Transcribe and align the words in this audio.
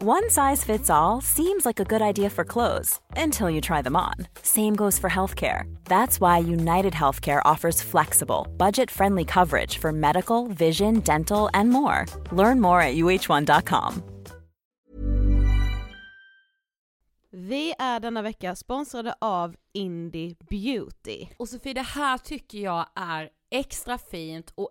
One 0.00 0.30
size 0.30 0.62
fits 0.62 0.90
all 0.90 1.20
seems 1.20 1.66
like 1.66 1.80
a 1.80 1.84
good 1.84 2.00
idea 2.00 2.30
for 2.30 2.44
clothes 2.44 3.00
until 3.16 3.50
you 3.50 3.60
try 3.60 3.82
them 3.82 3.96
on. 3.96 4.14
Same 4.42 4.76
goes 4.76 4.96
for 4.96 5.10
healthcare. 5.10 5.62
That's 5.86 6.20
why 6.20 6.38
United 6.38 6.92
Healthcare 6.92 7.42
offers 7.44 7.82
flexible, 7.82 8.46
budget 8.56 8.92
friendly 8.92 9.24
coverage 9.24 9.78
for 9.78 9.90
medical, 9.90 10.46
vision, 10.46 11.00
dental, 11.00 11.50
and 11.52 11.70
more. 11.70 12.06
Learn 12.30 12.60
more 12.60 12.80
at 12.80 12.94
uh1.com. 12.94 14.02
Vi 17.30 17.74
är 17.78 18.00
denna 18.00 18.22
vecka 18.22 18.56
sponsrade 18.56 19.14
av 19.20 19.56
Indie 19.72 20.36
Beauty. 20.50 21.26
Och 21.36 21.48
Sofie, 21.48 21.74
det 21.74 21.82
här 21.82 22.18
tycker 22.18 22.58
jag 22.58 22.86
är 22.94 23.28
extra 23.50 23.98
fint 23.98 24.52
och 24.54 24.70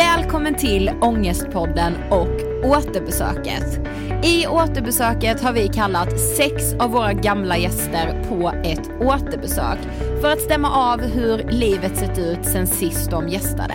Välkommen 0.00 0.54
till 0.54 0.90
Ångestpodden 1.00 1.94
och 2.10 2.64
återbesöket. 2.64 3.80
I 4.24 4.46
återbesöket 4.46 5.40
har 5.42 5.52
vi 5.52 5.68
kallat 5.68 6.20
sex 6.20 6.74
av 6.78 6.90
våra 6.90 7.12
gamla 7.12 7.58
gäster 7.58 8.24
på 8.28 8.52
ett 8.64 8.90
återbesök 9.00 9.78
för 10.20 10.32
att 10.32 10.40
stämma 10.40 10.70
av 10.70 11.00
hur 11.00 11.38
livet 11.50 11.96
sett 11.96 12.18
ut 12.18 12.44
sen 12.44 12.66
sist 12.66 13.10
de 13.10 13.28
gästade. 13.28 13.74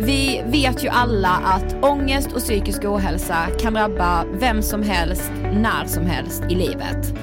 Vi 0.00 0.42
vet 0.46 0.84
ju 0.84 0.88
alla 0.88 1.28
att 1.28 1.84
ångest 1.84 2.32
och 2.32 2.40
psykisk 2.40 2.84
ohälsa 2.84 3.46
kan 3.60 3.74
drabba 3.74 4.24
vem 4.32 4.62
som 4.62 4.82
helst, 4.82 5.32
när 5.52 5.86
som 5.86 6.06
helst 6.06 6.42
i 6.48 6.54
livet. 6.54 7.14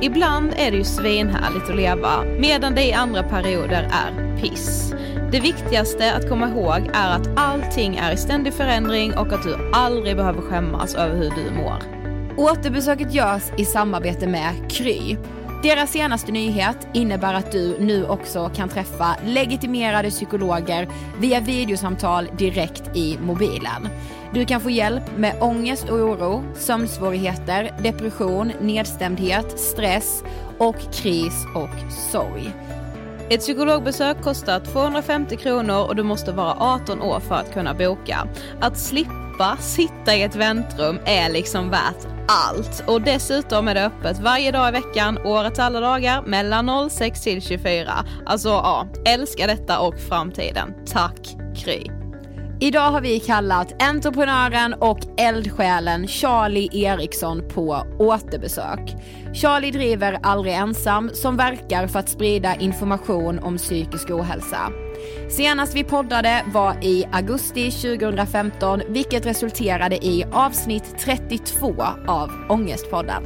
Ibland 0.00 0.52
är 0.56 0.70
det 0.70 0.76
ju 0.76 0.84
svinhärligt 0.84 1.70
att 1.70 1.76
leva, 1.76 2.24
medan 2.38 2.74
det 2.74 2.84
i 2.84 2.92
andra 2.92 3.22
perioder 3.22 3.90
är 3.92 4.36
piss. 4.36 4.94
Det 5.32 5.40
viktigaste 5.40 6.14
att 6.14 6.28
komma 6.28 6.48
ihåg 6.48 6.90
är 6.94 7.16
att 7.16 7.28
allting 7.36 7.96
är 7.96 8.12
i 8.12 8.16
ständig 8.16 8.54
förändring 8.54 9.16
och 9.16 9.32
att 9.32 9.42
du 9.42 9.56
aldrig 9.72 10.16
behöver 10.16 10.42
skämmas 10.42 10.94
över 10.94 11.16
hur 11.16 11.30
du 11.30 11.50
mår. 11.50 11.82
Återbesöket 12.36 13.14
görs 13.14 13.42
i 13.56 13.64
samarbete 13.64 14.26
med 14.26 14.70
Kry. 14.70 15.16
Deras 15.62 15.90
senaste 15.90 16.32
nyhet 16.32 16.88
innebär 16.94 17.34
att 17.34 17.52
du 17.52 17.76
nu 17.78 18.06
också 18.06 18.50
kan 18.54 18.68
träffa 18.68 19.16
legitimerade 19.24 20.10
psykologer 20.10 20.88
via 21.20 21.40
videosamtal 21.40 22.28
direkt 22.38 22.96
i 22.96 23.18
mobilen. 23.18 23.88
Du 24.34 24.44
kan 24.44 24.60
få 24.60 24.70
hjälp 24.70 25.16
med 25.16 25.42
ångest 25.42 25.88
och 25.88 25.98
oro, 25.98 26.44
sömnsvårigheter, 26.54 27.74
depression, 27.82 28.52
nedstämdhet, 28.60 29.60
stress 29.60 30.22
och 30.58 30.76
kris 30.92 31.46
och 31.54 31.92
sorg. 32.12 32.52
Ett 33.30 33.40
psykologbesök 33.40 34.22
kostar 34.22 34.60
250 34.60 35.36
kronor 35.36 35.86
och 35.88 35.96
du 35.96 36.02
måste 36.02 36.32
vara 36.32 36.54
18 36.58 37.02
år 37.02 37.20
för 37.20 37.34
att 37.34 37.54
kunna 37.54 37.74
boka. 37.74 38.28
Att 38.60 38.78
slippa 38.78 39.27
sitta 39.60 40.16
i 40.16 40.22
ett 40.22 40.36
väntrum 40.36 40.98
är 41.04 41.30
liksom 41.30 41.70
värt 41.70 42.06
allt. 42.28 42.84
Och 42.86 43.02
dessutom 43.02 43.68
är 43.68 43.74
det 43.74 43.86
öppet 43.86 44.18
varje 44.18 44.52
dag 44.52 44.68
i 44.68 44.72
veckan, 44.72 45.18
årets 45.24 45.58
alla 45.58 45.80
dagar, 45.80 46.22
mellan 46.22 46.90
06 46.90 47.22
till 47.22 47.42
24. 47.42 47.92
Alltså 48.26 48.48
ja, 48.48 48.88
älskar 49.06 49.46
detta 49.46 49.80
och 49.80 49.98
framtiden. 50.08 50.74
Tack 50.86 51.36
Kry. 51.56 51.82
Idag 52.60 52.90
har 52.90 53.00
vi 53.00 53.20
kallat 53.20 53.82
entreprenören 53.82 54.74
och 54.74 54.98
eldsjälen 55.16 56.08
Charlie 56.08 56.84
Eriksson 56.84 57.48
på 57.48 57.86
återbesök. 57.98 58.96
Charlie 59.34 59.70
driver 59.70 60.18
Aldrig 60.22 60.54
ensam 60.54 61.10
som 61.14 61.36
verkar 61.36 61.86
för 61.86 61.98
att 61.98 62.08
sprida 62.08 62.54
information 62.54 63.38
om 63.38 63.56
psykisk 63.56 64.10
ohälsa. 64.10 64.72
Senast 65.28 65.74
vi 65.74 65.84
poddade 65.84 66.44
var 66.52 66.84
i 66.84 67.04
augusti 67.12 67.70
2015 67.70 68.82
vilket 68.88 69.26
resulterade 69.26 70.06
i 70.06 70.24
avsnitt 70.32 70.94
32 70.98 71.84
av 72.06 72.30
Ångestpodden. 72.48 73.22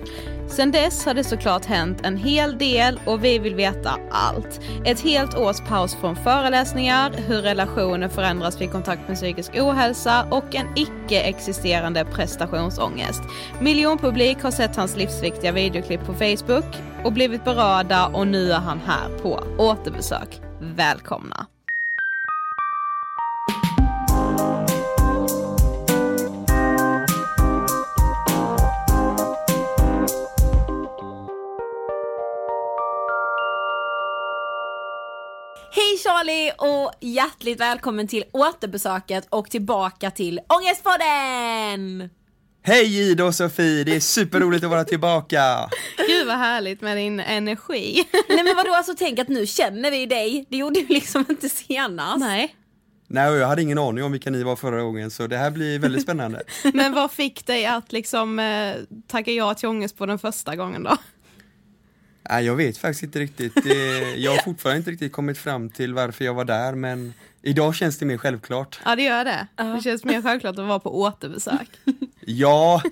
Sen 0.48 0.70
dess 0.70 1.06
har 1.06 1.14
det 1.14 1.24
såklart 1.24 1.64
hänt 1.64 2.06
en 2.06 2.16
hel 2.16 2.58
del 2.58 3.00
och 3.06 3.24
vi 3.24 3.38
vill 3.38 3.54
veta 3.54 3.98
allt. 4.10 4.60
Ett 4.84 5.00
helt 5.00 5.38
års 5.38 5.60
paus 5.60 5.94
från 5.94 6.16
föreläsningar, 6.16 7.12
hur 7.26 7.42
relationer 7.42 8.08
förändras 8.08 8.60
vid 8.60 8.72
kontakt 8.72 9.08
med 9.08 9.16
psykisk 9.16 9.52
ohälsa 9.54 10.26
och 10.30 10.54
en 10.54 10.66
icke-existerande 10.76 12.04
prestationsångest. 12.04 13.22
Miljonpublik 13.60 14.42
har 14.42 14.50
sett 14.50 14.76
hans 14.76 14.96
livsviktiga 14.96 15.52
videoklipp 15.52 16.06
på 16.06 16.14
Facebook 16.14 16.76
och 17.04 17.12
blivit 17.12 17.44
berörda 17.44 18.06
och 18.06 18.26
nu 18.26 18.52
är 18.52 18.58
han 18.58 18.80
här 18.86 19.18
på 19.22 19.44
återbesök. 19.58 20.40
Välkomna! 20.60 21.51
Charlie 36.04 36.52
och 36.58 36.92
hjärtligt 37.00 37.60
välkommen 37.60 38.08
till 38.08 38.24
återbesöket 38.32 39.26
och 39.30 39.50
tillbaka 39.50 40.10
till 40.10 40.40
Ångestpodden! 40.48 42.10
Hej 42.62 43.10
Ida 43.10 43.24
och 43.24 43.34
Sofie, 43.34 43.84
det 43.84 43.96
är 43.96 44.00
superroligt 44.00 44.64
att 44.64 44.70
vara 44.70 44.84
tillbaka! 44.84 45.40
Gud 46.08 46.26
vad 46.26 46.36
härligt 46.36 46.80
med 46.80 46.96
din 46.96 47.20
energi. 47.20 48.08
Nej 48.28 48.44
men 48.44 48.56
vadå, 48.56 48.74
alltså 48.74 48.94
tänk 48.98 49.18
att 49.18 49.28
nu 49.28 49.46
känner 49.46 49.90
vi 49.90 50.06
dig, 50.06 50.46
det 50.48 50.56
gjorde 50.56 50.80
vi 50.80 50.94
liksom 50.94 51.24
inte 51.28 51.48
senast. 51.48 52.18
Nej. 52.20 52.56
Nej, 53.06 53.32
jag 53.32 53.48
hade 53.48 53.62
ingen 53.62 53.78
aning 53.78 54.04
om 54.04 54.12
vilka 54.12 54.30
ni 54.30 54.42
var 54.42 54.56
förra 54.56 54.82
gången 54.82 55.10
så 55.10 55.26
det 55.26 55.36
här 55.36 55.50
blir 55.50 55.78
väldigt 55.78 56.02
spännande. 56.02 56.42
Men 56.74 56.92
vad 56.92 57.10
fick 57.10 57.46
dig 57.46 57.66
att 57.66 57.92
liksom 57.92 58.38
eh, 58.38 58.74
tacka 59.06 59.30
ja 59.30 59.54
till 59.54 59.68
ångest 59.68 59.98
på 59.98 60.06
den 60.06 60.18
första 60.18 60.56
gången 60.56 60.82
då? 60.82 60.96
Nej, 62.30 62.44
jag 62.44 62.56
vet 62.56 62.78
faktiskt 62.78 63.02
inte 63.02 63.18
riktigt. 63.18 63.54
Det, 63.64 64.14
jag 64.16 64.30
har 64.30 64.38
fortfarande 64.38 64.78
inte 64.78 64.90
riktigt 64.90 65.12
kommit 65.12 65.38
fram 65.38 65.70
till 65.70 65.94
varför 65.94 66.24
jag 66.24 66.34
var 66.34 66.44
där 66.44 66.74
men 66.74 67.14
idag 67.42 67.74
känns 67.74 67.98
det 67.98 68.06
mer 68.06 68.18
självklart. 68.18 68.80
Ja 68.84 68.96
det 68.96 69.02
gör 69.02 69.24
det. 69.24 69.46
Det 69.56 69.82
känns 69.82 70.04
mer 70.04 70.22
självklart 70.22 70.58
att 70.58 70.66
vara 70.66 70.80
på 70.80 71.00
återbesök. 71.00 71.68
Ja, 72.26 72.82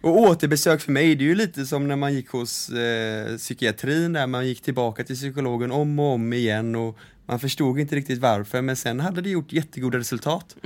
och 0.00 0.16
återbesök 0.20 0.80
för 0.80 0.92
mig 0.92 1.14
det 1.14 1.24
är 1.24 1.26
ju 1.26 1.34
lite 1.34 1.66
som 1.66 1.88
när 1.88 1.96
man 1.96 2.14
gick 2.14 2.28
hos 2.28 2.70
eh, 2.70 3.36
psykiatrin 3.36 4.12
där 4.12 4.26
man 4.26 4.46
gick 4.46 4.62
tillbaka 4.62 5.04
till 5.04 5.16
psykologen 5.16 5.72
om 5.72 5.98
och 5.98 6.12
om 6.12 6.32
igen 6.32 6.76
och 6.76 6.98
man 7.28 7.40
förstod 7.40 7.80
inte 7.80 7.96
riktigt 7.96 8.18
varför 8.18 8.62
men 8.62 8.76
sen 8.76 9.00
hade 9.00 9.20
det 9.20 9.30
gjort 9.30 9.52
jättegoda 9.52 9.98
resultat. 9.98 10.56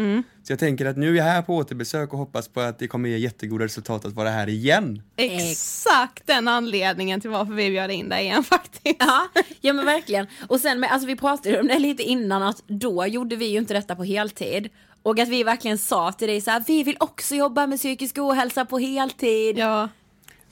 Så 0.42 0.52
jag 0.52 0.58
tänker 0.58 0.86
att 0.86 0.96
nu 0.96 1.12
är 1.12 1.14
jag 1.14 1.24
här 1.24 1.42
på 1.42 1.56
återbesök 1.56 2.12
och 2.12 2.18
hoppas 2.18 2.48
på 2.48 2.60
att 2.60 2.78
det 2.78 2.88
kommer 2.88 3.08
ge 3.08 3.16
jättegoda 3.16 3.64
resultat 3.64 4.04
att 4.04 4.12
vara 4.12 4.30
här 4.30 4.48
igen. 4.48 5.02
Exakt 5.16 6.26
den 6.26 6.48
anledningen 6.48 7.20
till 7.20 7.30
varför 7.30 7.52
vi 7.52 7.70
bjöd 7.70 7.90
in 7.90 8.08
dig 8.08 8.24
igen 8.24 8.44
faktiskt. 8.54 8.96
Ja, 8.98 9.28
ja 9.60 9.72
men 9.72 9.84
verkligen. 9.84 10.26
Och 10.48 10.60
sen, 10.60 10.80
med, 10.80 10.92
alltså 10.92 11.06
vi 11.06 11.16
pratade 11.16 11.60
om 11.60 11.66
det 11.66 11.78
lite 11.78 12.02
innan 12.02 12.42
att 12.42 12.62
då 12.66 13.06
gjorde 13.06 13.36
vi 13.36 13.46
ju 13.46 13.58
inte 13.58 13.74
detta 13.74 13.96
på 13.96 14.04
heltid. 14.04 14.68
Och 15.02 15.18
att 15.18 15.28
vi 15.28 15.44
verkligen 15.44 15.78
sa 15.78 16.12
till 16.12 16.28
dig 16.28 16.40
så 16.40 16.50
här, 16.50 16.64
vi 16.66 16.82
vill 16.82 16.96
också 17.00 17.34
jobba 17.34 17.66
med 17.66 17.78
psykisk 17.78 18.18
ohälsa 18.18 18.64
på 18.64 18.78
heltid. 18.78 19.58
Ja, 19.58 19.88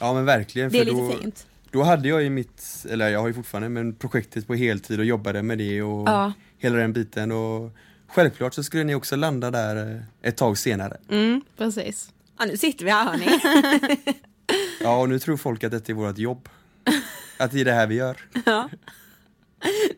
Ja 0.00 0.12
men 0.12 0.24
verkligen. 0.24 0.70
Det 0.70 0.78
är 0.78 0.84
för 0.84 0.92
lite 0.92 1.14
då, 1.14 1.22
fint. 1.22 1.46
Då 1.70 1.82
hade 1.82 2.08
jag 2.08 2.22
ju 2.22 2.30
mitt, 2.30 2.86
eller 2.90 3.08
jag 3.08 3.20
har 3.20 3.28
ju 3.28 3.34
fortfarande, 3.34 3.68
men 3.68 3.94
projektet 3.94 4.46
på 4.46 4.54
heltid 4.54 4.98
och 4.98 5.04
jobbade 5.04 5.42
med 5.42 5.58
det 5.58 5.82
och 5.82 6.08
Ja. 6.08 6.32
hela 6.58 6.76
den 6.78 6.92
biten 6.92 7.32
och 7.32 7.70
självklart 8.08 8.54
så 8.54 8.62
skulle 8.62 8.84
ni 8.84 8.94
också 8.94 9.16
landa 9.16 9.50
där 9.50 9.94
eh, 9.94 10.00
ett 10.28 10.36
tag 10.36 10.58
senare. 10.58 10.96
mm, 11.10 11.40
precis. 11.56 12.12
Ja 12.38 12.44
nu 12.44 12.56
sitter 12.56 12.84
vi 12.84 12.90
här 12.90 13.04
hörni. 13.04 13.28
Ja 14.80 15.00
och 15.00 15.08
nu 15.08 15.18
tror 15.18 15.36
folk 15.36 15.64
att 15.64 15.70
detta 15.72 15.92
är 15.92 15.96
vårt 15.96 16.18
jobb. 16.18 16.48
Att 17.38 17.50
det 17.52 17.60
är 17.60 17.64
det 17.64 17.72
här 17.72 17.86
vi 17.86 17.94
gör. 17.94 18.16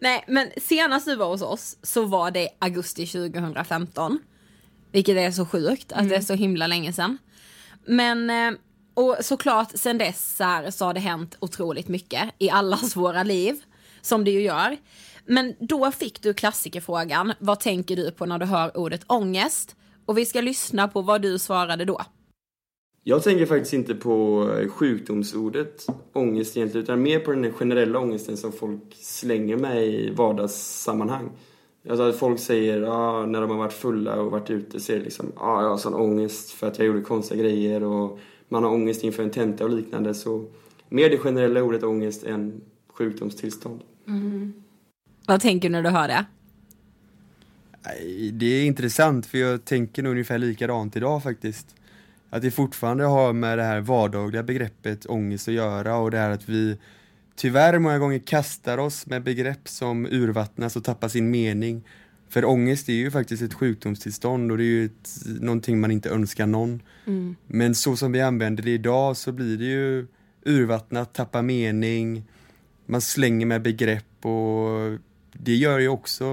Nej 0.00 0.24
men 0.28 0.48
senast 0.56 1.06
du 1.06 1.16
var 1.16 1.28
hos 1.28 1.42
oss 1.42 1.76
så 1.82 2.04
var 2.04 2.30
det 2.30 2.48
augusti 2.58 3.06
2015. 3.06 4.18
Vilket 4.92 5.16
är 5.16 5.30
så 5.30 5.46
sjukt 5.46 5.92
att 5.92 6.08
det 6.08 6.16
är 6.16 6.20
så 6.20 6.34
himla 6.34 6.66
länge 6.66 6.92
sedan. 6.92 7.18
Men, 7.86 8.30
eh, 8.30 8.58
och 8.94 9.16
såklart 9.20 9.70
sen 9.74 9.98
dess 9.98 10.36
så, 10.36 10.44
här, 10.44 10.70
så 10.70 10.84
har 10.84 10.94
det 10.94 11.00
hänt 11.00 11.36
otroligt 11.40 11.88
mycket 11.88 12.22
i 12.38 12.50
allas 12.50 12.96
våra 12.96 13.22
liv. 13.22 13.62
Som 14.04 14.24
det 14.24 14.30
ju 14.30 14.40
gör. 14.40 14.76
Men 15.26 15.54
då 15.60 15.90
fick 15.90 16.22
du 16.22 16.34
klassikerfrågan, 16.34 17.32
vad 17.38 17.60
tänker 17.60 17.96
du 17.96 18.10
på 18.10 18.26
när 18.26 18.38
du 18.38 18.46
hör 18.46 18.76
ordet 18.76 19.04
ångest? 19.06 19.76
Och 20.06 20.18
vi 20.18 20.26
ska 20.26 20.40
lyssna 20.40 20.88
på 20.88 21.02
vad 21.02 21.22
du 21.22 21.38
svarade 21.38 21.84
då. 21.84 22.00
Jag 23.04 23.22
tänker 23.22 23.46
faktiskt 23.46 23.72
inte 23.72 23.94
på 23.94 24.48
eh, 24.58 24.68
sjukdomsordet 24.68 25.86
ångest 26.12 26.56
egentligen 26.56 26.84
utan 26.84 27.02
mer 27.02 27.20
på 27.20 27.30
den 27.32 27.52
generella 27.52 27.98
ångesten 27.98 28.36
som 28.36 28.52
folk 28.52 28.94
slänger 28.94 29.56
med 29.56 29.86
i 29.86 30.10
vardagssammanhang. 30.10 31.30
Alltså 31.88 32.02
att 32.02 32.16
folk 32.16 32.40
säger 32.40 32.82
ah, 32.82 33.26
när 33.26 33.40
de 33.40 33.50
har 33.50 33.58
varit 33.58 33.72
fulla 33.72 34.20
och 34.20 34.30
varit 34.30 34.50
ute 34.50 34.80
så 34.80 34.92
är 34.92 34.96
det 34.96 35.04
liksom 35.04 35.32
ah, 35.36 35.62
jag 35.62 35.70
har 35.70 35.76
sån 35.76 35.94
ångest 35.94 36.50
för 36.50 36.66
att 36.66 36.78
jag 36.78 36.86
gjorde 36.86 37.00
konstiga 37.00 37.42
grejer 37.42 37.82
och 37.82 38.18
man 38.52 38.64
har 38.64 38.70
ångest 38.70 39.04
inför 39.04 39.22
en 39.22 39.30
tenta 39.30 39.64
och 39.64 39.70
liknande 39.70 40.14
så 40.14 40.46
mer 40.88 41.10
det 41.10 41.18
generella 41.18 41.62
ordet 41.62 41.82
ångest 41.82 42.24
än 42.24 42.60
sjukdomstillstånd. 42.88 43.80
Vad 45.26 45.40
tänker 45.40 45.68
du 45.68 45.72
när 45.72 45.82
du 45.82 45.88
hör 45.88 46.08
det? 46.08 46.24
Det 48.32 48.46
är 48.46 48.64
intressant 48.64 49.26
för 49.26 49.38
jag 49.38 49.64
tänker 49.64 50.02
nog 50.02 50.10
ungefär 50.10 50.38
likadant 50.38 50.96
idag 50.96 51.22
faktiskt. 51.22 51.74
Att 52.30 52.42
det 52.42 52.50
fortfarande 52.50 53.04
har 53.04 53.32
med 53.32 53.58
det 53.58 53.64
här 53.64 53.80
vardagliga 53.80 54.42
begreppet 54.42 55.06
ångest 55.06 55.48
att 55.48 55.54
göra 55.54 55.96
och 55.96 56.10
det 56.10 56.18
här 56.18 56.30
att 56.30 56.48
vi 56.48 56.78
tyvärr 57.36 57.78
många 57.78 57.98
gånger 57.98 58.18
kastar 58.18 58.78
oss 58.78 59.06
med 59.06 59.22
begrepp 59.22 59.68
som 59.68 60.06
urvattnas 60.06 60.76
och 60.76 60.84
tappar 60.84 61.08
sin 61.08 61.30
mening. 61.30 61.82
För 62.32 62.44
ångest 62.44 62.88
är 62.88 62.92
ju 62.92 63.10
faktiskt 63.10 63.42
ett 63.42 63.54
sjukdomstillstånd 63.54 64.50
och 64.52 64.58
det 64.58 64.64
är 64.64 64.66
ju 64.66 64.84
ett, 64.84 65.10
någonting 65.40 65.80
man 65.80 65.90
inte 65.90 66.10
önskar 66.10 66.46
någon. 66.46 66.82
Men 67.46 67.74
så 67.74 67.96
som 67.96 68.12
vi 68.12 68.20
använder 68.20 68.62
det 68.62 68.70
idag 68.70 69.16
så 69.16 69.32
blir 69.32 69.58
det 69.58 69.64
ju 69.64 70.06
urvattnat, 70.44 71.12
tappar 71.12 71.42
mening, 71.42 72.24
man 72.86 73.00
slänger 73.00 73.46
med 73.46 73.62
begrepp 73.62 74.26
och 74.26 74.98
det 75.32 75.54
gör 75.54 75.78
ju 75.78 75.88
också 75.88 76.24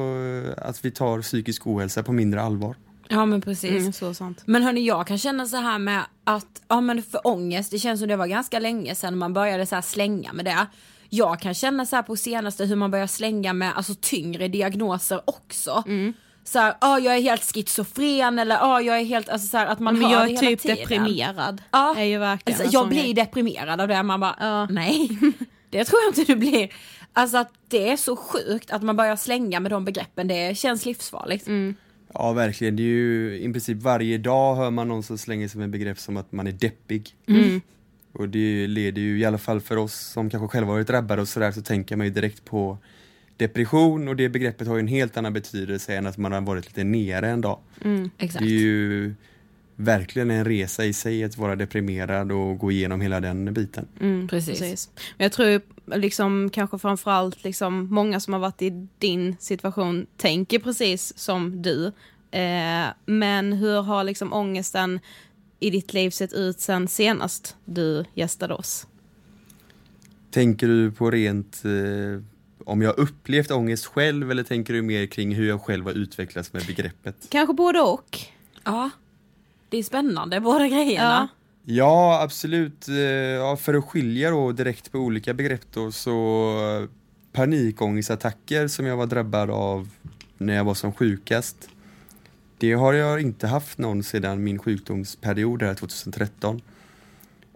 att 0.57 0.85
vi 0.85 0.91
tar 0.91 1.21
psykisk 1.21 1.67
ohälsa 1.67 2.03
på 2.03 2.11
mindre 2.11 2.41
allvar. 2.41 2.75
Ja 3.07 3.25
men 3.25 3.41
precis. 3.41 3.71
Mm, 3.71 3.93
så 3.93 4.13
sant. 4.13 4.41
Men 4.45 4.63
hörni, 4.63 4.87
jag 4.87 5.07
kan 5.07 5.17
känna 5.17 5.45
så 5.45 5.57
här 5.57 5.79
med 5.79 6.03
att, 6.23 6.61
ja 6.67 6.81
men 6.81 7.03
för 7.03 7.27
ångest, 7.27 7.71
det 7.71 7.79
känns 7.79 7.99
som 7.99 8.09
det 8.09 8.15
var 8.15 8.27
ganska 8.27 8.59
länge 8.59 8.95
sedan 8.95 9.17
man 9.17 9.33
började 9.33 9.65
så 9.65 9.75
här 9.75 9.81
slänga 9.81 10.33
med 10.33 10.45
det. 10.45 10.67
Jag 11.09 11.39
kan 11.39 11.53
känna 11.53 11.85
så 11.85 11.95
här 11.95 12.03
på 12.03 12.15
senaste 12.15 12.65
hur 12.65 12.75
man 12.75 12.91
börjar 12.91 13.07
slänga 13.07 13.53
med 13.53 13.73
alltså 13.77 13.93
tyngre 14.01 14.47
diagnoser 14.47 15.21
också. 15.25 15.83
Så 16.43 16.59
här, 16.59 16.73
ja 16.81 16.99
jag 16.99 17.15
är 17.17 17.21
helt 17.21 17.53
schizofren 17.53 18.39
eller 18.39 18.55
ja 18.55 18.81
jag 18.81 18.99
är 18.99 19.03
helt, 19.05 19.29
alltså 19.29 19.47
så 19.47 19.57
här, 19.57 19.67
att 19.67 19.79
man 19.79 19.99
Men 19.99 20.09
jag 20.11 20.31
är 20.31 20.37
typ 20.37 20.61
tiden. 20.61 20.77
deprimerad. 20.77 21.61
Ja. 21.71 21.95
Är 21.97 22.03
ju 22.03 22.17
verkligen 22.17 22.61
Alltså, 22.61 22.73
jag 22.77 22.87
blir 22.89 23.03
grej. 23.03 23.13
deprimerad 23.13 23.81
av 23.81 23.87
det, 23.87 24.03
man 24.03 24.19
bara, 24.19 24.35
Ja. 24.39 24.65
nej. 24.69 25.09
Det 25.71 25.83
tror 25.85 25.99
jag 26.01 26.09
inte 26.19 26.33
du 26.33 26.39
blir. 26.39 26.69
Alltså 27.13 27.37
att 27.37 27.51
det 27.67 27.89
är 27.89 27.97
så 27.97 28.15
sjukt 28.15 28.71
att 28.71 28.83
man 28.83 28.95
börjar 28.95 29.15
slänga 29.15 29.59
med 29.59 29.71
de 29.71 29.85
begreppen, 29.85 30.27
det 30.27 30.57
känns 30.57 30.85
livsfarligt. 30.85 31.47
Ja 32.13 32.31
verkligen, 32.33 32.75
det 32.75 32.83
är 32.83 32.85
ju 32.85 33.39
i 33.41 33.51
princip 33.53 33.77
varje 33.77 34.17
dag 34.17 34.55
hör 34.55 34.69
man 34.71 34.87
någon 34.87 35.03
som 35.03 35.17
slänger 35.17 35.47
sig 35.47 35.59
med 35.59 35.69
begrepp 35.69 35.99
som 35.99 36.17
att 36.17 36.31
man 36.31 36.47
är 36.47 36.51
deppig. 36.51 37.15
Och 38.19 38.29
det 38.29 38.67
leder 38.67 39.01
ju 39.01 39.19
i 39.19 39.25
alla 39.25 39.37
fall 39.37 39.61
för 39.61 39.77
oss 39.77 39.93
som 39.93 40.29
kanske 40.29 40.47
själva 40.47 40.73
varit 40.73 40.87
drabbade 40.87 41.21
och 41.21 41.27
sådär 41.27 41.51
så 41.51 41.61
tänker 41.61 41.95
man 41.95 42.07
ju 42.07 42.13
direkt 42.13 42.45
på 42.45 42.77
depression 43.37 44.07
och 44.07 44.15
det 44.15 44.29
begreppet 44.29 44.67
har 44.67 44.75
ju 44.75 44.79
en 44.79 44.87
helt 44.87 45.17
annan 45.17 45.33
betydelse 45.33 45.95
än 45.95 46.07
att 46.07 46.17
man 46.17 46.31
har 46.31 46.41
varit 46.41 46.65
lite 46.65 46.83
nere 46.83 47.29
en 47.29 47.41
dag. 47.41 47.59
Exakt. 48.17 48.45
Det 48.45 48.49
är 48.49 48.59
ju 48.59 49.13
verkligen 49.75 50.31
en 50.31 50.45
resa 50.45 50.85
i 50.85 50.93
sig 50.93 51.23
att 51.23 51.37
vara 51.37 51.55
deprimerad 51.55 52.31
och 52.31 52.57
gå 52.57 52.71
igenom 52.71 53.01
hela 53.01 53.19
den 53.19 53.53
biten. 53.53 53.87
Mm, 53.99 54.27
Precis. 54.27 54.59
precis. 54.59 54.89
Men 55.17 55.25
jag 55.25 55.31
tror 55.31 55.61
liksom 55.85 56.49
kanske 56.49 56.79
framförallt 56.79 57.43
liksom 57.43 57.87
många 57.93 58.19
som 58.19 58.33
har 58.33 58.39
varit 58.39 58.61
i 58.61 58.87
din 58.97 59.35
situation 59.39 60.07
tänker 60.17 60.59
precis 60.59 61.17
som 61.17 61.61
du. 61.61 61.85
Eh, 62.31 62.87
men 63.05 63.53
hur 63.53 63.81
har 63.81 64.03
liksom 64.03 64.33
ångesten 64.33 64.99
i 65.59 65.69
ditt 65.69 65.93
liv 65.93 66.09
sett 66.09 66.33
ut 66.33 66.59
sen 66.59 66.87
senast 66.87 67.55
du 67.65 68.05
gästade 68.13 68.53
oss? 68.53 68.87
Tänker 70.31 70.67
du 70.67 70.91
på 70.91 71.11
rent 71.11 71.61
eh, 71.65 72.23
om 72.65 72.81
jag 72.81 72.97
upplevt 72.97 73.51
ångest 73.51 73.85
själv 73.85 74.31
eller 74.31 74.43
tänker 74.43 74.73
du 74.73 74.81
mer 74.81 75.05
kring 75.05 75.35
hur 75.35 75.47
jag 75.47 75.61
själv 75.61 75.85
har 75.85 75.93
utvecklats 75.93 76.53
med 76.53 76.65
begreppet? 76.65 77.15
Kanske 77.29 77.53
både 77.53 77.81
och. 77.81 78.19
Ja. 78.63 78.89
Det 79.69 79.77
är 79.77 79.83
spännande, 79.83 80.39
båda 80.39 80.67
grejerna. 80.67 81.27
Ja, 81.65 82.21
absolut. 82.23 82.87
Eh, 82.87 82.95
Ja, 82.95 83.57
för 83.57 83.73
att 83.73 83.85
skilja 83.85 84.29
då 84.31 84.51
direkt 84.51 84.91
på 84.91 84.97
olika 84.97 85.33
begrepp 85.33 85.61
då 85.73 85.91
så 85.91 86.49
eh, 86.81 86.89
panikångestattacker 87.31 88.67
som 88.67 88.85
jag 88.85 88.97
var 88.97 89.05
drabbad 89.05 89.49
av 89.49 89.89
när 90.37 90.55
jag 90.55 90.63
var 90.63 90.73
som 90.73 90.93
sjukast. 90.93 91.69
Det 92.59 92.73
har 92.73 92.93
jag 92.93 93.21
inte 93.21 93.47
haft 93.47 93.77
någon 93.77 94.03
sedan 94.03 94.43
min 94.43 94.59
sjukdomsperiod 94.59 95.63
här 95.63 95.73
2013. 95.73 96.61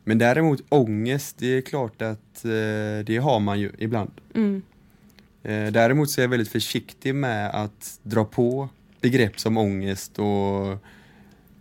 Men 0.04 0.18
däremot 0.18 0.62
ångest, 0.70 1.36
det 1.40 1.48
är 1.48 1.62
klart 1.62 2.02
att 2.02 2.46
eh, 2.46 3.06
det 3.06 3.20
har 3.24 3.40
man 3.40 3.60
ju 3.60 3.72
ibland. 3.78 4.12
Mm. 4.36 4.62
Eh, 5.44 5.72
däremot 5.72 6.10
så 6.10 6.22
är 6.22 6.24
jag 6.24 6.30
väldigt 6.30 6.50
försiktig 6.52 7.16
med 7.16 7.50
att 7.50 8.00
dra 8.04 8.26
på 8.26 8.70
begrepp 9.02 9.40
som 9.40 9.58
ångest 9.58 10.20
och 10.20 10.78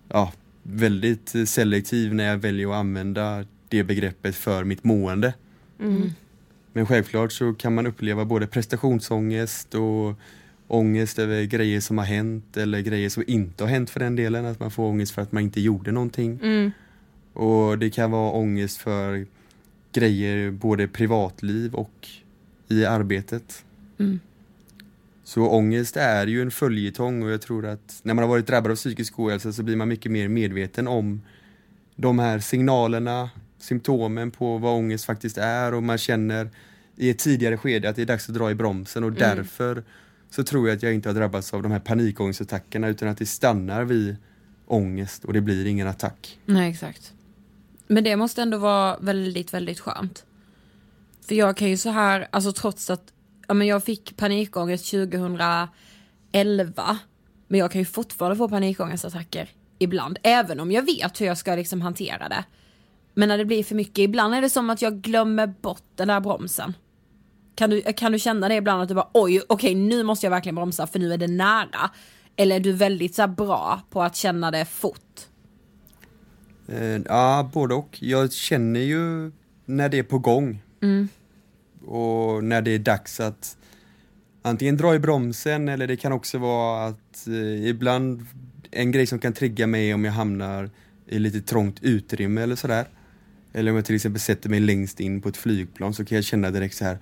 ja, 0.09 0.33
väldigt 0.63 1.49
selektiv 1.49 2.15
när 2.15 2.25
jag 2.25 2.39
väljer 2.39 2.71
att 2.71 2.77
använda 2.77 3.45
det 3.69 3.85
begreppet 3.85 4.37
för 4.37 4.65
mitt 4.65 4.85
mående. 4.85 5.35
Mm. 5.81 6.11
Men 6.73 6.87
självklart 6.87 7.33
så 7.33 7.55
kan 7.55 7.75
man 7.75 7.87
uppleva 7.87 8.25
både 8.25 8.47
prestationsångest 8.47 9.75
och 9.75 10.15
ångest 10.69 11.19
över 11.19 11.45
grejer 11.45 11.81
som 11.81 11.99
har 11.99 12.05
hänt 12.05 12.57
eller 12.57 12.81
grejer 12.81 13.09
som 13.09 13.25
inte 13.27 13.65
har 13.65 13.71
hänt 13.71 13.91
för 13.91 14.01
den 14.01 14.17
delen. 14.17 14.47
Att 14.47 14.61
man 14.61 14.71
får 14.71 14.85
ångest 14.85 15.15
för 15.15 15.23
att 15.23 15.33
man 15.33 15.43
inte 15.43 15.61
gjorde 15.61 15.93
någonting. 15.93 16.39
Mm. 16.43 16.71
Och 17.33 17.79
det 17.79 17.91
kan 17.91 18.11
vara 18.11 18.33
ångest 18.33 18.79
för 18.79 19.27
grejer 19.93 20.51
både 20.51 20.89
privatliv 20.89 21.75
och 21.75 22.09
i 22.69 22.85
arbetet. 22.85 23.65
Mm. 23.99 24.21
Så 25.25 25.49
ångest 25.49 25.97
är 25.97 26.27
ju 26.27 26.43
en 26.43 26.51
följetong 26.51 27.23
och 27.23 27.31
jag 27.31 27.43
tror 27.43 27.67
att 27.67 28.01
när 28.03 28.15
man 28.15 28.23
har 28.23 28.29
varit 28.29 28.47
drabbad 28.47 28.73
av 28.73 28.77
psykisk 28.77 29.19
ohälsa 29.19 29.53
så 29.53 29.63
blir 29.63 29.77
man 29.77 29.89
mycket 29.89 30.13
mer 30.13 30.29
medveten 30.29 30.89
om 30.89 31.23
de 31.97 32.19
här 32.19 32.39
signalerna, 32.39 33.31
symptomen 33.59 34.31
på 34.31 34.59
vad 34.59 34.75
ångest 34.75 35.05
faktiskt 35.05 35.39
är 35.39 35.75
och 35.75 35.83
man 35.83 35.99
känner 35.99 36.51
i 36.97 37.11
ett 37.11 37.19
tidigare 37.19 37.57
skede 37.57 37.89
att 37.89 37.97
det 37.97 38.03
är 38.03 38.07
dags 38.07 38.29
att 38.29 38.35
dra 38.35 38.51
i 38.51 38.55
bromsen 38.55 39.05
och 39.05 39.13
därför 39.13 39.83
så 40.35 40.45
tror 40.45 40.69
jag 40.69 40.77
att 40.77 40.83
jag 40.83 40.95
inte 40.95 41.09
har 41.09 41.15
drabbats 41.15 41.55
av 41.55 41.63
de 41.63 41.73
här 41.73 41.81
panikångestattackerna 41.81 42.89
utan 42.89 43.09
att 43.09 43.19
det 43.19 43.27
stannar 43.27 43.85
vid 43.85 44.17
ångest 44.67 45.25
och 45.25 45.33
det 45.33 45.41
blir 45.41 45.67
ingen 45.67 45.89
attack. 45.89 46.39
Nej 46.45 46.71
exakt. 46.71 47.13
Men 47.87 48.05
det 48.05 48.17
måste 48.17 48.43
ändå 48.43 48.59
vara 48.59 48.99
väldigt, 48.99 49.55
väldigt 49.55 49.81
skönt. 49.81 50.25
För 51.27 51.35
jag 51.35 51.57
kan 51.57 51.69
ju 51.69 51.77
så 51.77 51.91
här, 51.91 52.29
alltså 52.31 52.53
trots 52.53 52.91
att 52.91 53.13
ja, 53.49 53.55
men 53.55 53.67
jag 53.67 53.85
fick 53.85 54.17
panikångest 54.17 54.91
2011, 54.91 55.69
men 57.49 57.61
jag 57.61 57.73
kan 57.73 57.81
ju 57.81 57.85
fortfarande 57.85 58.37
få 58.37 58.49
panikångestattacker 58.49 59.51
ibland, 59.79 60.19
även 60.23 60.61
om 60.61 60.73
jag 60.73 60.83
vet 60.83 61.21
hur 61.21 61.27
jag 61.27 61.39
ska 61.39 61.55
liksom 61.55 61.81
hantera 61.81 62.29
det. 62.29 62.45
Men 63.15 63.29
när 63.29 63.39
det 63.39 63.45
blir 63.45 63.65
för 63.65 63.75
mycket, 63.75 63.99
ibland 63.99 64.35
är 64.35 64.41
det 64.41 64.51
som 64.51 64.71
att 64.71 64.83
jag 64.83 65.01
glömmer 65.01 65.47
bort 65.47 65.83
den 65.95 66.09
där 66.09 66.21
bromsen. 66.21 66.75
Kan 67.55 67.71
du, 67.71 67.83
kan 67.83 68.13
du 68.13 68.19
känna 68.19 68.49
det 68.49 68.55
ibland 68.55 68.83
att 68.83 68.89
du 68.89 68.95
bara 68.95 69.11
oj, 69.15 69.43
okej 69.49 69.75
nu 69.75 70.03
måste 70.03 70.27
jag 70.27 70.31
verkligen 70.31 70.55
bromsa 70.55 70.87
för 70.87 70.99
nu 70.99 71.13
är 71.13 71.19
det 71.19 71.27
nära? 71.27 71.91
Eller 72.37 72.57
är 72.57 72.61
du 72.61 72.73
väldigt 72.73 73.15
så 73.15 73.27
bra 73.27 73.81
på 73.91 74.03
att 74.03 74.17
känna 74.17 74.51
det 74.51 74.65
fort? 74.65 75.21
Eh, 76.69 77.01
ja, 77.07 77.51
både 77.53 77.75
och. 77.75 77.99
Jag 78.03 78.33
känner 78.33 78.81
ju 78.81 79.33
när 79.65 79.89
det 79.89 79.99
är 79.99 80.03
på 80.03 80.19
gång. 80.19 80.63
Och 81.87 82.45
när 82.45 82.63
det 82.63 82.71
är 82.71 82.79
dags 82.79 83.21
att 83.21 83.57
antingen 84.43 84.77
dra 84.77 84.95
i 84.95 84.99
bromsen 84.99 85.69
eller 85.69 85.87
det 85.87 85.97
kan 85.97 86.13
också 86.13 86.39
vara 86.39 86.87
att 86.87 87.27
eh, 87.27 87.67
ibland 87.69 88.27
en 88.71 88.93
grej 88.93 89.07
som 89.07 89.19
kan 89.19 89.33
trigga 89.33 89.67
mig 89.67 89.95
om 89.95 90.05
jag 90.05 90.13
hamnar 90.13 90.71
i 91.07 91.19
lite 91.19 91.41
trångt 91.41 91.83
utrymme 91.83 92.43
eller 92.43 92.57
sådär. 92.57 92.87
Eller 93.53 93.71
om 93.71 93.77
jag 93.77 93.87
till 93.87 93.95
exempel 93.95 94.21
sätter 94.21 94.51
mig 94.51 94.61
längst 94.61 95.01
in 95.01 95.21
på 95.21 95.29
ett 95.29 95.37
flygplan 95.37 95.95
så 95.95 96.05
kan 96.05 96.17
jag 96.17 96.25
känna 96.25 96.51
direkt 96.51 96.77
så 96.77 96.85
här 96.85 96.99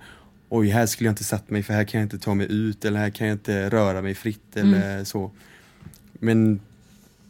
Oj, 0.53 0.67
här 0.67 0.85
skulle 0.85 1.07
jag 1.07 1.11
inte 1.11 1.23
satt 1.23 1.49
mig 1.49 1.63
för 1.63 1.73
här 1.73 1.83
kan 1.83 1.99
jag 1.99 2.05
inte 2.05 2.19
ta 2.19 2.33
mig 2.33 2.47
ut 2.49 2.85
eller 2.85 2.99
här 2.99 3.09
kan 3.09 3.27
jag 3.27 3.35
inte 3.35 3.69
röra 3.69 4.01
mig 4.01 4.15
fritt 4.15 4.57
eller 4.57 5.03
så. 5.03 5.31
Men 6.13 6.59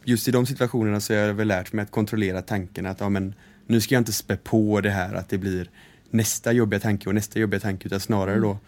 just 0.04 0.28
i 0.28 0.30
de 0.30 0.46
situationerna 0.46 1.00
så 1.00 1.12
har 1.12 1.20
jag 1.20 1.34
väl 1.34 1.48
lärt 1.48 1.72
mig 1.72 1.82
att 1.82 1.90
kontrollera 1.90 2.42
tanken 2.42 2.86
att 2.86 3.00
ja, 3.00 3.08
men, 3.08 3.34
nu 3.66 3.80
ska 3.80 3.94
jag 3.94 4.00
inte 4.00 4.12
spä 4.12 4.36
på 4.36 4.80
det 4.80 4.90
här 4.90 5.14
att 5.14 5.28
det 5.28 5.38
blir 5.38 5.70
nästa 6.10 6.52
jobbiga 6.52 6.80
tanke 6.80 7.08
och 7.08 7.14
nästa 7.14 7.38
jobbiga 7.38 7.60
tanke 7.60 7.86
utan 7.86 8.00
snarare 8.00 8.40
då 8.40 8.58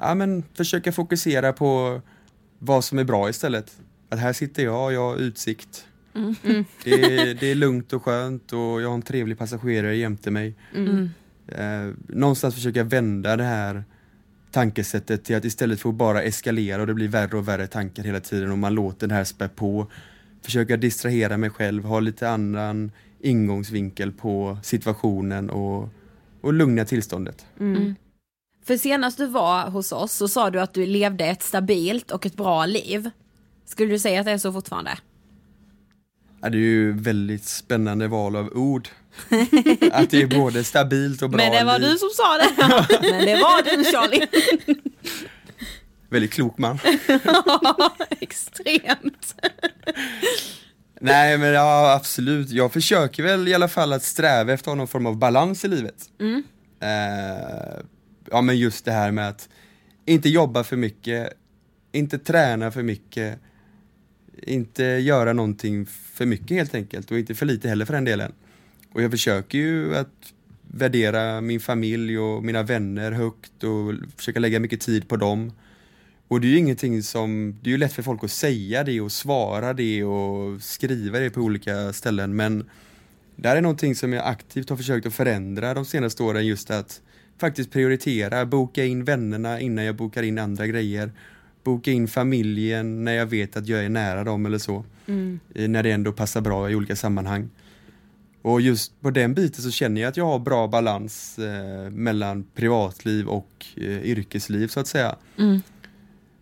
ja, 0.00 0.14
men, 0.14 0.44
försöka 0.54 0.92
fokusera 0.92 1.52
på 1.52 2.00
vad 2.58 2.84
som 2.84 2.98
är 2.98 3.04
bra 3.04 3.30
istället. 3.30 3.76
Att 4.08 4.18
här 4.18 4.32
sitter 4.32 4.64
jag, 4.64 4.92
jag 4.92 5.10
har 5.10 5.16
utsikt. 5.16 5.86
Det, 6.84 6.92
är, 6.92 7.34
det 7.34 7.50
är 7.50 7.54
lugnt 7.54 7.92
och 7.92 8.02
skönt 8.02 8.52
och 8.52 8.82
jag 8.82 8.88
har 8.88 8.94
en 8.94 9.02
trevlig 9.02 9.38
passagerare 9.38 9.96
jämte 9.96 10.30
mig. 10.30 10.54
Eh, 11.48 11.92
någonstans 12.08 12.54
försöka 12.54 12.84
vända 12.84 13.36
det 13.36 13.44
här 13.44 13.84
tankesättet 14.50 15.24
till 15.24 15.36
att 15.36 15.44
istället 15.44 15.80
för 15.80 15.88
att 15.88 15.94
bara 15.94 16.22
eskalera 16.22 16.80
och 16.80 16.86
det 16.86 16.94
blir 16.94 17.08
värre 17.08 17.36
och 17.36 17.48
värre 17.48 17.66
tankar 17.66 18.02
hela 18.02 18.20
tiden 18.20 18.52
och 18.52 18.58
man 18.58 18.74
låter 18.74 19.06
det 19.06 19.14
här 19.14 19.24
spä 19.24 19.48
på. 19.48 19.86
Försöka 20.42 20.76
distrahera 20.76 21.36
mig 21.36 21.50
själv, 21.50 21.84
ha 21.84 22.00
lite 22.00 22.30
annan 22.30 22.92
ingångsvinkel 23.20 24.12
på 24.12 24.58
situationen 24.62 25.50
och, 25.50 25.88
och 26.40 26.52
lugna 26.52 26.84
tillståndet. 26.84 27.46
För 28.64 28.76
senast 28.76 29.18
du 29.18 29.26
var 29.26 29.70
hos 29.70 29.92
oss 29.92 30.12
så 30.12 30.28
sa 30.28 30.50
du 30.50 30.60
att 30.60 30.74
du 30.74 30.86
levde 30.86 31.24
ett 31.24 31.42
stabilt 31.42 32.10
och 32.10 32.26
ett 32.26 32.36
bra 32.36 32.66
liv. 32.66 33.10
Skulle 33.64 33.92
du 33.92 33.98
säga 33.98 34.20
att 34.20 34.26
det 34.26 34.32
är 34.32 34.38
så 34.38 34.52
fortfarande? 34.52 34.90
Ja, 36.40 36.48
det 36.48 36.56
är 36.58 36.60
ju 36.60 36.92
väldigt 36.92 37.44
spännande 37.44 38.08
val 38.08 38.36
av 38.36 38.48
ord. 38.48 38.88
att 39.92 40.10
det 40.10 40.22
är 40.22 40.26
både 40.38 40.64
stabilt 40.64 41.22
och 41.22 41.30
bra 41.30 41.36
Men 41.38 41.52
det 41.52 41.64
var 41.64 41.78
liv. 41.78 41.90
du 41.90 41.98
som 41.98 42.08
sa 42.10 42.38
det. 42.38 42.50
Men 43.10 43.24
det 43.26 43.36
var 43.36 43.62
du 43.62 43.84
Charlie. 43.84 44.26
Väldigt 46.10 46.32
klok 46.32 46.58
man. 46.58 46.78
Extremt. 48.20 49.34
Nej 51.00 51.38
men 51.38 51.48
ja 51.48 51.92
absolut, 51.92 52.50
jag 52.50 52.72
försöker 52.72 53.22
väl 53.22 53.48
i 53.48 53.54
alla 53.54 53.68
fall 53.68 53.92
att 53.92 54.02
sträva 54.02 54.52
efter 54.52 54.74
någon 54.74 54.88
form 54.88 55.06
av 55.06 55.16
balans 55.18 55.64
i 55.64 55.68
livet. 55.68 56.10
Eh, 56.80 57.84
ja 58.30 58.40
men 58.40 58.58
just 58.58 58.84
det 58.84 58.92
här 58.92 59.10
med 59.10 59.28
att 59.28 59.48
inte 60.06 60.28
jobba 60.28 60.64
för 60.64 60.76
mycket, 60.76 61.32
inte 61.92 62.18
träna 62.18 62.70
för 62.70 62.82
mycket, 62.82 63.38
inte 64.42 64.84
göra 64.84 65.32
någonting 65.32 65.86
för 66.14 66.26
mycket 66.26 66.56
helt 66.56 66.74
enkelt 66.74 67.10
och 67.10 67.18
inte 67.18 67.34
för 67.34 67.46
lite 67.46 67.68
heller 67.68 67.84
för 67.84 67.94
den 67.94 68.04
delen. 68.04 68.32
Och 68.92 69.02
jag 69.02 69.10
försöker 69.10 69.58
ju 69.58 69.96
att 69.96 70.32
värdera 70.70 71.40
min 71.40 71.60
familj 71.60 72.18
och 72.18 72.44
mina 72.44 72.62
vänner 72.62 73.12
högt 73.12 73.64
och 73.64 73.94
försöka 74.16 74.40
lägga 74.40 74.60
mycket 74.60 74.80
tid 74.80 75.08
på 75.08 75.16
dem. 75.16 75.52
Och 76.28 76.40
det 76.40 76.46
är 76.46 76.50
ju 76.50 76.58
ingenting 76.58 77.02
som, 77.02 77.56
det 77.62 77.70
är 77.70 77.72
ju 77.72 77.78
lätt 77.78 77.92
för 77.92 78.02
folk 78.02 78.24
att 78.24 78.30
säga 78.30 78.84
det 78.84 79.00
och 79.00 79.12
svara 79.12 79.72
det 79.72 80.04
och 80.04 80.62
skriva 80.62 81.18
det 81.18 81.30
på 81.30 81.40
olika 81.40 81.92
ställen 81.92 82.36
men 82.36 82.64
det 83.36 83.48
här 83.48 83.56
är 83.56 83.60
någonting 83.60 83.94
som 83.94 84.12
jag 84.12 84.26
aktivt 84.26 84.70
har 84.70 84.76
försökt 84.76 85.06
att 85.06 85.14
förändra 85.14 85.74
de 85.74 85.84
senaste 85.84 86.22
åren 86.22 86.46
just 86.46 86.70
att 86.70 87.00
faktiskt 87.38 87.70
prioritera, 87.70 88.46
boka 88.46 88.84
in 88.84 89.04
vännerna 89.04 89.60
innan 89.60 89.84
jag 89.84 89.96
bokar 89.96 90.22
in 90.22 90.38
andra 90.38 90.66
grejer. 90.66 91.12
Boka 91.64 91.90
in 91.90 92.08
familjen 92.08 93.04
när 93.04 93.12
jag 93.12 93.26
vet 93.26 93.56
att 93.56 93.68
jag 93.68 93.84
är 93.84 93.88
nära 93.88 94.24
dem 94.24 94.46
eller 94.46 94.58
så. 94.58 94.84
Eh, 95.54 95.68
När 95.68 95.82
det 95.82 95.90
ändå 95.90 96.12
passar 96.12 96.40
bra 96.40 96.70
i 96.70 96.74
olika 96.74 96.96
sammanhang. 96.96 97.50
Och 98.42 98.60
just 98.60 99.00
på 99.00 99.10
den 99.10 99.34
biten 99.34 99.62
så 99.62 99.70
känner 99.70 100.00
jag 100.00 100.08
att 100.08 100.16
jag 100.16 100.24
har 100.24 100.38
bra 100.38 100.68
balans 100.68 101.38
eh, 101.38 101.90
mellan 101.90 102.44
privatliv 102.54 103.28
och 103.28 103.66
eh, 103.76 104.02
yrkesliv 104.02 104.68
så 104.68 104.80
att 104.80 104.86
säga. 104.86 105.16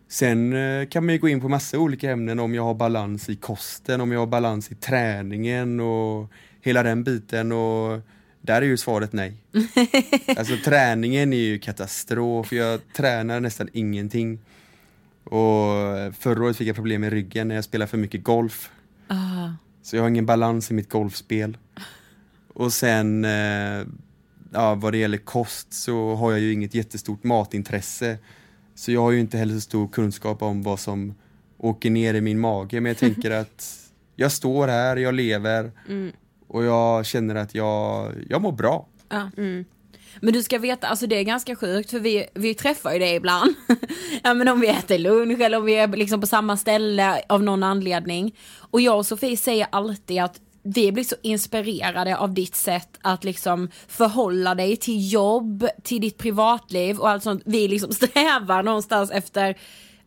Sen 0.08 0.52
eh, 0.52 0.88
kan 0.88 1.06
man 1.06 1.14
ju 1.14 1.20
gå 1.20 1.28
in 1.28 1.40
på 1.40 1.48
massa 1.48 1.78
olika 1.78 2.10
ämnen 2.10 2.40
om 2.40 2.54
jag 2.54 2.62
har 2.62 2.74
balans 2.74 3.28
i 3.28 3.36
kosten, 3.36 4.00
om 4.00 4.12
jag 4.12 4.20
har 4.20 4.26
balans 4.26 4.72
i 4.72 4.74
träningen 4.74 5.80
och 5.80 6.32
hela 6.60 6.82
den 6.82 7.04
biten 7.04 7.52
och 7.52 8.00
där 8.40 8.62
är 8.62 8.66
ju 8.66 8.76
svaret 8.76 9.12
nej. 9.12 9.34
alltså 10.36 10.56
träningen 10.64 11.32
är 11.32 11.36
ju 11.36 11.58
katastrof, 11.58 12.52
jag 12.52 12.80
tränar 12.92 13.40
nästan 13.40 13.68
ingenting. 13.72 14.38
Och 15.24 15.72
förra 16.18 16.44
året 16.44 16.56
fick 16.56 16.68
jag 16.68 16.76
problem 16.76 17.00
med 17.00 17.12
ryggen 17.12 17.48
när 17.48 17.54
jag 17.54 17.64
spelar 17.64 17.86
för 17.86 17.98
mycket 17.98 18.24
golf. 18.24 18.70
Så 19.82 19.96
jag 19.96 20.02
har 20.02 20.08
ingen 20.08 20.26
balans 20.26 20.70
i 20.70 20.74
mitt 20.74 20.90
golfspel. 20.90 21.56
Och 22.58 22.72
sen 22.72 23.24
eh, 23.24 23.86
ja, 24.52 24.74
vad 24.74 24.92
det 24.92 24.98
gäller 24.98 25.18
kost 25.18 25.72
så 25.72 26.14
har 26.14 26.30
jag 26.30 26.40
ju 26.40 26.52
inget 26.52 26.74
jättestort 26.74 27.24
matintresse. 27.24 28.18
Så 28.74 28.92
jag 28.92 29.00
har 29.00 29.10
ju 29.10 29.20
inte 29.20 29.38
heller 29.38 29.54
så 29.54 29.60
stor 29.60 29.88
kunskap 29.88 30.42
om 30.42 30.62
vad 30.62 30.80
som 30.80 31.14
åker 31.58 31.90
ner 31.90 32.14
i 32.14 32.20
min 32.20 32.38
mage. 32.38 32.80
Men 32.80 32.90
jag 32.90 32.98
tänker 32.98 33.30
att 33.40 33.90
jag 34.14 34.32
står 34.32 34.68
här, 34.68 34.96
jag 34.96 35.14
lever 35.14 35.72
och 36.46 36.64
jag 36.64 37.06
känner 37.06 37.34
att 37.34 37.54
jag, 37.54 38.12
jag 38.28 38.42
mår 38.42 38.52
bra. 38.52 38.86
Ja. 39.08 39.30
Men 40.20 40.32
du 40.32 40.42
ska 40.42 40.58
veta, 40.58 40.86
alltså 40.86 41.06
det 41.06 41.16
är 41.16 41.22
ganska 41.22 41.56
sjukt 41.56 41.90
för 41.90 42.00
vi, 42.00 42.26
vi 42.34 42.54
träffar 42.54 42.92
ju 42.92 42.98
dig 42.98 43.14
ibland. 43.14 43.54
ja 44.22 44.34
men 44.34 44.48
om 44.48 44.60
vi 44.60 44.68
äter 44.68 44.98
lunch 44.98 45.40
eller 45.40 45.58
om 45.58 45.64
vi 45.64 45.74
är 45.74 45.88
liksom 45.88 46.20
på 46.20 46.26
samma 46.26 46.56
ställe 46.56 47.22
av 47.28 47.42
någon 47.42 47.62
anledning. 47.62 48.34
Och 48.58 48.80
jag 48.80 48.98
och 48.98 49.06
Sofie 49.06 49.36
säger 49.36 49.66
alltid 49.70 50.22
att 50.22 50.40
vi 50.66 50.92
blir 50.92 51.04
så 51.04 51.16
inspirerade 51.22 52.16
av 52.16 52.34
ditt 52.34 52.56
sätt 52.56 52.98
att 53.02 53.24
liksom 53.24 53.68
förhålla 53.88 54.54
dig 54.54 54.76
till 54.76 55.12
jobb, 55.12 55.68
till 55.82 56.00
ditt 56.00 56.18
privatliv 56.18 56.98
och 56.98 57.08
allt 57.08 57.22
sånt. 57.22 57.42
Vi 57.44 57.68
liksom 57.68 57.92
strävar 57.94 58.62
någonstans 58.62 59.10
efter 59.10 59.56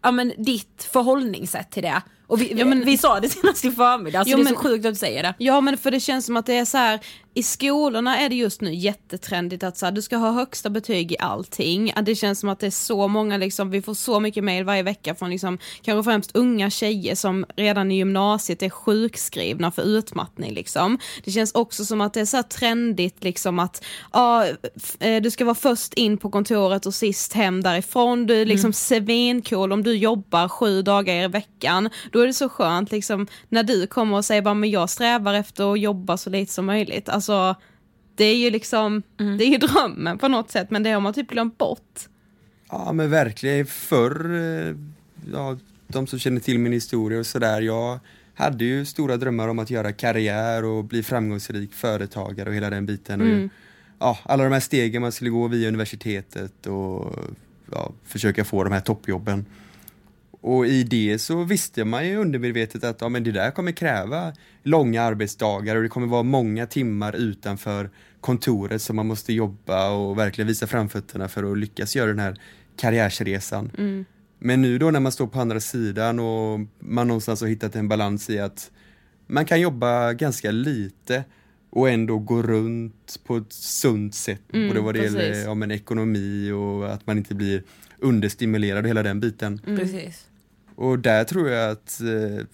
ja 0.02 0.12
men 0.12 0.34
ditt 0.38 0.88
förhållningssätt 0.92 1.72
till 1.72 1.84
det. 1.84 2.02
Och 2.30 2.42
vi, 2.42 2.54
Ja, 2.56 2.66
men- 2.66 2.86
vi 2.86 2.98
sa 2.98 3.20
det 3.20 3.30
senast 3.30 3.66
i 3.66 3.72
förmiddag, 3.72 4.24
så 4.24 4.30
Jo, 4.30 4.38
det 4.38 4.42
är 4.42 4.44
men- 4.44 4.54
så 4.54 4.60
sjukt 4.60 4.86
att 4.86 4.94
du 4.94 5.00
säger 5.00 5.24
det. 5.24 5.34
Ja 5.38 5.62
men 5.62 5.78
för 5.78 5.92
det 5.92 6.00
känns 6.00 6.26
som 6.26 6.38
att 6.38 6.46
det 6.46 6.54
är 6.58 6.66
så 6.66 6.78
här 6.78 7.00
i 7.34 7.44
skolorna 7.44 8.18
är 8.20 8.30
det 8.30 8.36
just 8.36 8.62
nu 8.62 8.74
jättetrendigt 8.76 9.64
att 9.64 9.78
så 9.78 9.86
här, 9.86 9.92
du 9.94 10.02
ska 10.02 10.18
ha 10.18 10.32
högsta 10.32 10.70
betyg 10.70 11.12
i 11.12 11.18
allting. 11.20 11.94
Att 11.96 12.06
Det 12.06 12.16
känns 12.16 12.40
som 12.40 12.50
att 12.50 12.60
det 12.60 12.68
är 12.68 12.72
så 12.72 13.08
många, 13.08 13.38
liksom, 13.38 13.72
vi 13.72 13.82
får 13.82 13.94
så 13.94 14.20
mycket 14.20 14.44
mail 14.44 14.64
varje 14.64 14.84
vecka 14.84 15.16
från 15.16 15.30
liksom, 15.30 15.58
kanske 15.82 16.12
främst 16.12 16.36
unga 16.36 16.70
tjejer 16.70 17.16
som 17.16 17.46
redan 17.56 17.92
i 17.92 17.96
gymnasiet 17.96 18.64
är 18.64 18.70
sjukskrivna 18.70 19.72
för 19.72 19.82
utmattning. 19.82 20.54
Liksom. 20.54 21.00
Det 21.24 21.32
känns 21.32 21.52
också 21.52 21.86
som 21.86 22.02
att 22.02 22.14
det 22.14 22.22
är 22.22 22.26
så 22.26 22.38
här 22.38 22.44
trendigt 22.44 23.24
liksom, 23.24 23.60
att 23.60 23.84
eh, 25.00 25.22
du 25.22 25.32
ska 25.32 25.46
vara 25.46 25.56
först 25.56 25.94
in 25.94 26.18
på 26.18 26.30
kontoret 26.30 26.86
och 26.86 26.94
sist 26.94 27.34
hem 27.34 27.64
därifrån. 27.64 28.26
Du 28.26 28.42
är 28.42 28.46
liksom 28.46 28.74
svincool 28.74 29.72
om 29.72 29.84
du 29.84 29.94
jobbar 29.98 30.48
sju 30.48 30.82
dagar 30.82 31.24
i 31.24 31.28
veckan. 31.28 31.90
Då 32.20 32.24
är 32.24 32.28
det 32.28 32.34
så 32.34 32.50
skönt 32.50 32.92
liksom, 32.92 33.28
när 33.50 33.64
du 33.64 33.88
kommer 33.88 34.18
och 34.18 34.26
säger 34.26 34.42
bara 34.42 34.54
men 34.54 34.70
jag 34.70 34.90
strävar 34.90 35.34
efter 35.34 35.74
att 35.74 35.80
jobba 35.80 36.18
så 36.18 36.30
lite 36.30 36.54
som 36.54 36.66
möjligt. 36.66 37.10
Alltså, 37.10 37.56
det 38.16 38.26
är 38.26 38.36
ju 38.36 38.50
liksom, 38.50 39.04
det 39.18 39.44
är 39.44 39.50
ju 39.50 39.58
drömmen 39.58 40.18
på 40.18 40.28
något 40.28 40.52
sätt 40.52 40.72
men 40.72 40.84
det 40.84 40.92
har 40.92 41.02
man 41.02 41.14
typ 41.14 41.30
glömt 41.30 41.58
bort. 41.58 42.00
Ja 42.70 42.94
men 42.94 43.10
verkligen, 43.10 43.66
förr, 43.66 44.36
eh, 44.36 44.76
ja, 45.34 45.58
de 45.88 46.08
som 46.08 46.20
känner 46.20 46.40
till 46.40 46.60
min 46.60 46.74
historia 46.74 47.20
och 47.20 47.26
sådär, 47.26 47.62
jag 47.62 48.00
hade 48.34 48.66
ju 48.66 48.86
stora 48.86 49.18
drömmar 49.18 49.48
om 49.48 49.60
att 49.60 49.70
göra 49.70 49.92
karriär 49.92 50.66
och 50.66 50.84
bli 50.84 51.04
framgångsrik 51.04 51.74
företagare 51.74 52.50
och 52.50 52.56
hela 52.56 52.70
den 52.70 52.86
biten. 52.86 53.22
Och 53.22 53.28
ju, 53.28 53.50
ja, 54.00 54.20
alla 54.24 54.44
de 54.44 54.54
här 54.54 54.60
stegen 54.60 55.02
man 55.02 55.12
skulle 55.12 55.30
gå 55.30 55.48
via 55.48 55.68
universitetet 55.68 56.68
och 56.68 57.16
ja, 57.72 57.92
försöka 58.06 58.46
få 58.46 58.64
de 58.64 58.74
här 58.74 58.82
toppjobben. 58.82 59.46
Och 60.42 60.68
i 60.68 60.84
det 60.84 61.20
så 61.20 61.44
visste 61.44 61.86
man 61.86 62.08
ju 62.08 62.16
undermedvetet 62.16 62.84
att 62.84 63.02
ja, 63.02 63.10
men 63.10 63.24
det 63.24 63.32
där 63.32 63.52
kommer 63.52 63.72
kräva 63.72 64.34
långa 64.64 65.02
arbetsdagar 65.02 65.76
och 65.76 65.84
det 65.84 65.90
kommer 65.90 66.08
vara 66.08 66.24
många 66.24 66.66
timmar 66.66 67.16
utanför 67.16 67.90
kontoret 68.22 68.82
som 68.82 68.96
man 68.96 69.08
måste 69.08 69.34
jobba 69.34 69.90
och 69.90 70.18
verkligen 70.18 70.48
visa 70.48 70.68
framfötterna 70.68 71.28
för 71.28 71.52
att 71.52 71.58
lyckas 71.58 71.96
göra 71.96 72.08
den 72.08 72.20
här 72.20 72.42
karriärsresan. 72.78 73.72
Men 74.40 74.62
nu 74.62 74.78
då 74.78 74.92
när 74.92 75.00
man 75.00 75.12
står 75.12 75.28
på 75.28 75.40
andra 75.40 75.60
sidan 75.60 76.20
och 76.20 76.60
man 76.80 77.08
någonstans 77.08 77.42
har 77.42 77.48
hittat 77.48 77.76
en 77.76 77.88
balans 77.88 78.30
i 78.30 78.40
att 78.40 78.72
man 79.28 79.46
kan 79.46 79.62
jobba 79.62 80.14
ganska 80.14 80.52
lite 80.52 81.24
och 81.70 81.90
ändå 81.90 82.20
gå 82.20 82.42
runt 82.42 83.20
på 83.24 83.38
ett 83.38 83.54
sunt 83.54 84.16
sätt. 84.16 84.42
Mm, 84.54 84.68
både 84.68 84.82
vad 84.82 84.96
det 84.96 85.00
precis. 85.00 85.18
gäller 85.18 85.44
ja, 85.44 85.54
men 85.54 85.72
ekonomi 85.72 86.52
och 86.52 86.94
att 86.94 87.08
man 87.08 87.18
inte 87.18 87.36
blir 87.36 87.64
understimulerad 87.98 88.84
och 88.84 88.90
hela 88.90 89.04
den 89.04 89.20
biten. 89.20 89.62
Precis. 89.66 90.29
Och 90.80 91.00
där 91.00 91.24
tror 91.24 91.50
jag 91.50 91.72
att 91.72 92.02
eh, 92.02 92.46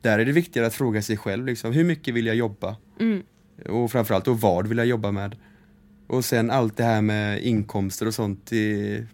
där 0.00 0.18
är 0.18 0.24
det 0.24 0.32
viktigare 0.32 0.66
att 0.66 0.74
fråga 0.74 1.02
sig 1.02 1.16
själv 1.16 1.46
liksom, 1.46 1.72
hur 1.72 1.84
mycket 1.84 2.14
vill 2.14 2.26
jag 2.26 2.36
jobba? 2.36 2.76
Mm. 3.00 3.22
Och 3.68 3.92
framförallt 3.92 4.24
då 4.24 4.32
vad 4.32 4.66
vill 4.66 4.78
jag 4.78 4.86
jobba 4.86 5.10
med? 5.10 5.36
Och 6.06 6.24
sen 6.24 6.50
allt 6.50 6.76
det 6.76 6.84
här 6.84 7.02
med 7.02 7.42
inkomster 7.42 8.06
och 8.06 8.14
sånt, 8.14 8.46
det, 8.46 9.04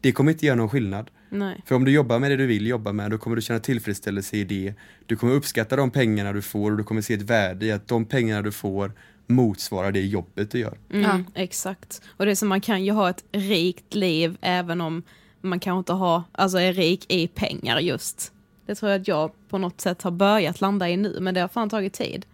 det 0.00 0.12
kommer 0.12 0.32
inte 0.32 0.46
göra 0.46 0.56
någon 0.56 0.68
skillnad. 0.68 1.10
Nej. 1.28 1.62
För 1.66 1.74
om 1.74 1.84
du 1.84 1.90
jobbar 1.90 2.18
med 2.18 2.30
det 2.30 2.36
du 2.36 2.46
vill 2.46 2.66
jobba 2.66 2.92
med, 2.92 3.10
då 3.10 3.18
kommer 3.18 3.36
du 3.36 3.42
känna 3.42 3.60
tillfredsställelse 3.60 4.36
i 4.36 4.44
det. 4.44 4.74
Du 5.06 5.16
kommer 5.16 5.32
uppskatta 5.32 5.76
de 5.76 5.90
pengarna 5.90 6.32
du 6.32 6.42
får 6.42 6.70
och 6.70 6.76
du 6.76 6.84
kommer 6.84 7.00
se 7.00 7.14
ett 7.14 7.22
värde 7.22 7.66
i 7.66 7.72
att 7.72 7.88
de 7.88 8.04
pengarna 8.04 8.42
du 8.42 8.52
får 8.52 8.92
motsvarar 9.26 9.92
det 9.92 10.00
jobbet 10.00 10.50
du 10.50 10.58
gör. 10.58 10.78
Mm, 10.92 11.24
Exakt. 11.34 12.02
Och 12.06 12.24
det 12.24 12.30
är 12.30 12.34
som 12.34 12.48
man 12.48 12.60
kan 12.60 12.84
ju 12.84 12.92
ha 12.92 13.10
ett 13.10 13.24
rikt 13.32 13.94
liv 13.94 14.36
även 14.40 14.80
om 14.80 15.02
man 15.42 15.60
kanske 15.60 15.78
inte 15.78 15.92
har, 15.92 16.22
alltså 16.32 16.58
är 16.58 16.72
rik 16.72 17.12
i 17.12 17.28
pengar 17.28 17.78
just. 17.80 18.32
Det 18.66 18.74
tror 18.74 18.90
jag 18.90 19.00
att 19.00 19.08
jag 19.08 19.30
på 19.48 19.58
något 19.58 19.80
sätt 19.80 20.02
har 20.02 20.10
börjat 20.10 20.60
landa 20.60 20.88
i 20.88 20.96
nu 20.96 21.16
men 21.20 21.34
det 21.34 21.40
har 21.40 21.48
fan 21.48 21.70
tagit 21.70 21.92
tid. 21.92 22.26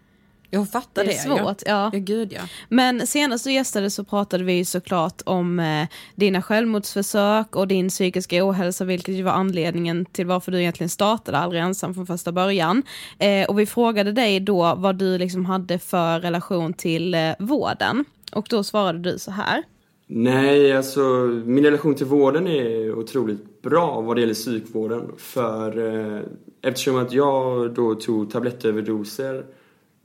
Jag 0.50 0.71
fattar 0.71 1.05
Det 1.05 1.11
det. 1.11 1.17
är 1.17 1.19
svårt, 1.19 1.62
ja. 1.67 1.91
ja. 1.93 1.99
gud 1.99 2.33
ja. 2.33 2.41
Men 2.69 3.07
senast 3.07 3.45
du 3.45 3.53
gästade 3.53 3.91
så 3.91 4.05
pratade 4.05 4.45
vi 4.45 4.65
såklart 4.65 5.23
om 5.27 5.61
eh, 5.61 5.88
dina 6.15 6.43
självmordsförsök 6.43 7.56
och 7.56 7.69
din 7.69 7.89
psykiska 7.89 8.45
ohälsa 8.49 8.85
vilket 8.85 9.15
ju 9.15 9.23
var 9.23 9.32
anledningen 9.32 10.04
till 10.04 10.26
varför 10.26 10.52
du 10.52 10.61
egentligen 10.61 10.91
startade 10.91 11.39
Aldrig 11.39 11.63
ensam 11.63 11.95
från 11.95 12.06
första 12.06 12.32
början. 12.32 12.82
Eh, 13.19 13.49
och 13.49 13.59
vi 13.59 13.67
frågade 13.67 14.13
dig 14.13 14.41
då 14.41 14.75
vad 14.75 14.97
du 14.97 15.19
liksom 15.19 15.47
hade 15.47 15.78
för 15.78 16.21
relation 16.21 16.73
till 16.73 17.15
eh, 17.15 17.32
vården. 17.39 18.04
Och 18.32 18.47
då 18.50 18.65
svarade 18.65 18.99
du 18.99 19.19
så 19.19 19.30
här. 19.30 19.63
Nej, 20.10 20.73
alltså 20.73 21.00
min 21.44 21.64
relation 21.64 21.94
till 21.94 22.06
vården 22.06 22.47
är 22.47 22.94
otroligt 22.94 23.62
bra 23.62 24.00
vad 24.00 24.16
det 24.16 24.21
gäller 24.21 24.34
psykvården. 24.34 25.12
För 25.16 25.78
eh, 25.78 26.23
eftersom 26.62 26.97
att 26.97 27.12
jag 27.12 27.75
då 27.75 27.94
tog 27.94 28.30
tablettöverdoser 28.30 29.44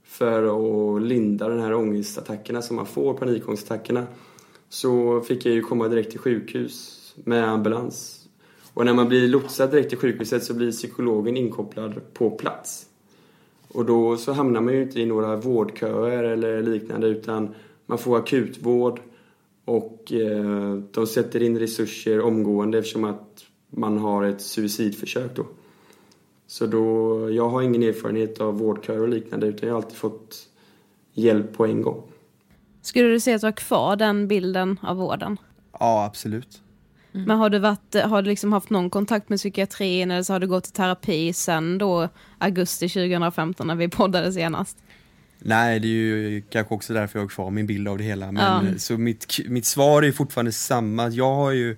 för 0.04 0.42
att 0.96 1.02
linda 1.02 1.48
den 1.48 1.60
här 1.60 1.74
ångestattackerna 1.74 2.62
som 2.62 2.76
man 2.76 2.86
får, 2.86 3.14
panikångestattackerna, 3.14 4.06
så 4.68 5.20
fick 5.20 5.46
jag 5.46 5.54
ju 5.54 5.62
komma 5.62 5.88
direkt 5.88 6.10
till 6.10 6.20
sjukhus 6.20 7.00
med 7.24 7.48
ambulans. 7.48 8.28
Och 8.74 8.84
när 8.84 8.94
man 8.94 9.08
blir 9.08 9.28
lotsad 9.28 9.70
direkt 9.70 9.88
till 9.88 9.98
sjukhuset 9.98 10.44
så 10.44 10.54
blir 10.54 10.72
psykologen 10.72 11.36
inkopplad 11.36 12.00
på 12.14 12.30
plats. 12.30 12.86
Och 13.68 13.84
då 13.84 14.16
så 14.16 14.32
hamnar 14.32 14.60
man 14.60 14.74
ju 14.74 14.82
inte 14.82 15.00
i 15.00 15.06
några 15.06 15.36
vårdköer 15.36 16.24
eller 16.24 16.62
liknande 16.62 17.06
utan 17.06 17.54
man 17.86 17.98
får 17.98 18.18
akutvård 18.18 19.00
och 19.64 20.12
eh, 20.12 20.74
de 20.90 21.06
sätter 21.06 21.42
in 21.42 21.58
resurser 21.58 22.20
omgående 22.20 22.78
eftersom 22.78 23.04
att 23.04 23.44
man 23.70 23.98
har 23.98 24.24
ett 24.24 24.40
suicidförsök 24.40 25.36
då. 25.36 25.46
Så 26.46 26.66
då, 26.66 27.30
jag 27.30 27.48
har 27.48 27.62
ingen 27.62 27.82
erfarenhet 27.82 28.40
av 28.40 28.58
vårdköer 28.58 29.00
och 29.00 29.08
liknande 29.08 29.46
utan 29.46 29.68
jag 29.68 29.74
har 29.74 29.82
alltid 29.82 29.96
fått 29.96 30.48
hjälp 31.12 31.52
på 31.52 31.66
en 31.66 31.82
gång. 31.82 32.02
Skulle 32.82 33.08
du 33.08 33.20
säga 33.20 33.36
att 33.36 33.40
du 33.40 33.46
har 33.46 33.52
kvar 33.52 33.96
den 33.96 34.28
bilden 34.28 34.78
av 34.82 34.96
vården? 34.96 35.36
Ja, 35.80 36.04
absolut. 36.04 36.60
Men 37.16 37.38
har 37.38 37.50
du, 37.50 37.58
varit, 37.58 37.94
har 38.04 38.22
du 38.22 38.28
liksom 38.28 38.52
haft 38.52 38.70
någon 38.70 38.90
kontakt 38.90 39.28
med 39.28 39.38
psykiatrin 39.38 40.10
eller 40.10 40.22
så 40.22 40.32
har 40.32 40.40
du 40.40 40.46
gått 40.46 40.66
i 40.66 40.70
terapi 40.70 41.32
sen 41.32 41.78
då 41.78 42.08
augusti 42.38 42.88
2015 42.88 43.66
när 43.66 43.74
vi 43.74 43.88
poddade 43.88 44.32
senast? 44.32 44.83
Nej, 45.46 45.80
det 45.80 45.88
är 45.88 45.90
ju 45.90 46.42
kanske 46.50 46.74
också 46.74 46.92
därför 46.94 47.18
jag 47.18 47.24
har 47.24 47.28
kvar 47.28 47.50
min 47.50 47.66
bild 47.66 47.88
av 47.88 47.98
det 47.98 48.04
hela. 48.04 48.32
Men, 48.32 48.66
Ja. 48.66 48.78
Så 48.78 48.98
mitt, 48.98 49.38
mitt 49.48 49.66
svar 49.66 50.02
är 50.02 50.12
fortfarande 50.12 50.52
samma. 50.52 51.08
Jag 51.08 51.34
har 51.34 51.50
ju 51.52 51.76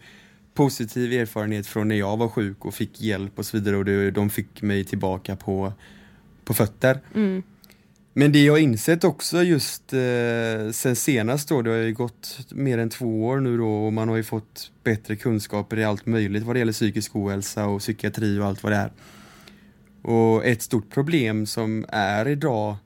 positiv 0.55 1.13
erfarenhet 1.13 1.67
från 1.67 1.89
när 1.89 1.97
jag 1.97 2.17
var 2.17 2.29
sjuk 2.29 2.65
och 2.65 2.75
fick 2.75 3.01
hjälp 3.01 3.39
och 3.39 3.47
så 3.47 3.57
vidare 3.57 3.77
och 3.77 3.85
det, 3.85 4.11
de 4.11 4.31
fick 4.31 4.63
mig 4.63 4.85
tillbaka 4.85 5.37
på, 5.37 5.73
på 6.45 6.55
fötter. 6.55 7.01
Men 8.13 8.33
det 8.33 8.45
jag 8.45 8.59
insett 8.61 9.05
också 9.05 9.43
just 9.43 9.93
eh, 9.93 10.71
sen 10.73 10.97
senast 10.97 11.49
då, 11.49 11.63
det 11.63 11.71
har 11.71 11.77
ju 11.77 11.95
gått 11.95 12.39
mer 12.51 12.79
än 12.79 12.91
två 12.91 13.27
år 13.27 13.41
nu 13.41 13.57
då 13.57 13.87
och 13.87 13.93
man 13.93 14.09
har 14.09 14.17
ju 14.17 14.23
fått 14.23 14.71
bättre 14.85 15.17
kunskaper 15.17 15.79
i 15.79 15.85
allt 15.85 16.07
möjligt 16.07 16.43
vad 16.43 16.55
det 16.57 16.59
gäller 16.59 16.73
psykisk 16.73 17.17
ohälsa 17.17 17.67
och 17.67 17.81
psykiatri 17.81 18.39
och 18.39 18.47
allt 18.47 18.63
vad 18.63 18.73
det 18.73 18.77
är. 18.77 18.93
Och 20.03 20.45
ett 20.45 20.63
stort 20.63 20.91
problem 20.91 21.47
som 21.47 21.85
är 21.89 22.29
idag 22.29 22.77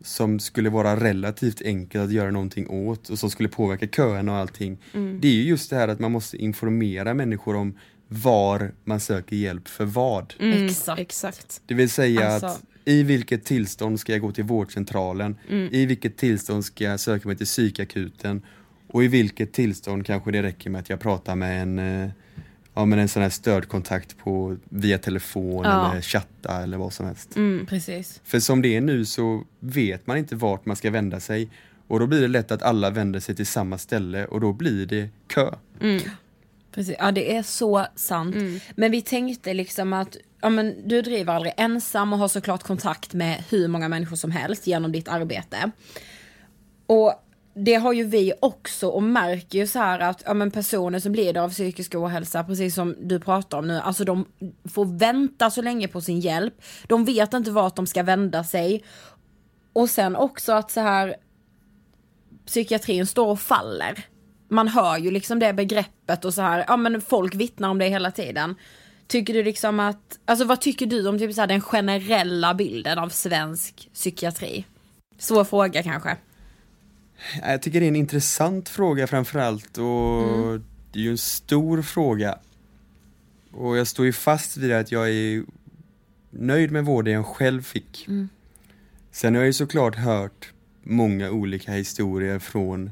som 0.00 0.38
skulle 0.40 0.70
vara 0.70 0.96
relativt 0.96 1.62
enkelt 1.62 2.04
att 2.04 2.12
göra 2.12 2.30
någonting 2.30 2.68
åt 2.68 3.08
och 3.08 3.18
som 3.18 3.30
skulle 3.30 3.48
påverka 3.48 3.86
köerna 3.86 4.32
och 4.32 4.38
allting. 4.38 4.78
Det 5.20 5.28
är 5.28 5.32
ju 5.32 5.42
just 5.42 5.70
det 5.70 5.76
här 5.76 5.88
att 5.88 5.98
man 6.00 6.12
måste 6.12 6.36
informera 6.36 7.14
människor 7.14 7.56
om 7.56 7.78
var 8.08 8.72
man 8.84 9.00
söker 9.00 9.36
hjälp 9.36 9.68
för 9.68 9.84
vad. 9.84 10.34
Exakt. 10.40 11.00
Exakt. 11.00 11.62
Det 11.66 11.74
vill 11.74 11.90
säga 11.90 12.28
Alltså- 12.28 12.46
att 12.46 12.62
i 12.84 13.02
vilket 13.02 13.44
tillstånd 13.44 14.00
ska 14.00 14.12
jag 14.12 14.20
gå 14.20 14.32
till 14.32 14.44
vårdcentralen? 14.44 15.36
I 15.70 15.86
vilket 15.86 16.16
tillstånd 16.16 16.64
ska 16.64 16.84
jag 16.84 17.00
söka 17.00 17.28
mig 17.28 17.36
till 17.36 17.46
psykakuten? 17.46 18.42
Och 18.90 19.04
i 19.04 19.08
vilket 19.08 19.52
tillstånd 19.52 20.06
kanske 20.06 20.30
det 20.30 20.42
räcker 20.42 20.70
med 20.70 20.78
att 20.80 20.90
jag 20.90 21.00
pratar 21.00 21.36
med 21.36 21.62
en, 21.62 21.78
eh, 21.78 22.10
ja, 22.78 22.84
med 22.84 22.98
en 22.98 23.08
sån 23.08 23.22
här 23.22 23.30
stödkontakt 23.30 24.18
på, 24.18 24.56
via 24.68 24.98
telefon 24.98 25.64
Ja. 25.64 25.90
eller 25.90 26.00
chatta 26.02 26.62
eller 26.62 26.76
vad 26.78 26.92
som 26.92 27.06
helst. 27.06 27.34
Precis. 27.68 28.20
För 28.24 28.40
som 28.40 28.62
det 28.62 28.76
är 28.76 28.80
nu 28.80 29.04
så 29.04 29.44
vet 29.60 30.06
man 30.06 30.16
inte 30.16 30.36
vart 30.36 30.66
man 30.66 30.76
ska 30.76 30.90
vända 30.90 31.20
sig 31.20 31.48
och 31.88 32.00
då 32.00 32.06
blir 32.06 32.20
det 32.20 32.28
lätt 32.28 32.50
att 32.50 32.62
alla 32.62 32.90
vänder 32.90 33.20
sig 33.20 33.34
till 33.36 33.46
samma 33.46 33.78
ställe 33.78 34.26
och 34.26 34.40
då 34.40 34.52
blir 34.52 34.86
det 34.86 35.08
kö. 35.26 35.50
Precis. 36.72 36.96
Ja 36.98 37.12
det 37.12 37.36
är 37.36 37.42
så 37.42 37.86
sant. 37.94 38.36
Men 38.76 38.90
vi 38.90 39.02
tänkte 39.02 39.54
liksom 39.54 39.92
att 39.92 40.16
ja, 40.40 40.48
men 40.48 40.88
du 40.88 41.02
driver 41.02 41.32
aldrig 41.34 41.54
ensam 41.56 42.12
och 42.12 42.18
har 42.18 42.28
såklart 42.28 42.62
kontakt 42.62 43.14
med 43.14 43.44
hur 43.50 43.68
många 43.68 43.88
människor 43.88 44.16
som 44.16 44.30
helst 44.30 44.66
genom 44.66 44.92
ditt 44.92 45.08
arbete. 45.08 45.70
Och 46.86 47.14
det 47.64 47.74
har 47.74 47.92
ju 47.92 48.04
vi 48.04 48.32
också 48.40 48.88
och 48.88 49.02
märker 49.02 49.58
ju 49.58 49.66
så 49.66 49.78
här 49.78 49.98
att 49.98 50.22
ja, 50.26 50.34
men 50.34 50.50
personer 50.50 50.98
som 50.98 51.14
lider 51.14 51.40
av 51.40 51.50
psykisk 51.50 51.94
ohälsa, 51.94 52.44
precis 52.44 52.74
som 52.74 52.96
du 53.00 53.20
pratar 53.20 53.58
om 53.58 53.66
nu, 53.66 53.80
alltså 53.80 54.04
de 54.04 54.24
får 54.68 54.98
vänta 54.98 55.50
så 55.50 55.62
länge 55.62 55.88
på 55.88 56.00
sin 56.00 56.20
hjälp. 56.20 56.54
De 56.86 57.04
vet 57.04 57.34
inte 57.34 57.50
vart 57.50 57.76
de 57.76 57.86
ska 57.86 58.02
vända 58.02 58.44
sig. 58.44 58.84
Och 59.72 59.90
sen 59.90 60.16
också 60.16 60.52
att 60.52 60.70
så 60.70 60.80
här 60.80 61.16
psykiatrin 62.46 63.06
står 63.06 63.26
och 63.26 63.40
faller. 63.40 64.04
Man 64.48 64.68
hör 64.68 64.98
ju 64.98 65.10
liksom 65.10 65.38
det 65.38 65.52
begreppet 65.52 66.24
och 66.24 66.34
så 66.34 66.42
här, 66.42 66.64
ja 66.68 66.76
men 66.76 67.00
folk 67.00 67.34
vittnar 67.34 67.68
om 67.68 67.78
det 67.78 67.88
hela 67.88 68.10
tiden. 68.10 68.54
Tycker 69.06 69.34
du 69.34 69.42
liksom 69.42 69.80
att, 69.80 70.18
alltså 70.24 70.44
vad 70.44 70.60
tycker 70.60 70.86
du 70.86 71.08
om 71.08 71.18
typ 71.18 71.34
så 71.34 71.40
här, 71.40 71.48
den 71.48 71.60
generella 71.60 72.54
bilden 72.54 72.98
av 72.98 73.08
svensk 73.08 73.90
psykiatri? 73.94 74.64
Svår 75.18 75.44
fråga 75.44 75.82
kanske. 75.82 76.16
Jag 77.42 77.62
tycker 77.62 77.80
det 77.80 77.86
är 77.86 77.88
en 77.88 77.96
intressant 77.96 78.68
fråga 78.68 79.06
framförallt 79.06 79.78
och 79.78 80.60
det 80.92 80.98
är 80.98 81.02
ju 81.02 81.10
en 81.10 81.18
stor 81.18 81.82
fråga. 81.82 82.38
Och 83.52 83.76
jag 83.76 83.86
står 83.86 84.06
ju 84.06 84.12
fast 84.12 84.56
vid 84.56 84.72
att 84.72 84.92
jag 84.92 85.10
är 85.10 85.44
nöjd 86.30 86.70
med 86.70 86.84
vården 86.84 87.14
jag 87.14 87.26
själv 87.26 87.62
fick. 87.62 88.08
Sen 89.10 89.34
har 89.34 89.42
jag 89.42 89.46
ju 89.46 89.52
såklart 89.52 89.94
hört 89.96 90.52
många 90.82 91.30
olika 91.30 91.72
historier 91.72 92.38
från 92.38 92.90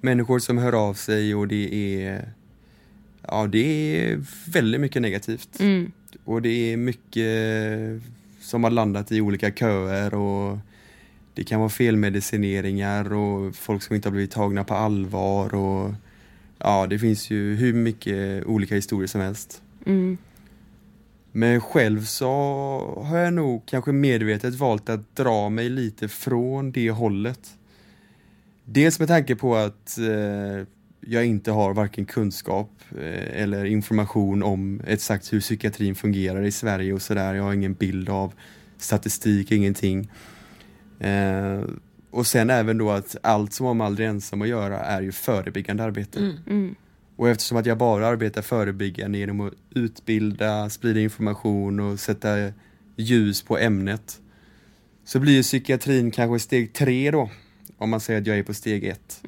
människor 0.00 0.38
som 0.38 0.58
hör 0.58 0.72
av 0.72 0.94
sig 0.94 1.34
och 1.34 1.48
det 1.48 1.74
är 1.74 2.32
Ja 3.28 3.46
det 3.46 3.58
är 4.02 4.24
väldigt 4.50 4.80
mycket 4.80 5.02
negativt. 5.02 5.58
Och 6.24 6.42
det 6.42 6.72
är 6.72 6.76
mycket 6.76 8.02
som 8.40 8.64
har 8.64 8.70
landat 8.70 9.12
i 9.12 9.20
olika 9.20 9.50
köer 9.50 10.14
och 10.14 10.58
det 11.34 11.44
kan 11.44 11.60
vara 11.60 11.70
felmedicineringar 11.70 13.12
och 13.12 13.54
folk 13.56 13.82
som 13.82 13.96
inte 13.96 14.08
har 14.08 14.12
blivit 14.12 14.30
tagna 14.30 14.64
på 14.64 14.74
allvar 14.74 15.54
och 15.54 15.94
ja 16.58 16.86
det 16.86 16.98
finns 16.98 17.30
ju 17.30 17.54
hur 17.54 17.72
mycket 17.72 18.44
olika 18.44 18.74
historier 18.74 19.06
som 19.06 19.20
helst. 19.20 19.62
Men 21.32 21.60
själv 21.60 22.04
så 22.04 22.28
har 23.06 23.18
jag 23.18 23.34
nog 23.34 23.66
kanske 23.66 23.92
medvetet 23.92 24.54
valt 24.54 24.88
att 24.88 25.16
dra 25.16 25.48
mig 25.48 25.68
lite 25.68 26.08
från 26.08 26.72
det 26.72 26.90
hållet. 26.90 27.56
Dels 28.64 28.98
med 28.98 29.08
tanke 29.08 29.36
på 29.36 29.56
att 29.56 29.98
eh, 29.98 30.66
jag 31.00 31.24
inte 31.24 31.50
har 31.50 31.74
varken 31.74 32.04
kunskap 32.04 32.70
eh, 32.90 33.42
eller 33.42 33.64
information 33.64 34.42
om 34.42 34.80
exakt 34.86 35.32
hur 35.32 35.40
psykiatrin 35.40 35.94
fungerar 35.94 36.42
i 36.42 36.52
Sverige 36.52 36.92
och 36.92 37.02
sådär. 37.02 37.34
Jag 37.34 37.42
har 37.42 37.52
ingen 37.52 37.74
bild 37.74 38.08
av 38.08 38.32
statistik, 38.78 39.52
ingenting. 39.52 40.10
Eh, 41.02 41.64
och 42.10 42.26
sen 42.26 42.50
även 42.50 42.78
då 42.78 42.90
att 42.90 43.16
allt 43.22 43.52
som 43.52 43.66
har 43.66 43.74
med 43.74 43.86
Aldrig 43.86 44.08
ensam 44.08 44.42
att 44.42 44.48
göra 44.48 44.78
är 44.80 45.02
ju 45.02 45.12
förebyggande 45.12 45.84
arbete. 45.84 46.20
Och 47.16 47.28
eftersom 47.28 47.58
att 47.58 47.66
jag 47.66 47.78
bara 47.78 48.06
arbetar 48.06 48.42
förebyggande 48.42 49.18
genom 49.18 49.40
att 49.40 49.52
utbilda, 49.74 50.70
sprida 50.70 51.00
information 51.00 51.80
och 51.80 52.00
sätta 52.00 52.52
ljus 52.96 53.42
på 53.42 53.58
ämnet 53.58 54.20
så 55.04 55.20
blir 55.20 55.32
ju 55.32 55.42
psykiatrin 55.42 56.10
kanske 56.10 56.38
steg 56.38 56.72
tre 56.72 57.10
då, 57.10 57.30
om 57.78 57.90
man 57.90 58.00
säger 58.00 58.20
att 58.20 58.26
jag 58.26 58.38
är 58.38 58.42
på 58.42 58.54
steg 58.54 58.84
ett. 58.84 59.20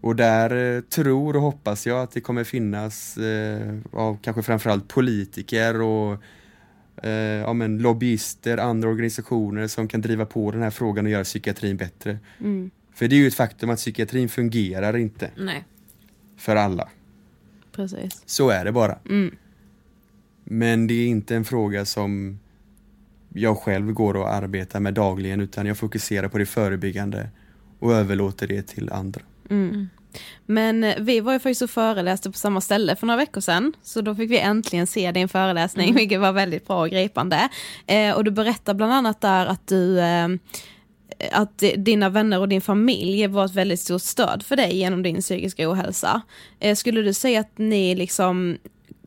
Och 0.00 0.16
där 0.16 0.76
eh, 0.76 0.80
tror 0.80 1.36
och 1.36 1.42
hoppas 1.42 1.86
jag 1.86 2.02
att 2.02 2.10
det 2.10 2.20
kommer 2.20 2.44
finnas 2.44 3.16
eh, 3.16 3.78
av 3.92 4.18
kanske 4.22 4.42
framförallt 4.42 4.88
politiker 4.88 5.80
och 5.80 6.22
eh, 7.02 7.10
ja, 7.10 7.52
men 7.52 7.78
lobbyister, 7.78 8.58
andra 8.58 8.88
organisationer 8.88 9.66
som 9.66 9.88
kan 9.88 10.00
driva 10.00 10.26
på 10.26 10.50
den 10.50 10.62
här 10.62 10.70
frågan 10.70 11.04
och 11.04 11.10
göra 11.10 11.24
psykiatrin 11.24 11.76
bättre. 11.76 12.18
För 12.94 13.08
det 13.08 13.16
är 13.16 13.18
ju 13.18 13.26
ett 13.26 13.34
faktum 13.34 13.70
att 13.70 13.78
psykiatrin 13.78 14.28
fungerar 14.28 14.96
inte 14.96 15.30
Nej. 15.36 15.64
för 16.36 16.56
alla. 16.56 16.88
Precis. 17.72 18.22
Så 18.26 18.50
är 18.50 18.64
det 18.64 18.72
bara. 18.72 18.98
Men 20.44 20.86
det 20.86 20.94
är 20.94 21.06
inte 21.06 21.36
en 21.36 21.44
fråga 21.44 21.84
som 21.84 22.38
jag 23.34 23.58
själv 23.58 23.92
går 23.92 24.16
och 24.16 24.32
arbetar 24.34 24.80
med 24.80 24.94
dagligen 24.94 25.40
utan 25.40 25.66
jag 25.66 25.78
fokuserar 25.78 26.28
på 26.28 26.38
det 26.38 26.46
förebyggande 26.46 27.28
och 27.78 27.94
överlåter 27.94 28.46
det 28.46 28.62
till 28.66 28.90
andra. 28.92 29.20
Men 30.46 30.84
eh, 30.84 30.94
vi 30.98 31.20
var 31.20 31.32
ju 31.32 31.38
faktiskt 31.38 31.62
och 31.62 31.70
föreläste 31.70 32.30
på 32.30 32.38
samma 32.38 32.60
ställe 32.60 32.96
för 32.96 33.06
några 33.06 33.18
veckor 33.18 33.40
sedan. 33.40 33.72
Så 33.82 34.00
då 34.00 34.14
fick 34.14 34.30
vi 34.30 34.38
äntligen 34.38 34.86
se 34.86 35.12
din 35.12 35.28
föreläsning, 35.28 35.94
vilket 35.94 36.20
var 36.20 36.32
väldigt 36.32 36.66
bra 36.66 36.80
och 36.80 36.90
gripande. 36.90 37.48
Eh, 37.86 38.14
och 38.14 38.24
du 38.24 38.30
berättar 38.30 38.74
bland 38.74 38.92
annat 38.92 39.20
där 39.20 39.46
att 39.46 39.66
du 39.66 40.00
eh, 40.00 40.28
att 41.32 41.62
dina 41.76 42.08
vänner 42.08 42.38
och 42.38 42.48
din 42.48 42.60
familj 42.60 43.26
var 43.26 43.44
ett 43.44 43.54
väldigt 43.54 43.80
stort 43.80 44.02
stöd 44.02 44.42
för 44.42 44.56
dig 44.56 44.76
genom 44.76 45.02
din 45.02 45.20
psykiska 45.20 45.70
ohälsa. 45.70 46.22
Eh, 46.60 46.74
skulle 46.74 47.02
du 47.02 47.14
säga 47.14 47.40
att 47.40 47.58
ni 47.58 47.94
liksom 47.94 48.58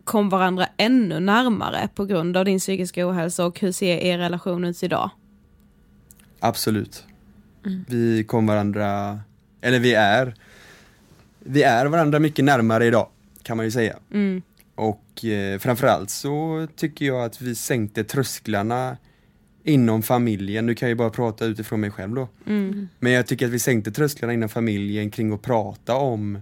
kom 0.04 0.30
varandra 0.30 0.68
ännu 0.78 1.20
närmare 1.20 1.90
på 1.96 2.06
grund 2.06 2.38
av 2.38 2.46
din 2.46 2.60
psykiska 2.60 3.10
ohälsa 3.10 3.46
och 3.46 3.60
hur 3.60 3.72
ser 3.72 3.98
er 3.98 4.18
relation 4.18 4.66
ut 4.66 4.84
idag? 4.84 5.10
Absolut. 6.40 7.04
Vi 7.88 8.24
kom 8.24 8.48
varandra, 8.48 9.20
eller 9.62 9.80
vi 9.80 9.94
är, 9.94 10.36
vi 11.46 11.64
är 11.64 11.86
varandra 11.86 12.20
mycket 12.20 12.46
närmare 12.46 12.86
idag 12.86 13.08
kan 13.44 13.58
man 13.58 13.66
ju 13.66 13.72
säga. 13.72 13.96
Och 14.76 15.26
eh, 15.26 15.60
framförallt 15.60 16.10
så 16.10 16.68
tycker 16.76 17.06
jag 17.06 17.24
att 17.24 17.42
vi 17.42 17.56
sänkte 17.56 18.04
trösklarna 18.04 18.98
inom 19.64 20.04
familjen. 20.04 20.66
Nu 20.66 20.76
kan 20.76 20.88
jag 20.88 20.92
ju 20.92 20.98
bara 20.98 21.10
prata 21.10 21.46
utifrån 21.46 21.80
mig 21.80 21.92
själv 21.92 22.16
då. 22.16 22.28
Men 23.00 23.12
jag 23.12 23.28
tycker 23.28 23.46
att 23.46 23.52
vi 23.52 23.60
sänkte 23.60 23.92
trösklarna 23.92 24.34
inom 24.34 24.50
familjen 24.50 25.12
kring 25.12 25.34
att 25.34 25.42
prata 25.42 25.96
om 25.96 26.42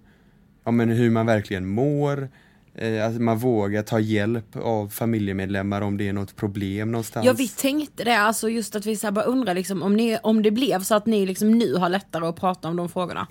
ja, 0.64 0.72
men 0.72 0.90
hur 0.90 1.10
man 1.10 1.26
verkligen 1.26 1.68
mår. 1.68 2.30
Eh, 2.76 3.06
att 3.06 3.22
man 3.22 3.38
vågar 3.38 3.84
ta 3.84 4.00
hjälp 4.00 4.56
av 4.56 4.90
familjemedlemmar 4.90 5.82
om 5.82 5.98
det 5.98 6.08
är 6.08 6.14
något 6.14 6.36
problem 6.36 6.92
någonstans. 6.92 7.26
Ja 7.26 7.34
vi 7.34 7.48
tänkte 7.48 8.04
det, 8.04 8.20
alltså 8.20 8.50
just 8.50 8.76
att 8.76 8.86
vi 8.86 8.96
så 8.96 9.12
bara 9.12 9.26
undrar 9.26 9.54
liksom 9.54 9.84
om, 9.84 9.96
ni, 9.96 10.18
om 10.24 10.42
det 10.42 10.52
blev 10.52 10.84
så 10.84 10.96
att 10.96 11.06
ni 11.06 11.26
liksom 11.26 11.52
nu 11.52 11.76
har 11.76 11.90
lättare 11.90 12.26
att 12.26 12.36
prata 12.36 12.68
om 12.68 12.76
de 12.76 12.90
frågorna. 12.90 13.28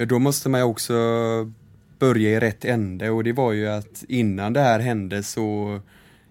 Men 0.00 0.08
då 0.08 0.18
måste 0.18 0.48
man 0.48 0.60
ju 0.60 0.64
också 0.64 0.94
börja 1.98 2.30
i 2.30 2.40
rätt 2.40 2.64
ände 2.64 3.10
och 3.10 3.24
det 3.24 3.32
var 3.32 3.52
ju 3.52 3.68
att 3.68 4.04
innan 4.08 4.52
det 4.52 4.60
här 4.60 4.80
hände 4.80 5.22
så 5.22 5.80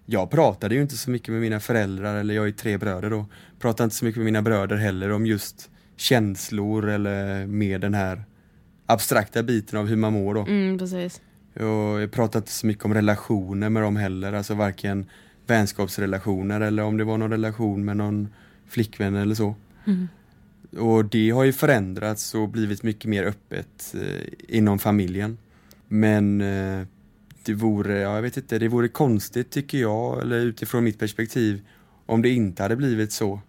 jag 0.06 0.32
pratade 0.32 0.76
ju 0.76 0.82
inte 0.82 0.98
så 0.98 1.12
mycket 1.12 1.30
med 1.30 1.42
mina 1.42 1.60
föräldrar, 1.60 2.16
eller 2.16 2.34
jag 2.34 2.48
är 2.48 2.52
tre 2.52 2.78
bröder 2.78 3.10
då, 3.10 3.26
pratade 3.60 3.84
inte 3.84 3.96
så 3.96 4.06
mycket 4.06 4.18
med 4.18 4.26
mina 4.26 4.42
bröder 4.42 4.76
heller 4.76 5.12
om 5.12 5.26
just 5.26 5.70
känslor 5.96 6.90
eller 6.90 7.46
mer 7.46 7.80
den 7.80 7.94
här 7.94 8.24
abstrakta 8.86 9.44
biten 9.44 9.80
av 9.80 9.88
hur 9.88 9.96
man 9.96 10.14
mår 10.14 10.34
då. 10.34 10.42
Mm, 10.42 10.78
precis. 10.78 11.22
Och 11.56 12.02
jag 12.02 12.12
pratade 12.12 12.38
inte 12.38 12.52
så 12.52 12.68
mycket 12.68 12.86
om 12.86 12.94
relationer 12.94 13.70
med 13.70 13.84
dem 13.84 13.96
heller, 13.96 14.34
alltså 14.34 14.54
varken 14.54 15.06
vänskapsrelationer 15.48 16.62
eller 16.62 16.84
om 16.84 16.98
det 16.98 17.04
var 17.04 17.18
någon 17.18 17.32
relation 17.32 17.86
med 17.86 17.98
någon 17.98 18.28
flickvän 18.68 19.16
eller 19.16 19.36
så. 19.36 19.56
Och 20.78 21.06
det 21.06 21.30
har 21.30 21.44
ju 21.44 21.54
förändrats 21.54 22.36
och 22.36 22.50
blivit 22.50 22.84
mycket 22.84 23.06
mer 23.06 23.24
öppet 23.24 23.96
eh, 23.96 24.58
inom 24.58 24.80
familjen. 24.80 25.38
Men 25.88 26.42
eh, 26.42 26.86
det 27.46 27.54
vore, 27.54 28.00
ja, 28.00 28.16
jag 28.16 28.22
vet 28.22 28.38
inte, 28.38 28.60
det 28.60 28.68
vore 28.68 28.88
konstigt 28.88 29.52
tycker 29.52 29.78
jag, 29.78 30.22
eller 30.22 30.40
utifrån 30.40 30.84
mitt 30.84 31.00
perspektiv, 31.00 31.62
om 32.06 32.22
det 32.22 32.30
inte 32.30 32.64
hade 32.64 32.76
blivit 32.76 33.12
så. 33.12 33.40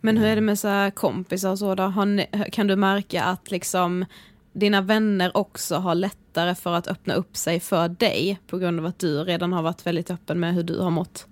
Men 0.00 0.16
hur 0.16 0.26
är 0.26 0.34
det 0.34 0.40
med 0.40 0.58
så 0.58 0.68
här 0.68 0.90
kompisar 0.90 1.50
och 1.50 1.58
så 1.58 1.74
då? 1.74 2.04
Ni, 2.04 2.26
kan 2.52 2.66
du 2.66 2.76
märka 2.76 3.22
att 3.22 3.50
liksom 3.50 4.04
dina 4.52 4.80
vänner 4.80 5.36
också 5.36 5.76
har 5.76 5.94
lättare 5.94 6.54
för 6.54 6.74
att 6.74 6.88
öppna 6.88 7.14
upp 7.14 7.36
sig 7.36 7.60
för 7.60 7.88
dig 7.88 8.40
på 8.46 8.58
grund 8.58 8.80
av 8.80 8.86
att 8.86 8.98
du 8.98 9.24
redan 9.24 9.52
har 9.52 9.62
varit 9.62 9.86
väldigt 9.86 10.10
öppen 10.10 10.40
med 10.40 10.54
hur 10.54 10.62
du 10.62 10.78
har 10.78 10.90
mått? 10.90 11.26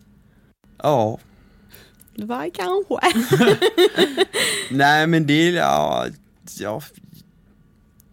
Ja, 0.82 1.18
Var 2.26 2.50
kanske. 2.54 3.58
nej 4.70 5.06
men 5.06 5.26
det, 5.26 5.50
ja, 5.50 6.06
ja, 6.60 6.82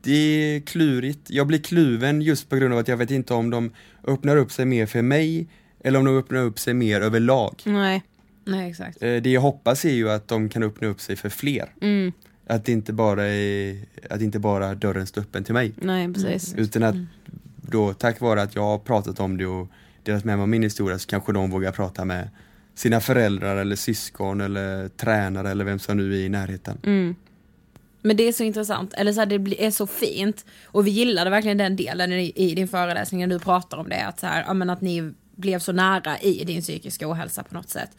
det 0.02 0.12
är 0.56 0.60
klurigt. 0.60 1.30
Jag 1.30 1.48
blir 1.48 1.60
kluven 1.60 2.22
just 2.22 2.50
på 2.50 2.56
grund 2.56 2.74
av 2.74 2.80
att 2.80 2.88
jag 2.88 2.98
vet 2.98 3.12
inte 3.12 3.34
om 3.34 3.50
de 3.50 3.72
öppnar 4.04 4.38
upp 4.38 4.52
sig 4.52 4.66
mer 4.66 4.86
för 4.86 5.02
mig 5.02 5.48
eller 5.84 6.00
om 6.00 6.06
de 6.06 6.18
öppnar 6.18 6.40
upp 6.44 6.60
sig 6.60 6.74
mer 6.74 7.02
överlag. 7.02 7.62
Nej. 7.66 8.04
Nej 8.46 8.70
exakt. 8.70 9.04
Eh, 9.04 9.16
Det 9.16 9.30
jag 9.30 9.42
hoppas 9.42 9.86
är 9.86 9.94
ju 9.94 10.10
att 10.10 10.28
de 10.28 10.50
kan 10.50 10.64
öppna 10.64 10.88
upp 10.88 11.02
sig 11.02 11.16
för 11.16 11.30
fler. 11.30 11.70
Att 12.50 12.66
det 12.66 12.72
inte 12.72 12.94
bara 12.94 13.26
är, 13.28 13.78
att 14.10 14.22
inte 14.22 14.40
bara 14.40 14.76
dörren 14.76 15.08
står 15.08 15.22
öppen 15.22 15.44
till 15.44 15.54
mig. 15.54 15.74
Nej, 15.76 16.14
precis. 16.14 16.54
Utan 16.58 16.84
att 16.84 16.96
då 17.62 17.94
tack 17.94 18.20
vare 18.22 18.42
att 18.42 18.56
jag 18.56 18.62
har 18.64 18.78
pratat 18.80 19.20
om 19.20 19.38
det 19.38 19.46
och 19.46 19.68
delat 20.04 20.24
med 20.24 20.38
mig 20.38 20.42
av 20.42 20.50
min 20.50 20.64
historia 20.64 21.00
så 21.00 21.08
kanske 21.08 21.34
de 21.34 21.50
vågar 21.52 21.72
prata 21.72 22.06
med 22.06 22.30
sina 22.78 23.00
föräldrar 23.02 23.58
eller 23.58 23.76
syskon 23.76 24.42
eller 24.42 24.90
tränare 24.90 25.52
eller 25.52 25.66
vem 25.66 25.80
som 25.80 25.98
nu 25.98 26.14
är 26.14 26.20
i 26.20 26.30
närheten. 26.30 26.78
Mm. 26.84 27.16
Men 28.02 28.18
det 28.18 28.24
är 28.24 28.34
så 28.34 28.44
intressant, 28.44 28.94
eller 28.94 29.14
så 29.14 29.20
här, 29.20 29.26
det 29.26 29.66
är 29.66 29.72
så 29.72 29.88
fint. 29.88 30.46
Och 30.66 30.88
vi 30.88 30.92
gillade 30.92 31.30
verkligen 31.30 31.58
den 31.58 31.76
delen 31.76 32.12
i, 32.14 32.32
i 32.36 32.56
din 32.56 32.68
föreläsning 32.68 33.22
när 33.22 33.28
du 33.28 33.40
pratar 33.40 33.78
om 33.78 33.90
det. 33.90 34.06
Att, 34.06 34.20
så 34.20 34.28
här, 34.28 34.44
ja, 34.48 34.54
men 34.54 34.70
att 34.70 34.82
ni 34.82 35.14
blev 35.36 35.60
så 35.60 35.72
nära 35.72 36.20
i 36.20 36.44
din 36.44 36.62
psykiska 36.62 37.12
ohälsa 37.12 37.44
på 37.44 37.54
något 37.54 37.70
sätt. 37.70 37.90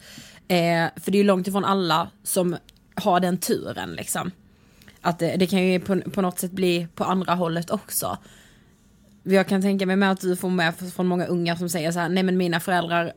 Eh, 0.47 0.87
för 0.95 1.11
det 1.11 1.17
är 1.17 1.21
ju 1.21 1.23
långt 1.23 1.47
ifrån 1.47 1.65
alla 1.65 2.09
som 2.23 2.57
har 2.95 3.19
den 3.19 3.37
turen 3.37 3.93
liksom. 3.93 4.31
Att 5.01 5.19
det, 5.19 5.35
det 5.35 5.47
kan 5.47 5.67
ju 5.67 5.79
på, 5.79 6.01
på 6.01 6.21
något 6.21 6.39
sätt 6.39 6.51
bli 6.51 6.87
på 6.95 7.03
andra 7.03 7.35
hållet 7.35 7.71
också. 7.71 8.17
Jag 9.23 9.47
kan 9.47 9.61
tänka 9.61 9.85
mig 9.85 9.95
med 9.95 10.11
att 10.11 10.21
du 10.21 10.35
får 10.35 10.49
med 10.49 10.73
från 10.95 11.07
många 11.07 11.25
unga 11.25 11.57
som 11.57 11.69
säger 11.69 11.91
så 11.91 11.99
här, 11.99 12.09
nej 12.09 12.23
men 12.23 12.37
mina 12.37 12.59
föräldrar 12.59 13.13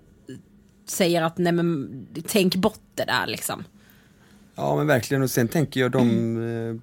säger 0.86 1.22
att 1.22 1.38
nej 1.38 1.52
men 1.52 2.06
tänk 2.26 2.56
bort 2.56 2.80
det 2.94 3.04
där 3.04 3.26
liksom. 3.26 3.64
Ja 4.54 4.76
men 4.76 4.86
verkligen 4.86 5.22
och 5.22 5.30
sen 5.30 5.48
tänker 5.48 5.80
jag 5.80 5.90
de 5.90 6.36
eh, 6.36 6.76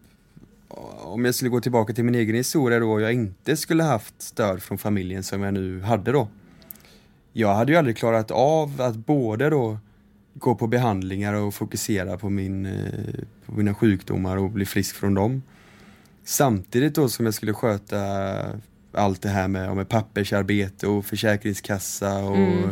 Om 0.98 1.26
jag 1.26 1.36
skulle 1.36 1.50
gå 1.50 1.62
tillbaka 1.62 1.94
till 1.94 2.04
min 2.04 2.16
egen 2.16 2.36
historia 2.36 2.80
då 2.80 3.00
jag 3.00 3.14
inte 3.14 3.58
skulle 3.58 3.84
haft 3.84 4.22
stöd 4.22 4.62
från 4.62 4.78
familjen 4.78 5.24
som 5.24 5.44
jag 5.44 5.54
nu 5.54 5.82
hade 5.82 6.12
då 6.12 6.28
jag 7.34 7.56
hade 7.56 7.72
ju 7.72 7.78
aldrig 7.78 7.98
klarat 7.98 8.32
av 8.32 8.82
att 8.82 8.96
både 8.96 9.50
då 9.50 9.78
gå 10.34 10.56
på 10.56 10.68
behandlingar 10.68 11.34
och 11.34 11.54
fokusera 11.54 12.18
på, 12.18 12.30
min, 12.30 12.66
eh, 12.66 13.24
på 13.46 13.52
mina 13.52 13.74
sjukdomar 13.74 14.38
och 14.38 14.50
bli 14.50 14.66
frisk 14.66 14.96
från 14.96 15.14
dem. 15.14 15.44
Samtidigt 16.24 16.96
då 16.96 17.10
som 17.10 17.26
jag 17.26 17.34
skulle 17.34 17.54
sköta 17.54 18.00
allt 18.92 19.22
det 19.22 19.30
här 19.30 19.48
med, 19.48 19.76
med 19.76 19.90
pappersarbete 19.90 20.88
och 20.88 21.06
försäkringskassa 21.06 22.18
och 22.18 22.36
Mm. 22.36 22.70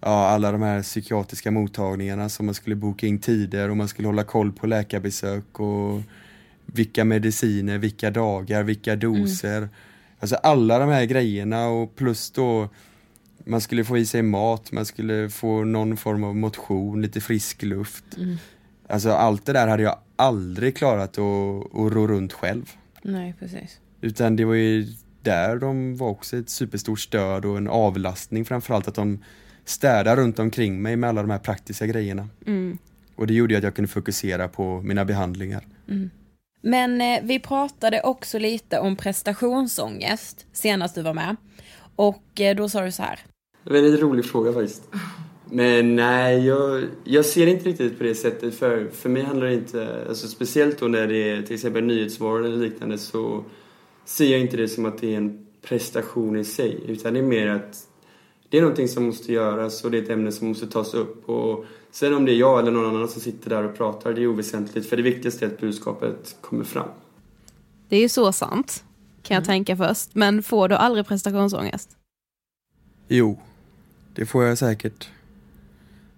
Ja, 0.00 0.28
alla 0.28 0.52
de 0.52 0.62
här 0.62 0.82
psykiatriska 0.82 1.50
mottagningarna 1.50 2.28
som 2.28 2.46
man 2.46 2.54
skulle 2.54 2.76
boka 2.76 3.06
in 3.06 3.18
tider 3.18 3.70
och 3.70 3.76
man 3.76 3.88
skulle 3.88 4.08
hålla 4.08 4.24
koll 4.24 4.52
på 4.52 4.66
läkarbesök 4.66 5.60
och 5.60 6.02
vilka 6.66 7.04
mediciner, 7.04 7.78
vilka 7.78 8.10
dagar, 8.10 8.62
vilka 8.62 8.96
doser. 8.96 9.68
Alltså 10.20 10.36
alla 10.36 10.78
de 10.78 10.88
här 10.88 11.04
grejerna 11.04 11.68
och 11.68 11.96
plus 11.96 12.30
då 12.30 12.68
man 13.44 13.60
skulle 13.60 13.84
få 13.84 13.98
i 13.98 14.06
sig 14.06 14.22
mat, 14.22 14.72
man 14.72 14.86
skulle 14.86 15.30
få 15.30 15.64
någon 15.64 15.96
form 15.96 16.24
av 16.24 16.36
motion, 16.36 17.02
lite 17.02 17.20
frisk 17.20 17.62
luft. 17.62 18.04
Alltså 18.88 19.10
allt 19.10 19.46
det 19.46 19.52
där 19.52 19.68
hade 19.68 19.82
jag 19.82 19.98
aldrig 20.16 20.76
klarat 20.76 21.10
att, 21.10 21.18
att 21.18 21.92
ro 21.92 22.06
runt 22.06 22.32
själv. 22.32 22.72
Nej, 23.02 23.34
precis. 23.38 23.80
Utan 24.00 24.36
det 24.36 24.44
var 24.44 24.54
ju 24.54 24.86
där 25.22 25.56
de 25.56 25.96
var 25.96 26.08
också 26.08 26.36
ett 26.36 26.50
superstort 26.50 27.00
stöd 27.00 27.44
och 27.44 27.56
en 27.56 27.68
avlastning 27.68 28.44
framförallt 28.44 28.88
att 28.88 28.94
de 28.94 29.18
städade 29.68 30.22
runt 30.22 30.38
omkring 30.38 30.82
mig 30.82 30.96
med 30.96 31.10
alla 31.10 31.22
de 31.22 31.30
här 31.30 31.38
praktiska 31.38 31.86
grejerna. 31.86 32.28
Mm. 32.46 32.78
Och 33.16 33.26
det 33.26 33.34
gjorde 33.34 33.58
att 33.58 33.64
jag 33.64 33.74
kunde 33.74 33.88
fokusera 33.88 34.48
på 34.48 34.80
mina 34.80 35.04
behandlingar. 35.04 35.64
Men 36.60 37.00
eh, 37.00 37.20
vi 37.22 37.38
pratade 37.38 38.00
också 38.00 38.38
lite 38.38 38.78
om 38.78 38.96
prestationsångest 38.96 40.46
senast 40.52 40.94
du 40.94 41.02
var 41.02 41.14
med. 41.14 41.36
Och 41.96 42.40
eh, 42.40 42.56
då 42.56 42.68
sa 42.68 42.84
du 42.84 42.92
så 42.92 43.02
här. 43.02 43.20
Det 43.64 43.70
var 43.70 43.78
en 43.78 43.84
lite 43.84 44.02
rolig 44.02 44.24
fråga 44.24 44.52
faktiskt. 44.52 44.88
Men 45.50 45.96
nej, 45.96 46.46
jag, 46.46 46.84
jag 47.04 47.24
ser 47.24 47.46
inte 47.46 47.68
riktigt 47.68 47.98
på 47.98 48.04
det 48.04 48.14
sättet. 48.14 48.54
För, 48.54 48.88
för 48.92 49.08
mig 49.08 49.22
handlar 49.22 49.46
det 49.46 49.54
inte, 49.54 50.04
alltså 50.08 50.28
speciellt 50.28 50.78
då 50.78 50.88
när 50.88 51.06
det 51.06 51.30
är 51.30 51.42
till 51.42 51.54
exempel 51.54 51.84
nyhetsvaror 51.84 52.46
eller 52.46 52.56
liknande 52.56 52.98
så 52.98 53.44
ser 54.04 54.32
jag 54.32 54.40
inte 54.40 54.56
det 54.56 54.68
som 54.68 54.86
att 54.86 54.98
det 54.98 55.12
är 55.12 55.16
en 55.16 55.46
prestation 55.62 56.36
i 56.36 56.44
sig. 56.44 56.80
Utan 56.86 57.14
det 57.14 57.20
är 57.20 57.22
mer 57.22 57.46
att 57.46 57.88
det 58.48 58.58
är 58.58 58.62
någonting 58.62 58.88
som 58.88 59.04
måste 59.04 59.32
göras 59.32 59.84
och 59.84 59.90
det 59.90 59.98
är 59.98 60.02
ett 60.02 60.10
ämne 60.10 60.32
som 60.32 60.48
måste 60.48 60.66
tas 60.66 60.94
upp. 60.94 61.28
Och 61.28 61.64
sen 61.90 62.14
om 62.14 62.24
det 62.24 62.32
är 62.32 62.36
jag 62.36 62.60
eller 62.60 62.70
någon 62.70 62.96
annan 62.96 63.08
som 63.08 63.20
sitter 63.20 63.50
där 63.50 63.64
och 63.64 63.76
pratar, 63.76 64.12
det 64.12 64.22
är 64.22 64.26
oväsentligt. 64.26 64.88
För 64.88 64.96
det 64.96 65.02
viktigaste 65.02 65.44
är 65.44 65.50
att 65.50 65.60
budskapet 65.60 66.36
kommer 66.40 66.64
fram. 66.64 66.88
Det 67.88 67.96
är 67.96 68.00
ju 68.00 68.08
så 68.08 68.32
sant, 68.32 68.84
kan 69.22 69.34
jag 69.34 69.44
tänka 69.44 69.76
först. 69.76 70.14
Men 70.14 70.42
får 70.42 70.68
du 70.68 70.74
aldrig 70.74 71.06
prestationsångest? 71.06 71.96
Jo, 73.08 73.40
det 74.14 74.26
får 74.26 74.44
jag 74.44 74.58
säkert. 74.58 75.08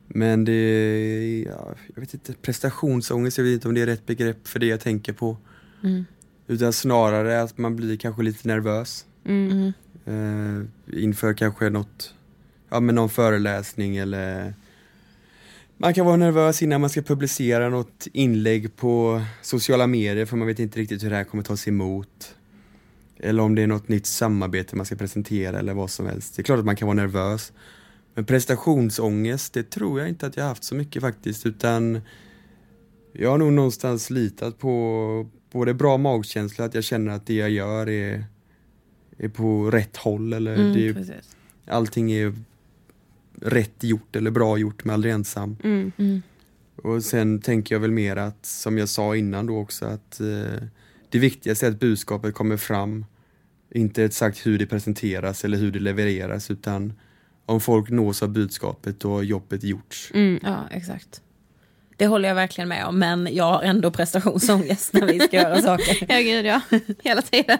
Men 0.06 0.44
det, 0.44 1.44
ja, 1.46 1.74
jag 1.94 2.00
vet 2.00 2.14
inte, 2.14 2.32
prestationsångest, 2.32 3.38
jag 3.38 3.44
vet 3.44 3.54
inte 3.54 3.68
om 3.68 3.74
det 3.74 3.80
är 3.80 3.86
rätt 3.86 4.06
begrepp 4.06 4.48
för 4.48 4.58
det 4.58 4.66
jag 4.66 4.80
tänker 4.80 5.12
på. 5.12 5.36
Utan 6.46 6.72
snarare 6.72 7.42
att 7.42 7.58
man 7.58 7.76
blir 7.76 7.96
kanske 7.96 8.22
lite 8.22 8.48
nervös. 8.48 9.06
Mm. 9.24 9.72
Eh, 10.04 10.64
inför 11.02 11.34
kanske 11.34 11.70
något, 11.70 12.14
ja 12.68 12.81
men 12.81 12.94
någon 12.94 13.09
föreläsning 13.09 13.96
eller 13.96 14.54
man 15.81 15.94
kan 15.94 16.07
vara 16.07 16.16
nervös 16.16 16.62
innan 16.62 16.81
man 16.81 16.90
ska 16.90 17.02
publicera 17.02 17.68
något 17.68 18.07
inlägg 18.12 18.76
på 18.76 19.22
sociala 19.42 19.87
medier 19.87 20.26
för 20.26 20.37
man 20.37 20.46
vet 20.46 20.59
inte 20.59 20.78
riktigt 20.78 21.04
hur 21.04 21.11
det 21.11 21.16
här 21.16 21.24
kommer 21.24 21.44
tas 21.44 21.68
emot. 21.68 22.35
Eller 23.16 23.42
om 23.42 23.54
det 23.54 23.62
är 23.62 23.66
något 23.66 23.88
nytt 23.88 24.07
samarbete 24.07 24.76
man 24.76 24.87
ska 24.87 24.96
presentera 24.96 25.59
eller 25.59 25.74
vad 25.74 25.90
som 25.90 26.07
helst. 26.07 26.37
Det 26.37 26.42
är 26.42 26.44
klart 26.44 26.59
att 26.59 26.64
man 26.64 26.76
kan 26.76 26.87
vara 26.87 26.96
nervös. 26.96 27.52
Men 28.14 28.24
prestationsångest, 28.24 29.52
det 29.52 29.70
tror 29.70 30.00
jag 30.00 30.09
inte 30.09 30.26
att 30.26 30.37
jag 30.37 30.44
haft 30.44 30.64
så 30.64 30.74
mycket 30.74 31.02
faktiskt 31.02 31.46
utan 31.46 32.00
jag 33.12 33.31
har 33.31 33.38
nog 33.38 33.52
någonstans 33.52 34.11
litat 34.11 34.59
på 34.59 35.28
både 35.52 35.74
bra 35.74 35.96
magkänsla, 35.96 36.64
att 36.64 36.74
jag 36.74 36.85
känner 36.85 37.12
att 37.12 37.26
det 37.26 37.35
jag 37.35 37.50
gör 37.50 37.88
är, 37.88 38.24
är 39.18 39.28
på 39.28 39.70
rätt 39.70 39.96
håll 39.96 40.33
eller 40.33 40.57
det 40.57 40.88
är, 40.88 40.94
Precis. 40.94 41.37
allting 41.66 42.12
är 42.12 42.35
rätt 43.40 43.85
gjort 43.85 44.16
eller 44.16 44.31
bra 44.31 44.59
gjort 44.59 44.85
men 44.85 44.94
aldrig 44.94 45.14
ensam. 45.14 45.57
Mm. 45.64 46.22
Och 46.83 47.05
sen 47.05 47.40
tänker 47.40 47.74
jag 47.74 47.81
väl 47.81 47.90
mer 47.90 48.16
att, 48.16 48.46
som 48.46 48.79
jag 48.79 48.88
sa 48.88 49.16
innan 49.16 49.46
då 49.46 49.59
också, 49.59 49.87
att 49.87 50.20
eh, 50.20 50.62
det 51.09 51.18
viktigaste 51.18 51.66
är 51.66 51.70
att 51.70 51.81
budskapet 51.81 52.35
kommer 52.35 52.57
fram. 52.57 53.05
Inte 53.70 54.05
exakt 54.05 54.46
hur 54.46 54.59
det 54.59 54.66
presenteras 54.66 55.44
eller 55.44 55.59
hur 55.59 55.72
det 55.72 55.79
levereras 55.79 56.51
utan 56.51 56.92
om 57.46 57.61
folk 57.61 57.90
nås 57.90 58.22
av 58.22 58.29
budskapet 58.29 59.05
och 59.05 59.24
jobbet 59.24 59.64
gjorts. 59.64 60.11
Mm. 60.14 60.40
Ja, 60.42 60.68
exakt. 60.70 61.22
Det 61.98 62.06
håller 62.06 62.28
jag 62.28 62.34
verkligen 62.34 62.68
med 62.68 62.87
om, 62.87 62.98
men 62.98 63.28
jag 63.34 63.44
har 63.44 63.62
ändå 63.62 63.90
prestationsångest 63.90 64.92
när 64.92 65.06
vi 65.06 65.20
ska 65.20 65.37
göra 65.37 65.62
saker. 65.62 66.06
Ja, 66.08 66.18
gud 66.18 66.46
ja. 66.46 66.61
Hela 67.02 67.22
tiden. 67.22 67.58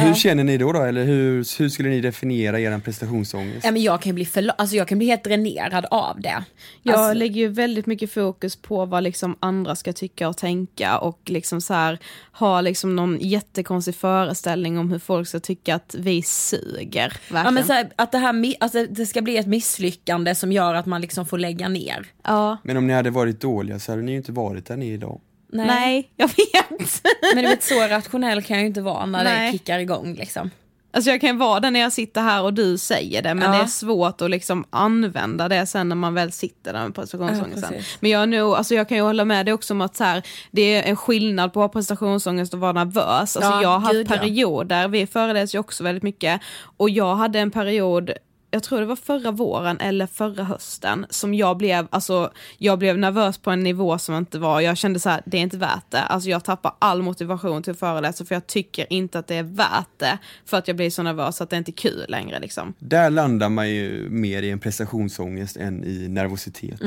Hur 0.00 0.14
känner 0.14 0.44
ni 0.44 0.58
då, 0.58 0.72
då? 0.72 0.82
Eller 0.82 1.04
hur, 1.04 1.58
hur 1.58 1.68
skulle 1.68 1.88
ni 1.88 2.00
definiera 2.00 2.60
er 2.60 2.78
prestationsångest? 2.78 3.64
Ja, 3.64 3.70
men 3.70 3.82
jag 3.82 4.02
kan 4.02 4.14
bli 4.14 4.24
för, 4.24 4.50
alltså 4.58 4.76
jag 4.76 4.88
kan 4.88 4.98
bli 4.98 5.06
helt 5.06 5.24
dränerad 5.24 5.86
av 5.90 6.20
det. 6.20 6.44
Jag 6.82 6.94
Alltså, 6.94 7.14
lägger 7.18 7.40
ju 7.40 7.48
väldigt 7.48 7.86
mycket 7.86 8.12
fokus 8.12 8.56
på 8.56 8.84
vad 8.84 9.02
liksom 9.02 9.36
andra 9.40 9.76
ska 9.76 9.92
tycka 9.92 10.28
och 10.28 10.36
tänka 10.36 10.98
och 10.98 11.20
liksom 11.26 11.60
så 11.60 11.74
här 11.74 11.98
ha 12.32 12.60
liksom 12.60 12.96
någon 12.96 13.18
jättekonstig 13.20 13.94
föreställning 13.94 14.78
om 14.78 14.90
hur 14.92 14.98
folk 14.98 15.28
ska 15.28 15.40
tycka 15.40 15.74
att 15.74 15.94
vi 15.98 16.22
suger. 16.22 17.08
Verkligen. 17.08 17.44
ja, 17.44 17.50
men 17.50 17.64
så 17.64 17.72
här, 17.72 17.88
att 17.96 18.12
det, 18.12 18.18
här, 18.18 18.54
alltså, 18.60 18.86
det 18.90 19.06
ska 19.06 19.22
bli 19.22 19.36
ett 19.36 19.46
misslyckande 19.46 20.34
som 20.34 20.52
gör 20.52 20.74
att 20.74 20.86
man 20.86 21.00
liksom 21.00 21.26
får 21.26 21.38
lägga 21.38 21.68
ner. 21.68 22.06
ja. 22.24 22.56
Men 22.64 22.76
om 22.76 22.86
ni 22.86 22.92
hade 22.92 23.10
varit 23.10 23.25
dåliga 23.32 23.78
så 23.78 23.92
hade 23.92 24.02
ni 24.02 24.10
ju 24.12 24.16
inte 24.16 24.32
varit 24.32 24.66
där 24.66 24.76
ni 24.76 24.88
är 24.88 24.92
idag. 24.94 25.20
Nej. 25.52 26.10
jag 26.16 26.28
vet. 26.28 27.02
Men 27.34 27.44
du 27.44 27.50
vet, 27.50 27.62
så 27.62 27.80
rationell 27.88 28.42
kan 28.42 28.56
jag 28.56 28.62
ju 28.62 28.66
inte 28.68 28.80
vara 28.80 29.06
när 29.06 29.24
Nej. 29.24 29.46
det 29.46 29.58
kickar 29.58 29.78
igång 29.78 30.14
liksom. 30.14 30.50
Alltså 30.92 31.10
jag 31.10 31.20
kan 31.20 31.38
vara 31.38 31.60
det 31.60 31.70
när 31.70 31.80
jag 31.80 31.92
sitter 31.92 32.20
här 32.20 32.42
och 32.42 32.54
du 32.54 32.78
säger 32.78 33.22
det, 33.22 33.34
men 33.34 33.52
Ja. 33.52 33.58
det 33.58 33.62
är 33.64 33.66
svårt 33.66 34.20
att 34.20 34.30
liksom 34.30 34.64
använda 34.70 35.48
det 35.48 35.66
sen 35.66 35.88
när 35.88 35.96
man 35.96 36.14
väl 36.14 36.32
sitter 36.32 36.72
där 36.72 36.80
med 36.80 36.88
Ja, 36.88 36.92
prestationsångesten. 36.92 37.70
precis. 37.72 37.96
men 38.00 38.10
jag, 38.10 38.22
är 38.22 38.26
nog, 38.26 38.54
alltså 38.54 38.74
jag 38.74 38.88
kan 38.88 38.96
ju 38.96 39.02
hålla 39.02 39.24
med 39.24 39.46
dig 39.46 39.54
också 39.54 39.74
om 39.74 39.80
att 39.80 39.96
så 39.96 40.04
här, 40.04 40.22
det 40.50 40.62
är 40.62 40.82
en 40.82 40.96
skillnad 40.96 41.52
på 41.52 41.60
att 41.62 41.64
ha 41.64 41.80
prestationsångest 41.80 42.54
och 42.54 42.60
vara 42.60 42.72
nervös. 42.72 43.36
Alltså 43.36 43.40
Ja, 43.40 43.62
jag 43.62 43.68
har 43.68 43.78
haft 43.78 43.94
ja. 43.94 44.16
perioder, 44.16 44.88
vi 44.88 45.06
föreläser 45.06 45.56
ju 45.56 45.60
också 45.60 45.84
väldigt 45.84 46.02
mycket, 46.02 46.40
och 46.76 46.90
jag 46.90 47.16
hade 47.16 47.38
en 47.38 47.50
period 47.50 48.10
jag 48.56 48.62
tror 48.62 48.80
det 48.80 48.86
var 48.86 48.96
förra 48.96 49.30
våren 49.30 49.80
eller 49.80 50.06
förra 50.06 50.44
hösten 50.44 51.06
som 51.10 51.34
jag 51.34 51.56
blev, 51.56 51.86
alltså 51.90 52.30
jag 52.58 52.78
blev 52.78 52.98
nervös 52.98 53.38
på 53.38 53.50
en 53.50 53.62
nivå 53.62 53.98
som 53.98 54.14
inte 54.14 54.38
var, 54.38 54.60
jag 54.60 54.76
kände 54.76 55.00
så 55.00 55.08
här, 55.08 55.22
det 55.26 55.36
är 55.36 55.40
inte 55.40 55.56
värt 55.56 55.90
det. 55.90 56.02
Alltså 56.02 56.28
jag 56.30 56.44
tappar 56.44 56.72
all 56.78 57.02
motivation 57.02 57.62
till 57.62 57.70
att 57.72 57.78
föreläsa 57.78 58.24
för 58.24 58.34
jag 58.34 58.46
tycker 58.46 58.92
inte 58.92 59.18
att 59.18 59.26
det 59.26 59.34
är 59.36 59.42
värt 59.42 59.88
det 59.98 60.18
för 60.44 60.56
att 60.56 60.68
jag 60.68 60.76
blir 60.76 60.90
så 60.90 61.02
nervös 61.02 61.40
att 61.40 61.50
det 61.50 61.56
inte 61.56 61.70
är 61.70 61.72
kul 61.72 62.04
längre 62.08 62.38
liksom. 62.40 62.74
Där 62.78 63.10
landar 63.10 63.48
man 63.48 63.70
ju 63.70 64.08
mer 64.10 64.42
i 64.42 64.50
en 64.50 64.58
prestationsångest 64.58 65.56
än 65.56 65.84
i 65.84 66.08
nervositet. 66.08 66.80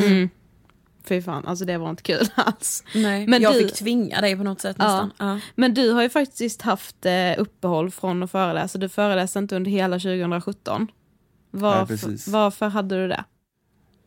Fy 1.05 1.21
fan, 1.21 1.47
alltså 1.47 1.65
det 1.65 1.77
var 1.77 1.89
inte 1.89 2.03
kul 2.03 2.27
alls. 2.35 2.83
Nej. 2.95 3.27
Men 3.27 3.41
jag 3.41 3.53
du- 3.53 3.59
fick 3.59 3.73
tvinga 3.75 4.21
dig 4.21 4.37
på 4.37 4.43
något 4.43 4.61
sätt 4.61 4.75
Ja. 4.79 4.85
nästan. 4.85 5.11
Ja. 5.29 5.39
Men 5.55 5.73
du 5.73 5.91
har 5.91 6.01
ju 6.01 6.09
faktiskt 6.09 6.61
haft 6.61 7.05
eh, 7.05 7.11
uppehåll 7.37 7.91
från 7.91 8.23
att 8.23 8.31
föreläsa, 8.31 8.77
du 8.77 8.89
föreläste 8.89 9.39
inte 9.39 9.55
under 9.55 9.71
hela 9.71 9.95
2017. 9.99 10.87
Varför, 11.51 11.85
precis. 11.97 12.27
varför 12.27 12.67
hade 12.69 13.01
du 13.01 13.07
det? 13.07 13.23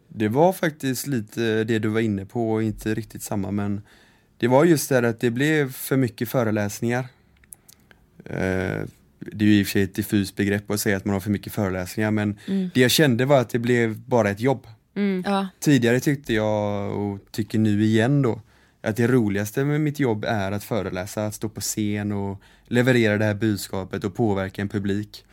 Det 0.09 0.29
var 0.29 0.53
faktiskt 0.53 1.07
lite 1.07 1.65
det 1.65 1.79
du 1.79 1.89
var 1.89 2.01
inne 2.01 2.25
på, 2.27 2.53
och 2.53 2.63
inte 2.63 2.95
riktigt 2.95 3.23
samma 3.23 3.51
men 3.51 3.83
det 4.39 4.49
var 4.49 4.65
just 4.65 4.89
det 4.89 5.09
att 5.09 5.21
det 5.21 5.31
blev 5.31 5.73
för 5.73 5.97
mycket 5.97 6.29
föreläsningar. 6.29 7.07
Eh, 8.25 8.81
Det 9.35 9.45
är 9.45 9.49
ju 9.49 9.61
i 9.61 9.63
och 9.63 9.67
för 9.67 9.73
sig 9.73 9.83
ett 9.83 9.95
diffust 9.95 10.37
begrepp 10.37 10.71
att 10.71 10.81
säga 10.81 10.97
att 10.97 11.05
man 11.05 11.13
har 11.13 11.21
för 11.21 11.31
mycket 11.31 11.53
föreläsningar 11.53 12.11
men 12.11 12.39
det 12.75 12.81
jag 12.81 12.91
kände 12.91 13.25
var 13.25 13.41
att 13.41 13.49
det 13.51 13.59
blev 13.59 13.99
bara 14.01 14.31
ett 14.31 14.41
jobb. 14.41 14.67
Ja. 15.25 15.49
Tidigare 15.61 16.01
tyckte 16.01 16.35
jag, 16.35 16.93
och 16.99 17.19
tycker 17.31 17.59
nu 17.59 17.85
igen 17.85 18.23
då, 18.23 18.41
att 18.81 18.97
det 18.97 19.07
roligaste 19.07 19.65
med 19.65 19.81
mitt 19.81 20.01
jobb 20.01 20.25
är 20.25 20.53
att 20.53 20.65
föreläsa, 20.65 21.27
att 21.27 21.35
stå 21.35 21.49
på 21.49 21.61
scen 21.61 22.13
och 22.13 22.41
leverera 22.67 23.19
det 23.19 23.25
här 23.25 23.35
budskapet 23.35 24.05
och 24.05 24.15
påverka 24.15 24.63
en 24.63 24.69
publik. 24.69 25.25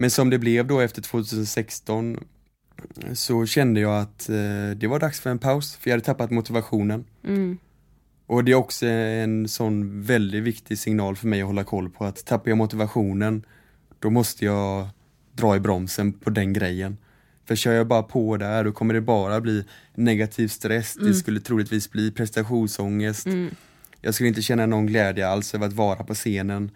Men 0.00 0.10
som 0.10 0.30
det 0.30 0.38
blev 0.38 0.66
då 0.66 0.80
efter 0.80 1.02
2016 1.02 2.18
så 3.12 3.46
kände 3.46 3.80
jag 3.80 4.00
att 4.00 4.28
eh, 4.28 4.70
det 4.76 4.86
var 4.86 4.98
dags 4.98 5.20
för 5.20 5.30
en 5.30 5.38
paus, 5.38 5.76
för 5.76 5.90
jag 5.90 5.94
hade 5.94 6.04
tappat 6.04 6.30
motivationen. 6.30 7.04
Och 8.26 8.44
det 8.44 8.52
är 8.52 8.56
också 8.56 8.86
en 8.86 9.48
sån 9.48 10.02
väldigt 10.02 10.42
viktig 10.42 10.78
signal 10.78 11.16
för 11.16 11.26
mig 11.26 11.40
att 11.40 11.46
hålla 11.46 11.64
koll 11.64 11.90
på 11.90 12.04
att 12.04 12.26
tappar 12.26 12.50
jag 12.50 12.58
motivationen, 12.58 13.44
då 13.98 14.10
måste 14.10 14.44
jag 14.44 14.88
dra 15.32 15.56
i 15.56 15.60
bromsen 15.60 16.12
på 16.12 16.30
den 16.30 16.52
grejen. 16.52 16.96
För 17.44 17.56
kör 17.56 17.72
jag 17.72 17.86
bara 17.86 18.02
på 18.02 18.36
där 18.36 18.64
då 18.64 18.72
kommer 18.72 18.94
det 18.94 19.00
bara 19.00 19.40
bli 19.40 19.64
negativ 19.94 20.48
stress, 20.48 20.94
det 20.94 21.14
skulle 21.14 21.40
troligtvis 21.40 21.90
bli 21.90 22.10
prestationsångest. 22.10 23.26
Jag 24.00 24.14
skulle 24.14 24.28
inte 24.28 24.42
känna 24.42 24.66
någon 24.66 24.86
glädje 24.86 25.28
alls 25.28 25.54
över 25.54 25.66
att 25.66 25.72
vara 25.72 26.04
på 26.04 26.14
scenen. 26.14 26.70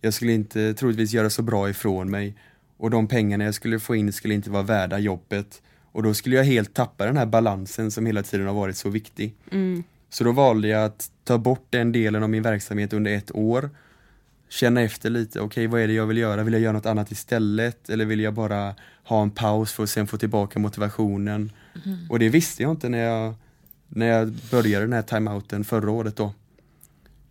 Jag 0.00 0.14
skulle 0.14 0.32
inte 0.32 0.74
troligtvis 0.74 1.12
göra 1.12 1.30
så 1.30 1.42
bra 1.42 1.70
ifrån 1.70 2.10
mig. 2.10 2.36
Och 2.78 2.90
de 2.90 3.08
pengarna 3.08 3.44
jag 3.44 3.54
skulle 3.54 3.78
få 3.78 3.96
in 3.96 4.12
skulle 4.12 4.34
inte 4.34 4.50
vara 4.50 4.62
värda 4.62 4.98
jobbet. 4.98 5.62
Och 5.92 6.02
då 6.02 6.14
skulle 6.14 6.36
jag 6.36 6.44
helt 6.44 6.74
tappa 6.74 7.06
den 7.06 7.16
här 7.16 7.26
balansen 7.26 7.90
som 7.90 8.06
hela 8.06 8.22
tiden 8.22 8.46
har 8.46 8.54
varit 8.54 8.76
så 8.76 8.88
viktig. 8.88 9.34
Så 10.10 10.24
då 10.24 10.32
valde 10.32 10.68
jag 10.68 10.84
att 10.84 11.10
ta 11.24 11.38
bort 11.38 11.66
den 11.70 11.92
delen 11.92 12.22
av 12.22 12.30
min 12.30 12.42
verksamhet 12.42 12.92
under 12.92 13.12
ett 13.12 13.34
år. 13.34 13.70
Känna 14.48 14.80
efter 14.82 15.10
lite, 15.10 15.40
okej 15.40 15.66
vad 15.66 15.80
är 15.80 15.86
det 15.86 15.92
jag 15.92 16.06
vill 16.06 16.18
göra? 16.18 16.42
Vill 16.42 16.52
jag 16.52 16.62
göra 16.62 16.72
något 16.72 16.86
annat 16.86 17.10
istället? 17.10 17.90
Eller 17.90 18.04
vill 18.04 18.20
jag 18.20 18.34
bara 18.34 18.74
ha 19.04 19.22
en 19.22 19.30
paus 19.30 19.72
för 19.72 19.82
att 19.82 19.90
sen 19.90 20.06
få 20.06 20.18
tillbaka 20.18 20.58
motivationen? 20.58 21.52
Och 22.10 22.18
det 22.18 22.28
visste 22.28 22.62
jag 22.62 22.72
inte 22.72 22.88
när 22.88 22.98
jag, 22.98 23.34
när 23.88 24.06
jag 24.06 24.32
började 24.50 24.84
den 24.84 24.92
här 24.92 25.02
timeouten 25.02 25.64
förra 25.64 25.90
året 25.90 26.16
då. 26.16 26.34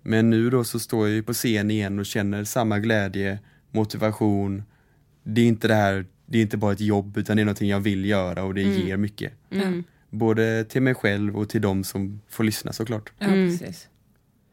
Men 0.02 0.30
nu 0.30 0.50
då 0.50 0.64
så 0.64 0.80
står 0.80 1.08
jag 1.08 1.16
ju 1.16 1.24
på 1.24 1.34
scen 1.34 1.72
igen 1.72 2.00
och 2.00 2.06
känner 2.06 2.44
samma 2.44 2.80
glädje, 2.80 3.40
motivation. 3.72 4.64
Det 5.30 5.42
är 5.42 5.46
inte 5.46 5.68
det 5.68 5.76
här, 5.76 6.06
det 6.26 6.38
är 6.38 6.42
inte 6.42 6.58
bara 6.58 6.74
ett 6.74 6.82
jobb 6.82 7.18
utan 7.18 7.38
det 7.38 7.44
är 7.44 7.46
någonting 7.46 7.70
jag 7.70 7.80
vill 7.80 8.06
göra 8.06 8.44
och 8.44 8.54
det 8.54 8.62
ger 8.62 8.98
mycket. 8.98 9.34
Både 10.10 10.66
till 10.66 10.82
mig 10.82 10.96
själv 10.96 11.38
och 11.38 11.50
till 11.50 11.62
de 11.62 11.84
som 11.84 12.22
får 12.30 12.44
lyssna 12.44 12.74
såklart. 12.74 13.12
Ja, 13.20 13.28
precis. 13.28 13.88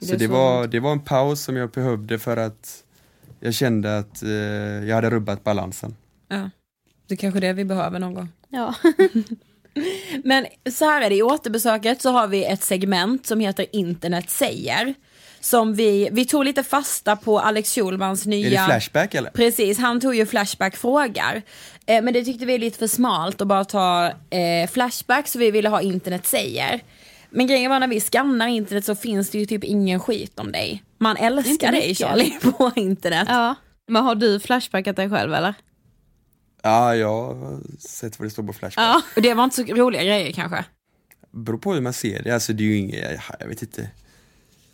Så 0.01 0.17
det 0.17 0.27
var, 0.27 0.67
det 0.67 0.81
var 0.81 0.93
en 0.93 1.01
paus 1.01 1.43
som 1.43 1.57
jag 1.57 1.71
behövde 1.71 2.19
för 2.19 2.37
att 2.37 2.85
jag 3.41 3.55
kände 3.55 3.99
att 3.99 4.23
eh, 4.23 4.31
jag 4.89 4.95
hade 4.95 5.11
rubbat 5.11 5.45
balansen. 5.45 5.97
Ja. 6.29 6.51
Det 7.07 7.15
är 7.15 7.17
kanske 7.17 7.41
det 7.41 7.53
vi 7.53 7.65
behöver 7.65 7.99
någon 7.99 8.15
gång. 8.15 8.29
Ja. 8.49 8.75
Men 10.25 10.47
så 10.71 10.85
här 10.85 11.03
är 11.03 11.11
det, 11.11 11.17
i 11.17 11.23
återbesöket 11.23 12.03
så 12.03 12.11
har 12.11 12.29
vi 12.29 12.45
ett 12.45 12.63
segment 12.63 13.27
som 13.27 13.41
heter 13.41 13.67
internet 13.73 14.31
säger. 14.31 14.95
Som 15.45 15.75
vi, 15.75 16.09
vi 16.13 16.25
tog 16.25 16.45
lite 16.45 16.63
fasta 16.63 17.17
på 17.17 17.41
Alex 17.41 17.75
Schulmans 17.75 18.27
nya... 18.27 18.47
Är 18.47 18.51
det 18.51 18.67
Flashback 18.67 19.15
eller? 19.15 19.31
Precis, 19.31 19.79
han 19.79 20.01
tog 20.01 20.15
ju 20.15 20.27
Flashback 20.27 20.77
frågar. 20.77 21.43
Eh, 21.87 22.03
men 22.03 22.15
det 22.15 22.25
tyckte 22.25 22.47
vi 22.47 22.55
är 22.55 22.59
lite 22.59 22.79
för 22.79 22.87
smalt 22.87 23.41
att 23.41 23.49
bara 23.49 23.65
ta 23.65 24.07
eh, 24.31 24.71
Flashback 24.71 25.29
så 25.29 25.39
vi 25.39 25.51
ville 25.51 25.69
ha 25.69 25.81
internet 25.81 26.27
säger. 26.27 26.81
Men 27.31 27.47
grejen 27.47 27.71
var 27.71 27.81
när 27.81 27.89
vi 27.89 28.01
skannar 28.01 28.47
internet 28.47 28.85
så 28.85 28.95
finns 28.95 29.31
det 29.31 29.39
ju 29.39 29.47
typ 29.47 29.65
ingen 29.65 30.01
skit 30.01 30.39
om 30.41 30.53
dig. 30.53 30.83
Man 30.99 31.17
älskar 31.17 31.73
dig. 31.73 31.95
Charlie 31.95 32.39
på 32.59 32.73
internet. 32.77 33.27
ja. 33.29 33.55
Men 33.89 34.05
har 34.05 34.15
du 34.15 34.41
flashbackat 34.41 34.97
dig 34.97 35.11
själv 35.11 35.35
eller? 35.35 35.55
Ja, 36.63 36.97
jag 36.97 37.35
har 37.35 37.61
sett 37.79 38.19
vad 38.19 38.27
det 38.27 38.31
står 38.31 38.43
på 38.43 38.53
Flashback. 38.53 38.85
Ja. 38.85 39.03
Och 39.17 39.23
det 39.23 39.35
var 39.35 39.45
inte 39.45 39.57
så 39.57 39.63
roliga 39.63 40.05
grejer 40.05 40.33
kanske. 40.33 40.65
Beror 41.31 41.59
på 41.59 41.75
hur 41.75 41.81
man 41.81 41.93
ser 41.93 42.23
det, 42.23 42.31
alltså 42.31 42.53
det 42.53 42.63
är 42.63 42.67
ju 42.67 42.77
inget, 42.77 43.21
jag 43.41 43.49
vet 43.49 43.63
inte. 43.63 43.91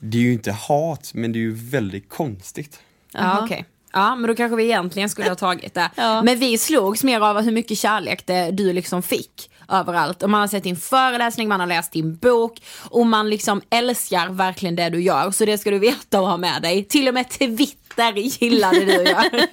Det 0.00 0.18
är 0.18 0.22
ju 0.22 0.32
inte 0.32 0.52
hat, 0.52 1.10
men 1.14 1.32
det 1.32 1.38
är 1.38 1.40
ju 1.40 1.54
väldigt 1.54 2.08
konstigt. 2.08 2.80
Ja 3.12 3.40
okej. 3.44 3.64
Ja 3.92 4.16
men 4.16 4.28
då 4.28 4.34
kanske 4.34 4.56
vi 4.56 4.64
egentligen 4.64 5.08
skulle 5.08 5.28
ha 5.28 5.34
tagit 5.36 5.74
det. 5.74 5.90
Ja. 5.96 6.22
Men 6.22 6.38
vi 6.38 6.58
slogs 6.58 7.04
mer 7.04 7.20
av 7.20 7.40
hur 7.40 7.52
mycket 7.52 7.78
kärlek 7.78 8.26
det 8.26 8.50
du 8.50 8.72
liksom 8.72 9.02
fick 9.02 9.50
överallt. 9.68 10.22
Och 10.22 10.30
man 10.30 10.40
har 10.40 10.48
sett 10.48 10.62
din 10.62 10.76
föreläsning, 10.76 11.48
man 11.48 11.60
har 11.60 11.66
läst 11.66 11.92
din 11.92 12.16
bok 12.16 12.62
och 12.90 13.06
man 13.06 13.30
liksom 13.30 13.62
älskar 13.70 14.28
verkligen 14.28 14.76
det 14.76 14.88
du 14.90 15.02
gör. 15.02 15.30
Så 15.30 15.44
det 15.44 15.58
ska 15.58 15.70
du 15.70 15.78
veta 15.78 16.20
och 16.20 16.26
ha 16.28 16.36
med 16.36 16.62
dig. 16.62 16.84
Till 16.84 17.08
och 17.08 17.14
med 17.14 17.28
Twitter 17.30 18.12
gillade 18.12 18.80
du 18.84 18.92
gör. 18.92 19.46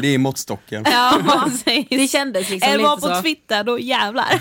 Det 0.00 0.14
är 0.14 0.18
måttstocken. 0.18 0.84
Ja, 0.92 1.18
precis. 1.44 1.86
Det 1.90 2.08
kändes 2.08 2.50
liksom 2.50 2.72
Är 2.72 2.76
lite 2.76 2.88
var 2.88 2.96
på 2.96 3.14
så. 3.14 3.22
Twitter, 3.22 3.64
då 3.64 3.78
jävlar. 3.78 4.40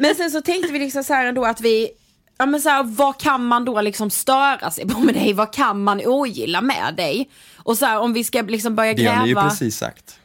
Men 0.00 0.14
sen 0.14 0.30
så 0.30 0.42
tänkte 0.42 0.72
vi 0.72 0.78
liksom 0.78 1.04
så 1.04 1.14
här 1.14 1.26
ändå 1.26 1.44
att 1.44 1.60
vi 1.60 1.88
Ja 2.38 2.46
men 2.46 2.60
så 2.60 2.68
här, 2.68 2.82
vad 2.82 3.20
kan 3.20 3.46
man 3.46 3.64
då 3.64 3.80
liksom 3.80 4.10
störa 4.10 4.70
sig 4.70 4.88
på 4.88 5.00
med 5.00 5.14
dig? 5.14 5.32
Vad 5.32 5.52
kan 5.52 5.84
man 5.84 6.00
ogilla 6.04 6.60
med 6.60 6.94
dig? 6.96 7.30
Och 7.56 7.78
så 7.78 7.86
här, 7.86 8.00
om 8.00 8.12
vi 8.12 8.24
ska 8.24 8.42
liksom 8.42 8.74
börja 8.76 8.94
Det 8.94 9.06
har 9.06 9.22
ni 9.22 9.28
ju 9.28 9.34
gräva... 9.34 9.48
precis 9.48 9.76
sagt. 9.76 10.18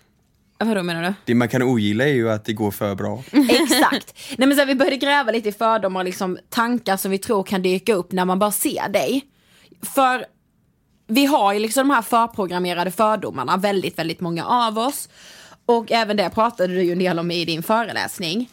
Vadå 0.58 0.84
menar 0.84 1.04
du? 1.04 1.14
Det 1.26 1.36
man 1.36 1.50
kan 1.50 1.62
ogilla 1.62 2.04
är 2.04 2.14
ju 2.14 2.32
att 2.32 2.46
det 2.46 2.54
går 2.54 2.72
för 2.72 2.96
bra. 2.96 3.24
Exakt. 3.32 4.18
Nej 4.38 4.48
men 4.48 4.56
så 4.56 4.62
här, 4.62 4.66
vi 4.66 4.76
började 4.76 4.98
gräva 4.98 5.32
lite 5.32 5.50
i 5.50 5.52
fördomar 5.52 6.00
och 6.00 6.06
liksom 6.06 6.38
tankar 6.50 6.98
som 6.98 7.12
vi 7.12 7.18
tror 7.18 7.44
kan 7.44 7.62
dyka 7.62 7.94
upp 7.94 8.12
när 8.12 8.26
man 8.26 8.40
bara 8.40 8.52
ser 8.52 8.90
dig. 8.90 9.22
För 9.96 10.26
vi 11.08 11.26
har 11.26 11.54
ju 11.54 11.60
liksom 11.60 11.88
de 11.88 11.94
här 11.94 12.02
förprogrammerade 12.02 12.92
fördomarna, 12.92 13.58
väldigt, 13.58 14.00
väldigt 14.00 14.20
många 14.20 14.46
av 14.46 14.80
oss. 14.80 15.10
Och 15.66 15.92
även 15.92 16.18
det 16.18 16.30
pratade 16.30 16.74
du 16.74 16.84
ju 16.84 16.92
en 16.92 17.00
del 17.00 17.20
om 17.20 17.32
i 17.32 17.46
din 17.46 17.64
föreläsning. 17.64 18.50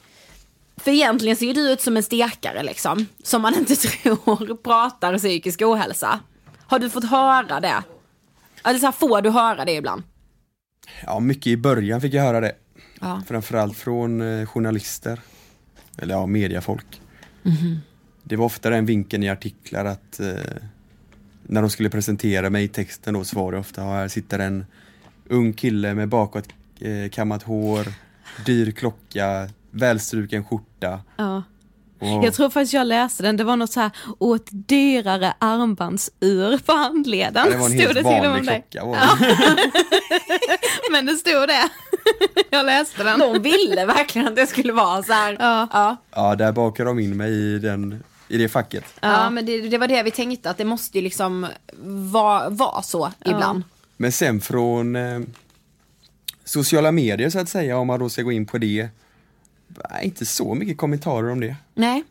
För 0.79 0.91
egentligen 0.91 1.37
ser 1.37 1.55
du 1.55 1.73
ut 1.73 1.81
som 1.81 1.97
en 1.97 2.03
stekare 2.03 2.62
liksom, 2.62 3.07
som 3.23 3.43
man 3.43 3.55
inte 3.55 3.77
tror 4.03 4.57
pratar 4.57 5.19
psykisk 5.19 5.62
ohälsa. 5.62 6.21
Har 6.67 6.79
du 6.79 6.91
fått 6.91 7.11
höra 7.11 7.61
det? 7.61 7.83
Eller 8.64 8.79
så 8.79 8.87
här, 8.87 8.93
får 8.93 9.23
du 9.23 9.31
höra 9.31 9.64
det 9.64 9.73
ibland? 9.73 10.03
Ja, 11.07 11.21
mycket 11.21 11.47
i 11.47 11.57
början 11.57 12.01
fick 12.01 12.14
jag 12.14 12.23
höra 12.23 12.41
det. 12.41 12.53
Ja. 13.01 13.23
Framförallt 13.27 13.77
från 13.77 14.41
eh, 14.41 14.47
journalister. 14.47 15.21
Eller 15.99 16.14
ja, 16.14 16.27
mediafolk. 16.27 17.01
Mhm. 17.43 17.81
Det 18.23 18.37
var 18.37 18.45
ofta 18.45 18.71
den 18.71 18.87
vinkeln 18.87 19.23
i 19.23 19.29
artiklar 19.29 19.85
att 19.85 20.21
eh, 20.21 20.35
när 21.43 21.61
de 21.61 21.71
skulle 21.71 21.91
presentera 21.91 22.51
mig 22.51 22.64
i 22.64 22.69
texten 22.69 23.14
då 23.14 23.25
så 23.25 23.37
var 23.37 23.53
det 23.53 23.59
ofta, 23.59 23.83
här 23.83 24.09
sitter 24.09 24.38
en 24.38 24.67
ung 25.29 25.53
kille 25.53 25.95
med 25.95 26.09
bakåt 26.09 26.49
eh, 26.81 27.11
kammat 27.11 27.43
hår, 27.43 27.87
dyr 28.47 28.71
klocka, 28.71 29.49
välstruken 29.71 30.45
skjorta. 30.45 31.01
Ja. 31.17 31.43
Och, 32.01 32.25
Jag 32.25 32.35
tror 32.35 32.51
faktiskt 32.51 32.73
jag 32.73 32.87
läste 32.87 33.23
den, 33.23 33.37
det 33.37 33.45
var 33.45 33.57
något 33.57 33.73
så 33.73 33.81
här, 33.81 33.91
ett 34.37 34.49
dyrare 34.51 35.35
armbandsur 35.39 36.59
på 36.59 36.73
handleden. 36.73 37.47
Ja, 37.47 37.53
det 37.53 37.59
var 37.59 37.67
en 37.67 37.73
helt 37.73 38.03
vanlig 38.03 38.63
klocka. 38.71 38.87
Det. 38.87 39.39
Men 40.93 41.07
det 41.07 41.15
stod 41.15 41.49
det. 41.49 41.69
jag 42.51 42.67
läste 42.67 43.05
den. 43.05 43.19
De 43.19 43.43
ville 43.43 43.87
verkligen 43.87 44.29
att 44.29 44.37
det 44.37 44.47
skulle 44.47 44.73
vara 44.73 45.03
så 45.03 45.13
här. 45.13 45.37
Ja. 45.41 45.69
Ja. 45.73 45.97
Ja, 46.11 46.35
där 46.35 46.53
bakar 46.53 46.85
de 46.85 46.99
in 46.99 47.17
mig 47.17 47.33
i, 47.33 47.59
den, 47.59 48.05
i 48.29 48.39
det 48.39 48.49
facket. 48.49 48.85
Ja, 49.01 49.31
men 49.31 49.47
det, 49.47 49.61
det 49.61 49.79
var 49.79 49.89
det 49.89 50.03
vi 50.03 50.11
tänkte, 50.11 50.51
att 50.51 50.59
det 50.59 50.65
måste 50.65 50.99
ju 50.99 51.05
liksom 51.05 51.47
vara 52.13 52.49
vara 52.49 52.83
så 52.83 53.13
ibland. 53.25 53.63
Men 53.97 54.13
sen 54.13 54.41
från 54.41 54.97
eh, 54.97 55.21
sociala 56.45 56.93
medier 56.93 57.31
så 57.31 57.39
att 57.39 57.49
säga, 57.49 57.79
om 57.79 57.87
man 57.87 58.01
då 58.01 58.09
ska 58.09 58.23
gå 58.23 58.33
in 58.33 58.47
på 58.47 58.59
det. 58.59 58.89
Inte 60.03 60.27
så 60.27 60.55
mycket 60.55 60.77
kommentarer 60.77 61.31
om 61.31 61.41
det. 61.41 61.57
Nej. 61.75 62.05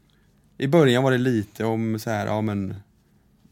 I 0.58 0.68
början 0.68 1.04
var 1.04 1.12
det 1.12 1.18
lite 1.18 1.66
om 1.66 2.00
så 2.00 2.10
här, 2.10 2.26
ja 2.26 2.42
men 2.42 2.76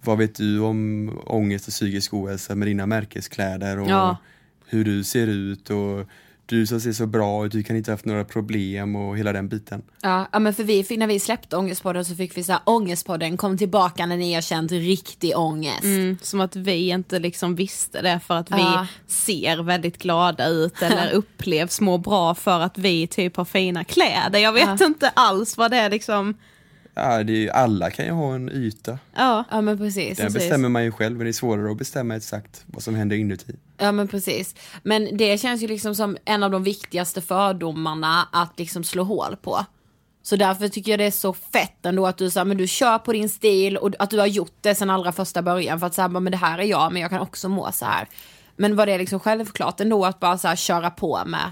vad 0.03 0.17
vet 0.17 0.35
du 0.35 0.59
om 0.59 1.11
ångest 1.25 1.67
och 1.67 1.71
psykisk 1.73 2.13
ohälsa 2.13 2.55
med 2.55 2.67
dina 2.67 2.85
märkeskläder 2.85 3.79
och 3.79 3.89
Ja. 3.89 4.17
hur 4.67 4.85
du 4.85 5.03
ser 5.03 5.27
ut 5.27 5.69
och 5.69 6.07
du 6.45 6.67
som 6.67 6.81
ser 6.81 6.91
så 6.91 7.05
bra 7.07 7.45
ut, 7.45 7.51
du 7.51 7.63
kan 7.63 7.75
inte 7.75 7.91
ha 7.91 7.93
haft 7.93 8.05
några 8.05 8.23
problem 8.23 8.95
och 8.95 9.17
hela 9.17 9.33
den 9.33 9.47
biten. 9.47 9.81
Ja, 10.01 10.27
ja 10.31 10.39
men 10.39 10.53
för 10.53 10.63
vi, 10.63 10.83
fick- 10.83 10.99
när 10.99 11.07
vi 11.07 11.19
släppte 11.19 11.57
Ångestpodden 11.57 12.05
så 12.05 12.15
fick 12.15 12.37
vi 12.37 12.43
säga 12.43 12.61
Ångestpodden 12.63 13.37
kom 13.37 13.57
tillbaka 13.57 14.05
när 14.05 14.17
ni 14.17 14.33
har 14.33 14.41
känt 14.41 14.71
riktig 14.71 15.37
ångest. 15.37 15.83
Mm, 15.83 16.17
som 16.21 16.41
att 16.41 16.55
vi 16.55 16.89
inte 16.89 17.19
liksom 17.19 17.55
visste 17.55 18.01
det 18.01 18.19
för 18.27 18.33
att 18.37 18.51
vi 18.51 18.55
Ja. 18.59 18.87
ser 19.07 19.63
väldigt 19.63 19.97
glada 19.97 20.47
ut 20.47 20.81
eller 20.81 21.11
upplevs 21.13 21.81
må 21.81 21.97
bra 21.97 22.35
för 22.35 22.59
att 22.59 22.77
vi 22.77 23.07
typ 23.07 23.37
har 23.37 23.45
fina 23.45 23.83
kläder. 23.83 24.39
Jag 24.39 24.53
vet 24.53 24.81
inte 24.81 25.09
alls 25.09 25.57
vad 25.57 25.71
det 25.71 25.77
är 25.77 25.89
liksom. 25.89 26.33
Ja, 26.97 27.23
det 27.23 27.33
är, 27.33 27.37
ju- 27.37 27.49
alla 27.49 27.89
kan 27.91 28.05
ju 28.05 28.11
ha 28.11 28.35
en 28.35 28.49
yta. 28.49 28.99
Ja, 29.15 29.43
Ja 29.51 29.61
men 29.61 29.77
precis. 29.77 30.17
Den 30.17 30.25
precis. 30.27 30.33
bestämmer 30.41 30.69
man 30.69 30.83
ju 30.83 30.91
själv, 30.91 31.17
men 31.17 31.25
det 31.25 31.31
är 31.31 31.33
svårare 31.33 31.71
att 31.71 31.77
bestämma 31.77 32.15
exakt 32.15 32.63
vad 32.65 32.83
som 32.83 32.95
händer 32.95 33.15
inuti. 33.15 33.55
Ja 33.77 33.91
men 33.91 34.07
precis. 34.07 34.55
Men 34.83 35.17
det 35.17 35.37
känns 35.37 35.63
ju 35.63 35.67
liksom 35.67 35.95
som 35.95 36.17
en 36.25 36.43
av 36.43 36.51
de 36.51 36.63
viktigaste 36.63 37.21
fördomarna 37.21 38.27
att 38.31 38.59
liksom 38.59 38.83
slå 38.83 39.03
hål 39.03 39.35
på. 39.35 39.65
Så 40.23 40.35
därför 40.35 40.67
tycker 40.67 40.91
jag 40.91 40.99
det 40.99 41.05
är 41.05 41.11
så 41.11 41.33
fett 41.33 41.85
ändå 41.85 42.07
att 42.07 42.17
du, 42.17 42.29
så 42.29 42.39
här, 42.39 42.45
men 42.45 42.57
du 42.57 42.67
kör 42.67 42.99
på 42.99 43.13
din 43.13 43.29
stil 43.29 43.77
och 43.77 43.91
att 43.99 44.09
du 44.09 44.19
har 44.19 44.27
gjort 44.27 44.57
det 44.61 44.75
sen 44.75 44.89
allra 44.89 45.11
första 45.11 45.41
början 45.41 45.79
för 45.79 45.87
att 45.87 45.93
säga 45.93 46.07
men 46.07 46.31
det 46.31 46.37
här 46.37 46.59
är 46.59 46.63
jag 46.63 46.93
men 46.93 47.01
jag 47.01 47.11
kan 47.11 47.21
också 47.21 47.49
må 47.49 47.71
så 47.71 47.85
här. 47.85 48.07
Men 48.55 48.75
var 48.75 48.85
det 48.85 48.97
liksom 48.97 49.19
självklart 49.19 49.79
ändå 49.79 50.05
att 50.05 50.19
bara 50.19 50.37
så 50.37 50.47
här, 50.47 50.55
köra 50.55 50.89
på 50.89 51.25
med? 51.25 51.51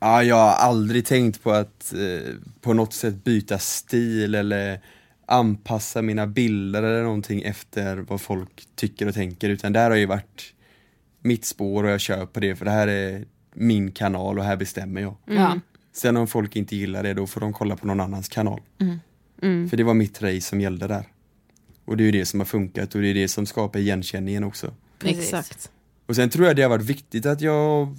Ja, 0.00 0.22
jag 0.22 0.36
har 0.36 0.52
aldrig 0.52 1.06
tänkt 1.06 1.42
på 1.42 1.50
att 1.50 1.92
eh, 1.92 2.34
på 2.60 2.72
något 2.72 2.92
sätt 2.92 3.24
byta 3.24 3.58
stil 3.58 4.34
eller 4.34 4.80
anpassa 5.26 6.02
mina 6.02 6.26
bilder 6.26 6.82
eller 6.82 7.02
någonting 7.02 7.42
efter 7.42 7.96
vad 7.96 8.20
folk 8.20 8.66
tycker 8.76 9.08
och 9.08 9.14
tänker 9.14 9.48
utan 9.48 9.72
där 9.72 9.90
har 9.90 9.96
ju 9.96 10.06
varit 10.06 10.54
mitt 11.24 11.44
spår 11.44 11.84
och 11.84 11.90
jag 11.90 12.00
kör 12.00 12.26
på 12.26 12.40
det 12.40 12.56
för 12.56 12.64
det 12.64 12.70
här 12.70 12.88
är 12.88 13.24
min 13.54 13.92
kanal 13.92 14.38
och 14.38 14.44
här 14.44 14.56
bestämmer 14.56 15.00
jag. 15.00 15.16
Ja. 15.24 15.60
Sen 15.92 16.16
om 16.16 16.26
folk 16.26 16.56
inte 16.56 16.76
gillar 16.76 17.02
det 17.02 17.14
då 17.14 17.26
får 17.26 17.40
de 17.40 17.52
kolla 17.52 17.76
på 17.76 17.86
någon 17.86 18.00
annans 18.00 18.28
kanal. 18.28 18.60
För 19.70 19.76
det 19.76 19.84
var 19.84 19.94
mitt 19.94 20.22
race 20.22 20.40
som 20.40 20.60
gällde 20.60 20.86
där. 20.86 21.04
Och 21.84 21.96
det 21.96 22.02
är 22.02 22.06
ju 22.06 22.12
det 22.12 22.26
som 22.26 22.40
har 22.40 22.44
funkat 22.44 22.94
och 22.94 23.00
det 23.00 23.08
är 23.08 23.14
det 23.14 23.28
som 23.28 23.46
skapar 23.46 23.78
igenkänningen 23.78 24.44
också. 24.44 24.74
Precis. 24.98 25.18
exakt. 25.18 25.70
Och 26.06 26.16
sen 26.16 26.30
tror 26.30 26.46
jag 26.46 26.56
det 26.56 26.62
har 26.62 26.70
varit 26.70 26.84
viktigt 26.84 27.26
att 27.26 27.40
jag 27.40 27.96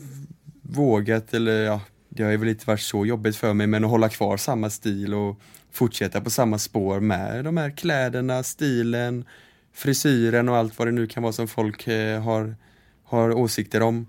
vågat, 0.62 1.34
eller 1.34 1.64
ja, 1.64 1.82
det 2.10 2.24
har 2.24 2.32
ju 2.32 2.38
väl 2.38 2.50
inte 2.50 2.68
varit 2.68 2.82
så 2.82 3.06
jobbigt 3.06 3.36
för 3.36 3.54
mig, 3.54 3.68
men 3.68 3.84
att 3.84 3.90
hålla 3.90 4.10
kvar 4.10 4.38
samma 4.38 4.70
stil 4.70 5.14
och 5.14 5.40
fortsätta 5.72 6.22
på 6.22 6.30
samma 6.30 6.58
spår 6.58 7.00
med 7.00 7.46
de 7.46 7.58
här 7.58 7.70
kläderna, 7.70 8.44
stilen, 8.44 9.26
frisyren 9.74 10.50
och 10.50 10.58
allt 10.58 10.80
vad 10.80 10.88
det 10.88 10.92
nu 10.92 11.08
kan 11.08 11.24
vara 11.24 11.34
som 11.34 11.48
folk 11.48 11.88
eh, 11.88 12.22
har, 12.22 12.56
har 13.16 13.32
åsikter 13.32 13.82
om. 13.82 14.08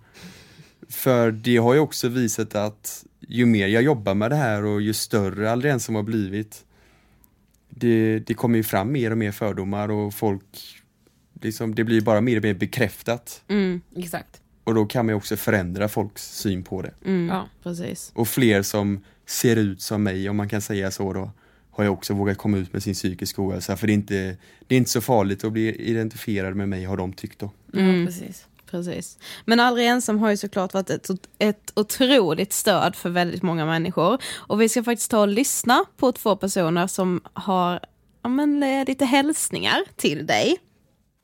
För 0.88 1.30
det 1.30 1.57
har 1.57 1.74
ju 1.74 1.80
också 1.80 2.09
visat 2.09 2.54
att 2.54 3.04
ju 3.28 3.46
mer 3.46 3.66
jag 3.66 3.82
jobbar 3.82 4.14
med 4.14 4.30
det 4.30 4.36
här 4.36 4.64
och 4.64 4.80
ju 4.82 4.94
större 4.94 5.50
Aldrig 5.50 5.72
ensam 5.72 5.94
har 5.94 6.02
blivit 6.02 6.64
det, 7.68 8.18
det 8.18 8.34
kommer 8.34 8.57
ju 8.57 8.62
fram 8.62 8.92
mer 8.92 9.11
och 9.11 9.18
mer 9.18 9.32
fördomar 9.32 9.88
och 9.90 10.14
folk 10.14 10.82
liksom, 11.40 11.74
det 11.74 11.84
blir 11.84 12.00
bara 12.00 12.20
mer 12.20 12.36
och 12.36 12.42
mer 12.42 12.54
bekräftat. 12.54 13.42
Mm, 13.48 13.80
exakt. 13.96 14.40
Och 14.64 14.74
då 14.74 14.86
kan 14.86 15.07
man 15.07 15.12
ju 15.12 15.16
också 15.16 15.36
förändra 15.36 15.88
folks 15.88 16.22
syn 16.38 16.62
på 16.62 16.82
det. 16.82 16.92
Mm, 17.04 17.28
Ja. 17.28 17.48
precis. 17.62 18.12
Och 18.14 18.28
fler 18.28 18.62
som 18.62 19.04
ser 19.26 19.57
ut 19.57 19.80
som 19.82 20.02
mig, 20.02 20.28
om 20.28 20.36
man 20.36 20.48
kan 20.48 20.61
säga 20.61 20.90
så 20.90 21.12
då, 21.12 21.30
har 21.70 21.84
jag 21.84 21.92
också 21.92 22.14
vågat 22.14 22.38
komma 22.38 22.57
ut 22.59 22.72
med 22.72 22.82
sin 22.82 22.94
psykiska 22.94 23.42
ohälsa. 23.42 23.76
För 23.76 23.86
det 23.86 23.92
är 23.92 23.94
inte, 23.94 24.36
det 24.66 24.74
är 24.74 24.76
inte 24.78 24.90
så 24.90 25.00
farligt 25.00 25.44
att 25.44 25.52
bli 25.52 25.74
identifierad 25.74 26.54
med 26.57 26.68
mig, 26.68 26.84
har 26.84 26.96
de 26.96 27.12
tyckt 27.12 27.38
då. 27.38 27.50
Mm. 27.74 28.00
Ja, 28.00 28.07
precis. 28.07 28.46
Precis. 28.70 29.18
Men 29.44 29.60
Aldrig 29.60 29.86
ensam 29.86 30.18
har 30.18 30.30
ju 30.30 30.36
såklart 30.36 30.74
varit 30.74 30.90
ett, 30.90 31.10
ett 31.38 31.72
otroligt 31.76 32.52
stöd 32.52 32.96
för 32.96 33.10
väldigt 33.10 33.42
många 33.42 33.66
människor. 33.66 34.22
Och 34.36 34.60
vi 34.60 34.68
ska 34.68 34.84
faktiskt 34.84 35.10
ta 35.10 35.20
och 35.20 35.28
lyssna 35.28 35.84
på 35.96 36.12
två 36.12 36.36
personer 36.36 36.86
som 36.86 37.20
har 37.32 37.80
ja, 38.22 38.28
men, 38.28 38.62
eh, 38.62 38.84
lite 38.86 39.04
hälsningar 39.04 39.82
till 39.96 40.26
dig. 40.26 40.58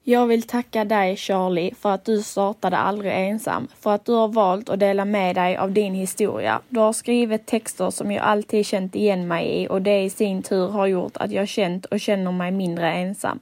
Jag 0.05 0.27
vill 0.27 0.43
tacka 0.43 0.85
dig 0.85 1.17
Charlie 1.17 1.75
för 1.75 1.91
att 1.91 2.05
du 2.05 2.23
startade 2.23 2.77
Aldrig 2.77 3.13
ensam, 3.13 3.69
för 3.81 3.95
att 3.95 4.05
du 4.05 4.13
har 4.13 4.29
valt 4.29 4.69
att 4.69 4.81
dela 4.81 5.05
med 5.05 5.37
dig 5.37 5.57
av 5.57 5.73
din 5.73 5.95
historia. 5.95 6.61
Du 6.69 6.81
har 6.81 6.93
skrivit 6.93 7.47
texter 7.47 7.91
som 7.91 8.13
jag 8.13 8.25
alltid 8.25 8.67
känt 8.67 8.95
igen 8.95 9.29
mig 9.29 9.63
i 9.63 9.69
och 9.69 9.83
det 9.83 10.03
i 10.03 10.11
sin 10.11 10.43
tur 10.43 10.69
har 10.69 10.87
gjort 10.87 11.17
att 11.17 11.33
jag 11.33 11.49
känt 11.49 11.85
och 11.85 12.01
känner 12.01 12.33
mig 12.33 12.51
mindre 12.51 12.93
ensam. 12.93 13.39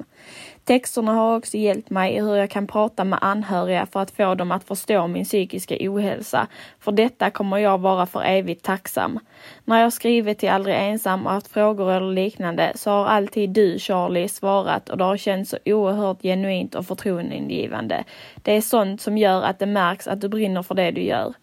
Texterna 0.70 1.12
har 1.12 1.36
också 1.36 1.56
hjälpt 1.56 1.90
mig 1.90 2.16
i 2.16 2.20
hur 2.20 2.34
jag 2.34 2.50
kan 2.50 2.66
prata 2.66 3.04
med 3.04 3.18
anhöriga 3.22 3.86
för 3.86 4.00
att 4.00 4.10
få 4.10 4.34
dem 4.34 4.52
att 4.52 4.64
förstå 4.64 5.06
min 5.06 5.24
psykiska 5.24 5.76
ohälsa. 5.80 6.46
För 6.80 6.92
detta 6.92 7.30
kommer 7.30 7.58
jag 7.58 7.78
vara 7.78 8.06
för 8.06 8.22
evigt 8.22 8.64
tacksam. 8.64 9.18
När 9.64 9.80
jag 9.80 9.92
skrivit 9.92 10.38
till 10.38 10.48
Aldrig 10.48 10.76
ensam 10.76 11.26
och 11.26 11.32
haft 11.32 11.48
frågor 11.48 11.92
eller 11.92 12.12
liknande 12.12 12.72
så 12.74 12.90
har 12.90 13.06
alltid 13.06 13.50
du, 13.50 13.78
Charlie, 13.78 14.28
svarat 14.28 14.88
och 14.88 14.98
det 14.98 15.04
har 15.04 15.16
känts 15.16 15.50
så 15.50 15.56
oerhört 15.64 16.22
genuint 16.22 16.74
och 16.74 16.86
förtroendeingivande. 16.86 18.04
Det 18.42 18.56
är 18.56 18.60
sånt 18.60 19.00
som 19.00 19.18
gör 19.18 19.42
att 19.42 19.58
det 19.58 19.66
märks 19.66 20.08
att 20.08 20.20
du 20.20 20.28
brinner 20.28 20.62
för 20.62 20.74
det 20.74 20.90
du 20.90 21.02
gör. 21.02 21.34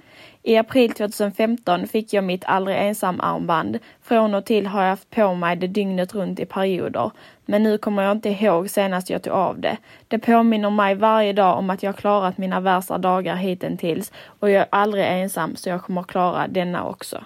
I 0.47 0.57
april 0.57 0.91
2015 0.91 1.87
fick 1.87 2.13
jag 2.13 2.23
mitt 2.23 2.45
Aldrig 2.45 2.77
ensam-armband. 2.77 3.79
Från 4.01 4.33
och 4.33 4.45
till 4.45 4.67
har 4.67 4.81
jag 4.81 4.89
haft 4.89 5.09
på 5.09 5.33
mig 5.33 5.55
det 5.55 5.67
dygnet 5.67 6.15
runt 6.15 6.39
i 6.39 6.45
perioder. 6.45 7.11
Men 7.45 7.63
nu 7.63 7.77
kommer 7.77 8.03
jag 8.03 8.11
inte 8.11 8.29
ihåg 8.29 8.69
senast 8.69 9.09
jag 9.09 9.23
tog 9.23 9.33
av 9.33 9.59
det. 9.59 9.77
Det 10.07 10.19
påminner 10.19 10.69
mig 10.69 10.95
varje 10.95 11.33
dag 11.33 11.57
om 11.57 11.69
att 11.69 11.83
jag 11.83 11.97
klarat 11.97 12.37
mina 12.37 12.59
värsta 12.59 12.97
dagar 12.97 13.35
hittills 13.35 14.11
och 14.39 14.49
jag 14.49 14.61
är 14.61 14.67
aldrig 14.69 15.05
ensam 15.05 15.55
så 15.55 15.69
jag 15.69 15.83
kommer 15.83 16.03
klara 16.03 16.47
denna 16.47 16.85
också. 16.85 17.23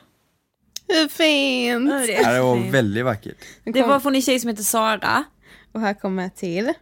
Hur 0.87 1.07
fint! 1.07 1.91
Ja, 2.23 2.33
det 2.33 2.41
var 2.41 2.71
väldigt 2.71 3.05
vackert. 3.05 3.37
Det 3.63 3.81
var 3.81 3.99
från 3.99 4.15
en 4.15 4.21
tjej 4.21 4.39
som 4.39 4.49
heter 4.49 4.63
Sara. 4.63 5.23
Och 5.71 5.81
här 5.81 5.93
kommer 5.93 6.23
jag 6.23 6.35
till. 6.35 6.73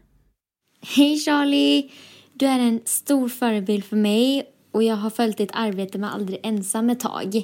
Hej 0.96 1.18
Charlie! 1.18 1.92
Du 2.34 2.46
är 2.46 2.60
en 2.60 2.82
stor 2.86 3.30
förebild 3.30 3.86
för 3.86 3.96
mig 3.96 4.46
och 4.72 4.84
jag 4.84 4.96
har 4.96 5.10
följt 5.10 5.38
ditt 5.38 5.52
arbete 5.54 5.98
med 5.98 6.14
Aldrig 6.14 6.40
ensam 6.44 6.90
ett 6.90 7.00
tag. 7.00 7.44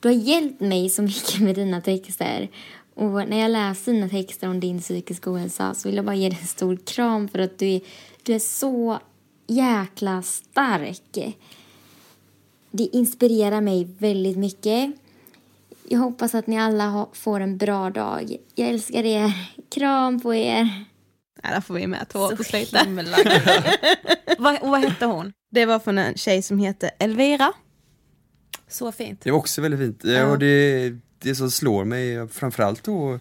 Du 0.00 0.08
har 0.08 0.14
hjälpt 0.14 0.60
mig 0.60 0.88
så 0.88 1.02
mycket 1.02 1.40
med 1.40 1.54
dina 1.54 1.80
texter 1.80 2.48
och 2.94 3.28
när 3.28 3.40
jag 3.40 3.50
läser 3.50 3.92
dina 3.92 4.08
texter 4.08 4.48
om 4.48 4.60
din 4.60 4.80
psykiska 4.80 5.32
ohälsa 5.32 5.74
så 5.74 5.88
vill 5.88 5.96
jag 5.96 6.04
bara 6.04 6.16
ge 6.16 6.28
dig 6.28 6.38
en 6.40 6.46
stor 6.46 6.76
kram 6.76 7.28
för 7.28 7.38
att 7.38 7.58
du 7.58 7.68
är, 7.68 7.80
du 8.22 8.34
är 8.34 8.38
så 8.38 8.98
jäkla 9.46 10.22
stark. 10.22 11.34
Det 12.70 12.84
inspirerar 12.92 13.60
mig 13.60 13.88
väldigt 13.98 14.36
mycket. 14.36 14.92
Jag 15.88 15.98
hoppas 15.98 16.34
att 16.34 16.46
ni 16.46 16.60
alla 16.60 17.06
får 17.12 17.40
en 17.40 17.56
bra 17.56 17.90
dag. 17.90 18.36
Jag 18.54 18.68
älskar 18.68 19.04
er. 19.04 19.32
Kram 19.68 20.20
på 20.20 20.34
er. 20.34 20.84
Ja, 21.42 21.50
där 21.50 21.60
får 21.60 21.74
vi 21.74 21.86
med 21.86 22.08
tårar 22.08 22.36
på 22.36 22.44
slutet. 22.44 22.86
vad, 24.38 24.58
vad 24.62 24.80
hette 24.80 25.06
hon? 25.06 25.32
Det 25.54 25.66
var 25.66 25.78
från 25.78 25.98
en 25.98 26.14
tjej 26.14 26.42
som 26.42 26.58
heter 26.58 26.90
Elvira. 26.98 27.52
Så 28.68 28.92
fint. 28.92 29.20
Det 29.22 29.30
var 29.30 29.38
också 29.38 29.62
väldigt 29.62 29.80
fint. 29.80 30.04
Ja. 30.04 30.26
Och 30.26 30.38
det, 30.38 30.92
det 31.18 31.34
som 31.34 31.50
slår 31.50 31.84
mig 31.84 32.28
framförallt 32.28 32.84
då 32.84 33.18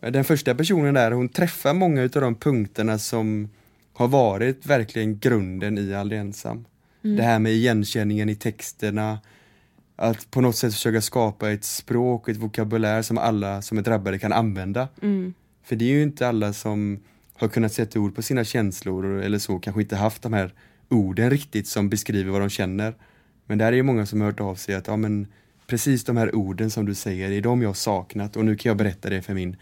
den 0.00 0.24
första 0.24 0.54
personen 0.54 0.94
där, 0.94 1.10
hon 1.10 1.28
träffar 1.28 1.74
många 1.74 2.02
utav 2.02 2.22
de 2.22 2.34
punkterna 2.34 2.98
som 2.98 3.48
har 3.92 4.08
varit 4.08 4.66
verkligen 4.66 5.18
grunden 5.18 5.78
i 5.78 5.94
Aldrig 5.94 6.20
ensam. 6.20 6.64
Mm. 7.04 7.16
Det 7.16 7.22
här 7.22 7.38
med 7.38 7.52
igenkänningen 7.52 8.28
i 8.28 8.34
texterna, 8.34 9.18
att 9.96 10.30
på 10.30 10.40
något 10.40 10.56
sätt 10.56 10.74
försöka 10.74 11.00
skapa 11.00 11.50
ett 11.50 11.64
språk, 11.64 12.28
ett 12.28 12.36
vokabulär 12.36 13.02
som 13.02 13.18
alla 13.18 13.62
som 13.62 13.78
är 13.78 13.82
drabbade 13.82 14.18
kan 14.18 14.32
använda. 14.32 14.88
Mm. 15.02 15.34
För 15.64 15.76
det 15.76 15.84
är 15.84 15.92
ju 15.92 16.02
inte 16.02 16.28
alla 16.28 16.52
som 16.52 17.00
har 17.34 17.48
kunnat 17.48 17.72
sätta 17.72 18.00
ord 18.00 18.14
på 18.14 18.22
sina 18.22 18.44
känslor 18.44 19.22
eller 19.22 19.38
så, 19.38 19.58
kanske 19.58 19.82
inte 19.82 19.96
haft 19.96 20.22
de 20.22 20.32
här 20.32 20.52
orden 20.88 21.30
riktigt 21.30 21.66
som 21.68 21.88
beskriver 21.88 22.30
vad 22.30 22.40
de 22.40 22.50
känner. 22.50 22.94
Men 23.46 23.58
där 23.58 23.66
är 23.66 23.76
ju 23.76 23.82
många 23.82 24.06
som 24.06 24.20
har 24.20 24.26
hört 24.26 24.40
av 24.40 24.54
sig 24.54 24.74
att 24.74 24.86
ja 24.86 24.96
men 24.96 25.26
precis 25.66 26.04
de 26.04 26.16
här 26.16 26.34
orden 26.34 26.70
som 26.70 26.86
du 26.86 26.94
säger, 26.94 27.30
är 27.30 27.40
de 27.40 27.62
jag 27.62 27.68
har 27.68 27.74
saknat 27.74 28.36
och 28.36 28.44
nu 28.44 28.56
kan 28.56 28.70
jag 28.70 28.76
berätta 28.76 29.10
det 29.10 29.22
för 29.22 29.34
min 29.34 29.56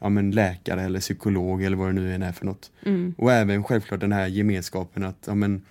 ja, 0.00 0.08
men 0.08 0.30
läkare 0.30 0.82
eller 0.82 1.00
psykolog 1.00 1.62
eller 1.62 1.76
vad 1.76 1.88
det 1.88 1.92
nu 1.92 2.14
än 2.14 2.22
är 2.22 2.32
för 2.32 2.46
något. 2.46 2.70
Mm. 2.86 3.14
Och 3.18 3.32
även 3.32 3.64
självklart 3.64 4.00
den 4.00 4.12
här 4.12 4.26
gemenskapen 4.26 5.04
att 5.04 5.24
ja, 5.26 5.34
men, 5.34 5.62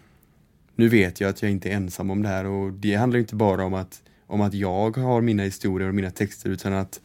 nu 0.76 0.88
vet 0.88 1.22
jag 1.22 1.30
att 1.30 1.42
jag 1.42 1.52
inte 1.52 1.70
är 1.70 1.74
ensam 1.74 2.10
om 2.10 2.22
det 2.22 2.30
här 2.30 2.46
och 2.46 2.74
det 2.74 2.96
handlar 2.96 3.20
inte 3.20 3.36
bara 3.36 3.66
om 3.66 3.74
att, 3.74 4.02
om 4.28 4.42
att 4.42 4.54
jag 4.54 4.98
har 4.98 5.22
mina 5.22 5.44
historier 5.44 5.88
och 5.88 5.96
mina 5.96 6.12
texter 6.12 6.50
utan 6.50 6.74
att 6.74 7.02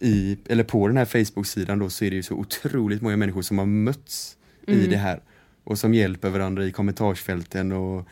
i, 0.00 0.38
eller 0.48 0.64
på 0.64 0.88
den 0.88 0.96
här 0.96 1.04
Facebook-sidan 1.04 1.78
då 1.78 1.90
så 1.90 2.04
är 2.04 2.10
det 2.10 2.16
ju 2.16 2.22
så 2.22 2.34
otroligt 2.34 3.02
många 3.02 3.16
människor 3.16 3.42
som 3.42 3.58
har 3.58 3.66
mötts 3.66 4.36
i 4.66 4.72
Mm. 4.72 4.90
det 4.90 4.96
här 4.96 5.20
och 5.66 5.78
som 5.78 5.94
hjälper 5.94 6.30
varandra 6.30 6.64
i 6.64 6.72
kommentarsfälten 6.72 7.72
och 7.72 8.08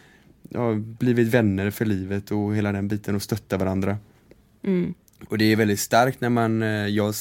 ja, 0.49 0.75
blivit 0.75 1.29
vänner 1.29 1.71
för 1.71 1.85
livet 1.85 2.31
och 2.31 2.57
hela 2.57 2.73
den 2.73 2.89
biten 2.89 3.15
och 3.15 3.23
stöttar 3.23 3.59
varandra. 3.59 3.99
Mm. 4.65 4.95
Och 5.29 5.39
det 5.39 5.45
är 5.53 5.57
väldigt 5.57 5.81
starkt 5.81 6.21
när 6.21 6.29
man, 6.29 6.63
eh, 6.63 6.69
jag, 6.69 7.15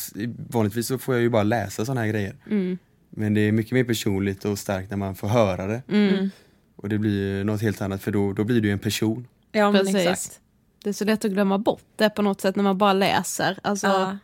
vanligtvis 0.49 0.87
så 0.87 0.97
får 0.97 1.15
jag 1.15 1.21
ju 1.21 1.29
bara 1.29 1.43
läsa 1.43 1.85
sådana 1.85 2.01
här 2.01 2.07
grejer. 2.07 2.35
Mm. 2.49 2.77
Men 3.09 3.33
det 3.33 3.41
är 3.41 3.51
mycket 3.51 3.71
mer 3.71 3.83
personligt 3.83 4.45
och 4.45 4.59
starkt 4.59 4.89
när 4.89 4.97
man 4.97 5.15
får 5.15 5.27
höra 5.27 5.67
det. 5.67 5.81
Mm. 5.89 6.29
Och 6.75 6.89
det 6.89 6.97
blir 6.97 7.43
något 7.43 7.61
helt 7.61 7.81
annat 7.81 8.01
för 8.01 8.11
då, 8.11 8.33
då 8.33 8.43
blir 8.43 8.61
du 8.61 8.67
ju 8.67 8.71
en 8.73 8.79
person. 8.79 9.27
Ja 9.51 9.71
men 9.71 9.85
Precis. 9.85 9.95
exakt. 9.95 10.39
Det 10.83 10.89
är 10.89 10.93
så 10.93 11.05
lätt 11.05 11.25
att 11.25 11.31
glömma 11.31 11.57
bort 11.57 11.83
det 11.95 12.09
på 12.09 12.21
något 12.21 12.41
sätt 12.41 12.55
när 12.55 12.63
man 12.63 12.77
bara 12.77 12.93
läser. 12.93 13.59
Alltså, 13.61 13.87
Ja. 13.87 14.17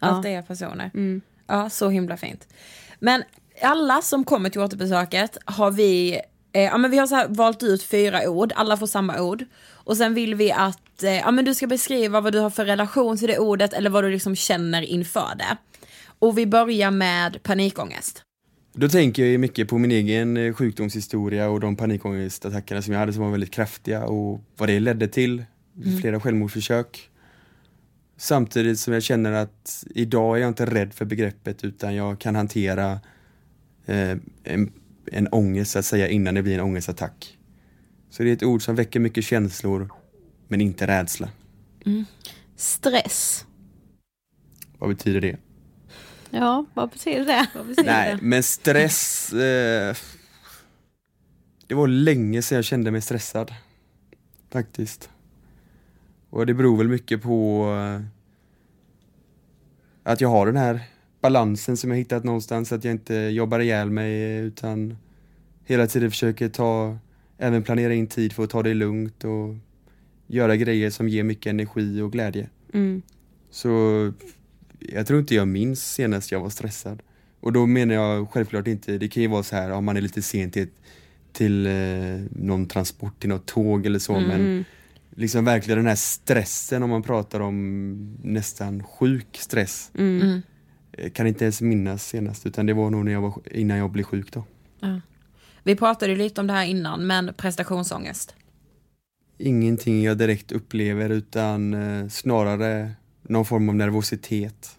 ja. 0.00 0.06
Allt 0.06 0.26
är 0.26 0.42
personer. 0.42 0.90
Mm. 0.94 1.20
Ja, 1.46 1.70
så 1.70 1.88
himla 1.88 2.16
fint. 2.16 2.48
Men 3.00 3.22
alla 3.62 4.02
som 4.02 4.24
kommer 4.24 4.50
till 4.50 4.60
återbesöket 4.60 5.38
har 5.44 5.70
vi, 5.70 6.20
eh, 6.52 6.62
ja 6.62 6.78
men 6.78 6.90
vi 6.90 6.98
har 6.98 7.06
så 7.06 7.24
valt 7.28 7.62
ut 7.62 7.82
fyra 7.82 8.28
ord, 8.28 8.52
alla 8.56 8.76
får 8.76 8.86
samma 8.86 9.20
ord. 9.20 9.44
Och 9.72 9.96
sen 9.96 10.14
vill 10.14 10.34
vi 10.34 10.52
att, 10.52 11.02
eh, 11.02 11.14
ja 11.14 11.30
men 11.30 11.44
du 11.44 11.54
ska 11.54 11.66
beskriva 11.66 12.20
vad 12.20 12.32
du 12.32 12.38
har 12.38 12.50
för 12.50 12.64
relation 12.64 13.16
till 13.16 13.28
det 13.28 13.38
ordet 13.38 13.72
eller 13.72 13.90
vad 13.90 14.04
du 14.04 14.10
liksom 14.10 14.36
känner 14.36 14.82
inför 14.82 15.34
det. 15.38 15.56
Och 16.18 16.38
vi 16.38 16.46
börjar 16.46 16.90
med 16.90 17.42
panikångest. 17.42 18.22
Då 18.72 18.88
tänker 18.88 19.24
jag 19.24 19.40
mycket 19.40 19.68
på 19.68 19.78
min 19.78 19.90
egen 19.90 20.36
eh, 20.36 20.54
sjukdomshistoria 20.54 21.48
och 21.48 21.60
de 21.60 21.76
panikångestattackerna 21.76 22.82
som 22.82 22.92
jag 22.92 23.00
hade 23.00 23.12
som 23.12 23.22
var 23.22 23.30
väldigt 23.30 23.50
kraftiga 23.50 24.04
och 24.04 24.40
vad 24.56 24.68
det 24.68 24.80
ledde 24.80 25.08
till. 25.08 25.44
Mm. 25.84 25.98
Flera 25.98 26.20
självmordsförsök. 26.20 27.10
Samtidigt 28.16 28.78
som 28.78 28.94
jag 28.94 29.02
känner 29.02 29.32
att 29.32 29.84
idag 29.90 30.36
är 30.36 30.40
jag 30.40 30.48
inte 30.48 30.66
rädd 30.66 30.94
för 30.94 31.04
begreppet 31.04 31.64
utan 31.64 31.94
jag 31.94 32.18
kan 32.18 32.34
hantera 32.34 33.00
en, 33.86 34.72
en 35.12 35.28
ångest 35.32 35.70
så 35.70 35.78
att 35.78 35.84
säga 35.84 36.08
innan 36.08 36.34
det 36.34 36.42
blir 36.42 36.54
en 36.54 36.60
ångestattack. 36.60 37.38
Så 38.10 38.22
det 38.22 38.28
är 38.28 38.32
ett 38.32 38.42
ord 38.42 38.62
som 38.62 38.74
väcker 38.74 39.00
mycket 39.00 39.24
känslor 39.24 39.90
men 40.48 40.60
inte 40.60 40.86
rädsla. 40.86 41.28
Stress. 42.56 43.46
Vad 44.78 44.88
betyder 44.88 45.20
det? 45.20 45.36
Ja, 46.30 46.64
vad 46.74 46.90
betyder 46.90 47.24
det? 47.24 47.46
Nej, 47.82 48.16
men 48.22 48.42
stress 48.42 49.32
eh, 49.32 49.96
Det 51.66 51.74
var 51.74 51.86
länge 51.86 52.42
sedan 52.42 52.56
jag 52.56 52.64
kände 52.64 52.90
mig 52.90 53.00
stressad 53.00 53.54
Faktiskt 54.50 55.10
Och 56.30 56.46
det 56.46 56.54
beror 56.54 56.76
väl 56.76 56.88
mycket 56.88 57.22
på 57.22 57.66
eh, 57.74 58.06
Att 60.02 60.20
jag 60.20 60.28
har 60.28 60.46
den 60.46 60.56
här 60.56 60.80
balansen 61.26 61.76
som 61.76 61.90
jag 61.90 61.98
hittat 61.98 62.24
någonstans 62.24 62.72
Att 62.72 62.84
jag 62.84 62.92
inte 62.94 63.14
jobbar 63.14 63.60
ihjäl 63.60 63.90
mig 63.90 64.38
utan 64.38 64.96
Hela 65.64 65.86
tiden 65.86 66.10
försöker 66.10 66.48
ta 66.48 66.98
Även 67.38 67.62
planera 67.62 67.94
in 67.94 68.06
tid 68.06 68.32
för 68.32 68.44
att 68.44 68.50
ta 68.50 68.62
det 68.62 68.74
lugnt 68.74 69.24
och 69.24 69.54
Göra 70.26 70.56
grejer 70.56 70.90
som 70.90 71.08
ger 71.08 71.22
mycket 71.22 71.50
energi 71.50 72.00
och 72.00 72.12
glädje 72.12 72.48
Mm. 72.74 73.02
så 73.50 73.72
jag 74.78 75.06
tror 75.06 75.20
inte 75.20 75.34
jag 75.34 75.48
minns 75.48 75.92
senast 75.94 76.32
jag 76.32 76.40
var 76.40 76.50
stressad. 76.50 77.02
Och 77.40 77.52
då 77.52 77.66
menar 77.66 77.94
jag 77.94 78.30
självklart 78.30 78.66
inte, 78.66 78.98
det 78.98 79.08
kan 79.08 79.22
ju 79.22 79.28
vara 79.28 79.42
så 79.42 79.56
här 79.56 79.70
om 79.70 79.84
man 79.84 79.96
är 79.96 80.00
lite 80.00 80.22
sent 80.22 80.52
till 80.54 80.68
till 81.32 81.66
eh, 81.66 81.72
någon 82.30 82.66
transport 82.66 83.20
till 83.20 83.28
något 83.28 83.46
tåg 83.46 83.86
eller 83.86 83.98
så 83.98 84.14
Mm. 84.14 84.28
men 84.28 84.64
liksom 85.16 85.44
verkligen 85.44 85.78
den 85.78 85.86
här 85.86 85.94
stressen 85.96 86.82
om 86.82 86.90
man 86.90 87.02
pratar 87.02 87.40
om 87.40 88.16
nästan 88.22 88.82
sjuk 88.82 89.36
stress. 89.40 89.90
Mm. 89.98 90.42
Eh, 90.96 91.10
Kan 91.10 91.26
inte 91.26 91.44
ens 91.44 91.60
minnas 91.60 92.06
senast 92.06 92.46
utan 92.46 92.66
det 92.66 92.74
var 92.74 92.90
nog 92.90 93.04
när 93.04 93.12
jag 93.12 93.20
var, 93.20 93.34
innan 93.50 93.78
jag 93.78 93.90
blev 93.90 94.04
sjuk 94.04 94.32
då. 94.32 94.44
Vi 95.62 95.76
pratade 95.76 96.16
lite 96.16 96.40
om 96.40 96.46
det 96.46 96.52
här 96.52 96.64
innan, 96.64 97.06
men 97.06 97.34
prestationsångest. 97.36 98.34
Ingenting 99.38 100.02
jag 100.02 100.18
direkt 100.18 100.52
upplever 100.52 101.10
utan 101.10 101.74
eh, 101.74 102.08
snarare 102.08 102.90
någon 103.22 103.44
form 103.44 103.68
av 103.68 103.74
nervositet. 103.74 104.78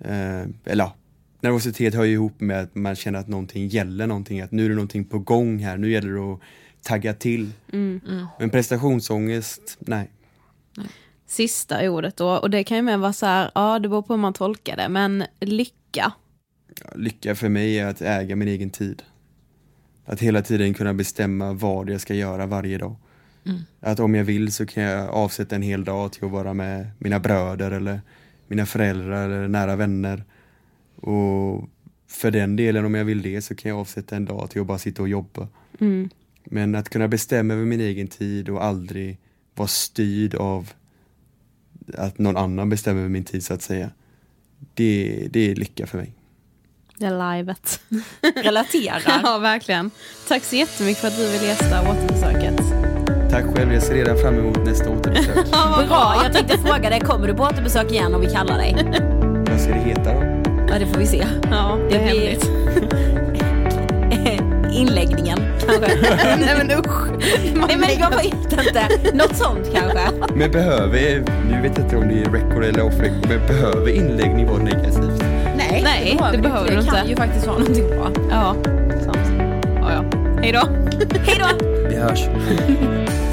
Eh, 0.00 0.40
eller 0.40 0.84
ja, 0.84 0.94
nervositet 1.40 1.94
hör 1.94 2.04
ju 2.04 2.12
ihop 2.12 2.40
med 2.40 2.60
att 2.60 2.74
man 2.74 2.94
känner 2.96 3.18
att 3.18 3.28
någonting 3.28 3.68
gäller 3.68 4.06
någonting, 4.06 4.40
att 4.40 4.50
nu 4.52 4.64
är 4.64 4.68
det 4.68 4.74
någonting 4.74 5.04
på 5.04 5.18
gång 5.18 5.58
här, 5.58 5.76
nu 5.76 5.90
gäller 5.90 6.12
det 6.12 6.32
att 6.32 6.40
tagga 6.82 7.14
till. 7.14 7.50
Men 8.38 8.50
prestationsångest, 8.50 9.76
nej. 9.80 10.10
Sista 11.28 11.90
ordet 11.90 12.16
då, 12.16 12.28
och 12.28 12.50
det 12.50 12.64
kan 12.64 12.76
ju 12.76 12.82
med 12.82 12.98
vara 12.98 13.12
så 13.12 13.26
här, 13.26 13.50
ja 13.54 13.78
det 13.78 13.88
beror 13.88 14.02
på 14.02 14.12
hur 14.12 14.20
man 14.20 14.32
tolkar 14.32 14.76
det, 14.76 14.88
men 14.88 15.24
lycka. 15.40 16.12
Lycka 16.94 17.34
för 17.34 17.48
mig 17.48 17.78
är 17.78 17.86
att 17.86 18.02
äga 18.02 18.36
min 18.36 18.48
egen 18.48 18.70
tid. 18.70 19.02
Att 20.04 20.20
hela 20.20 20.42
tiden 20.42 20.74
kunna 20.74 20.94
bestämma 20.94 21.52
vad 21.52 21.90
jag 21.90 22.00
ska 22.00 22.14
göra 22.14 22.46
varje 22.46 22.78
dag. 22.78 22.96
Att 23.80 24.00
om 24.00 24.14
jag 24.14 24.24
vill 24.24 24.52
så 24.52 24.66
kan 24.66 24.82
jag 24.82 25.08
avsätta 25.08 25.56
en 25.56 25.62
hel 25.62 25.84
dag 25.84 26.12
till 26.12 26.24
att 26.24 26.30
vara 26.30 26.54
med 26.54 26.90
mina 26.98 27.20
bröder 27.20 27.70
eller 27.70 28.00
mina 28.46 28.66
föräldrar 28.66 29.30
eller 29.30 29.48
nära 29.48 29.76
vänner. 29.76 30.24
Och 30.96 31.68
för 32.06 32.30
den 32.30 32.56
delen 32.56 32.84
om 32.84 32.94
jag 32.94 33.04
vill 33.04 33.22
det 33.22 33.42
så 33.42 33.54
kan 33.54 33.68
jag 33.68 33.80
avsätta 33.80 34.16
en 34.16 34.24
dag 34.24 34.50
till 34.50 34.60
att 34.60 34.66
bara 34.66 34.78
sitta 34.78 35.02
och 35.02 35.08
jobba. 35.08 35.48
Men 36.44 36.74
att 36.74 36.88
kunna 36.88 37.08
bestämma 37.08 37.54
över 37.54 37.64
min 37.64 37.80
egen 37.80 38.08
tid 38.08 38.48
och 38.48 38.64
aldrig 38.64 39.18
vara 39.54 39.68
styrd 39.68 40.34
av 40.34 40.72
att 41.94 42.18
någon 42.18 42.36
annan 42.36 42.68
bestämmer 42.68 43.08
min 43.08 43.24
tid 43.24 43.44
så 43.44 43.54
att 43.54 43.62
säga. 43.62 43.90
Det, 44.74 45.28
det 45.30 45.50
är 45.50 45.54
lycka 45.54 45.86
för 45.86 45.98
mig. 45.98 46.12
Det 46.98 47.06
är 47.06 47.36
livet. 47.36 47.80
Relaterar. 48.44 49.02
ja, 49.24 49.38
verkligen. 49.38 49.90
Tack 50.28 50.44
så 50.44 50.56
jättemycket 50.56 51.00
för 51.00 51.08
att 51.08 51.16
du 51.16 51.30
ville 51.32 51.46
gästa 51.46 51.90
återbesöket. 51.90 52.60
Tack 53.30 53.44
själv, 53.56 53.72
jag 53.72 53.82
ser 53.82 53.94
redan 53.94 54.18
fram 54.18 54.38
emot 54.38 54.64
nästa 54.64 54.90
återbesök. 54.90 55.50
Bra, 55.88 56.20
jag 56.24 56.32
tänkte 56.32 56.58
fråga 56.58 56.90
dig, 56.90 57.00
kommer 57.00 57.26
du 57.28 57.34
på 57.34 57.42
återbesök 57.42 57.92
igen 57.92 58.14
om 58.14 58.20
vi 58.20 58.26
kallar 58.26 58.58
dig? 58.58 58.74
Vad 59.50 59.60
ska 59.60 59.72
det 59.72 59.80
heta 59.80 60.14
då? 60.14 60.20
Ja, 60.68 60.78
det 60.78 60.86
får 60.86 60.98
vi 60.98 61.06
se. 61.06 61.26
Ja, 61.50 61.78
det 61.90 61.96
är 61.96 61.98
Det 61.98 62.04
hemligt. 62.04 62.44
Inläggningen 64.72 65.38
kanske. 65.68 66.36
Nej 66.40 66.54
men 66.58 66.70
usch. 66.78 67.08
Nej 67.68 67.76
men 67.76 67.98
jag 68.00 68.10
vet 68.10 68.52
inte, 68.66 68.88
något 69.14 69.36
sånt 69.36 69.70
kanske. 69.74 70.00
Men 70.34 70.50
behöver, 70.50 71.24
nu 71.50 71.62
vet 71.62 71.72
jag 71.78 71.86
inte 71.86 71.96
om 71.96 72.08
det 72.08 72.14
är 72.22 72.30
record 72.30 72.64
eller 72.64 72.82
off 72.82 72.94
record, 73.00 73.28
men 73.28 73.46
behöver 73.46 73.88
inläggning 73.88 74.46
vara 74.46 74.62
negativt? 74.62 75.22
Nej, 75.56 75.80
Nej, 75.84 76.18
det 76.32 76.38
behöver 76.38 76.70
det 76.70 76.76
du 76.76 76.80
Det 76.82 76.86
kan 76.88 76.96
inte. 76.98 77.10
ju 77.10 77.16
faktiskt 77.16 77.46
vara 77.46 77.58
någonting 77.58 77.88
bra. 77.88 78.10
Ja, 78.30 78.56
sant. 79.04 79.18
Ja, 79.80 79.92
ja. 79.92 80.04
Hej 80.42 80.52
då. 80.52 80.68
Hej 81.26 81.38
då! 81.40 81.66
Vi 81.88 81.96
hörs. 81.96 82.20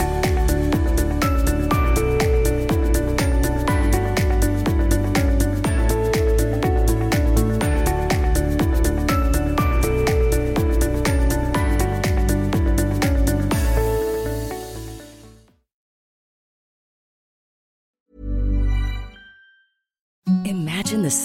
Matters 21.18 21.25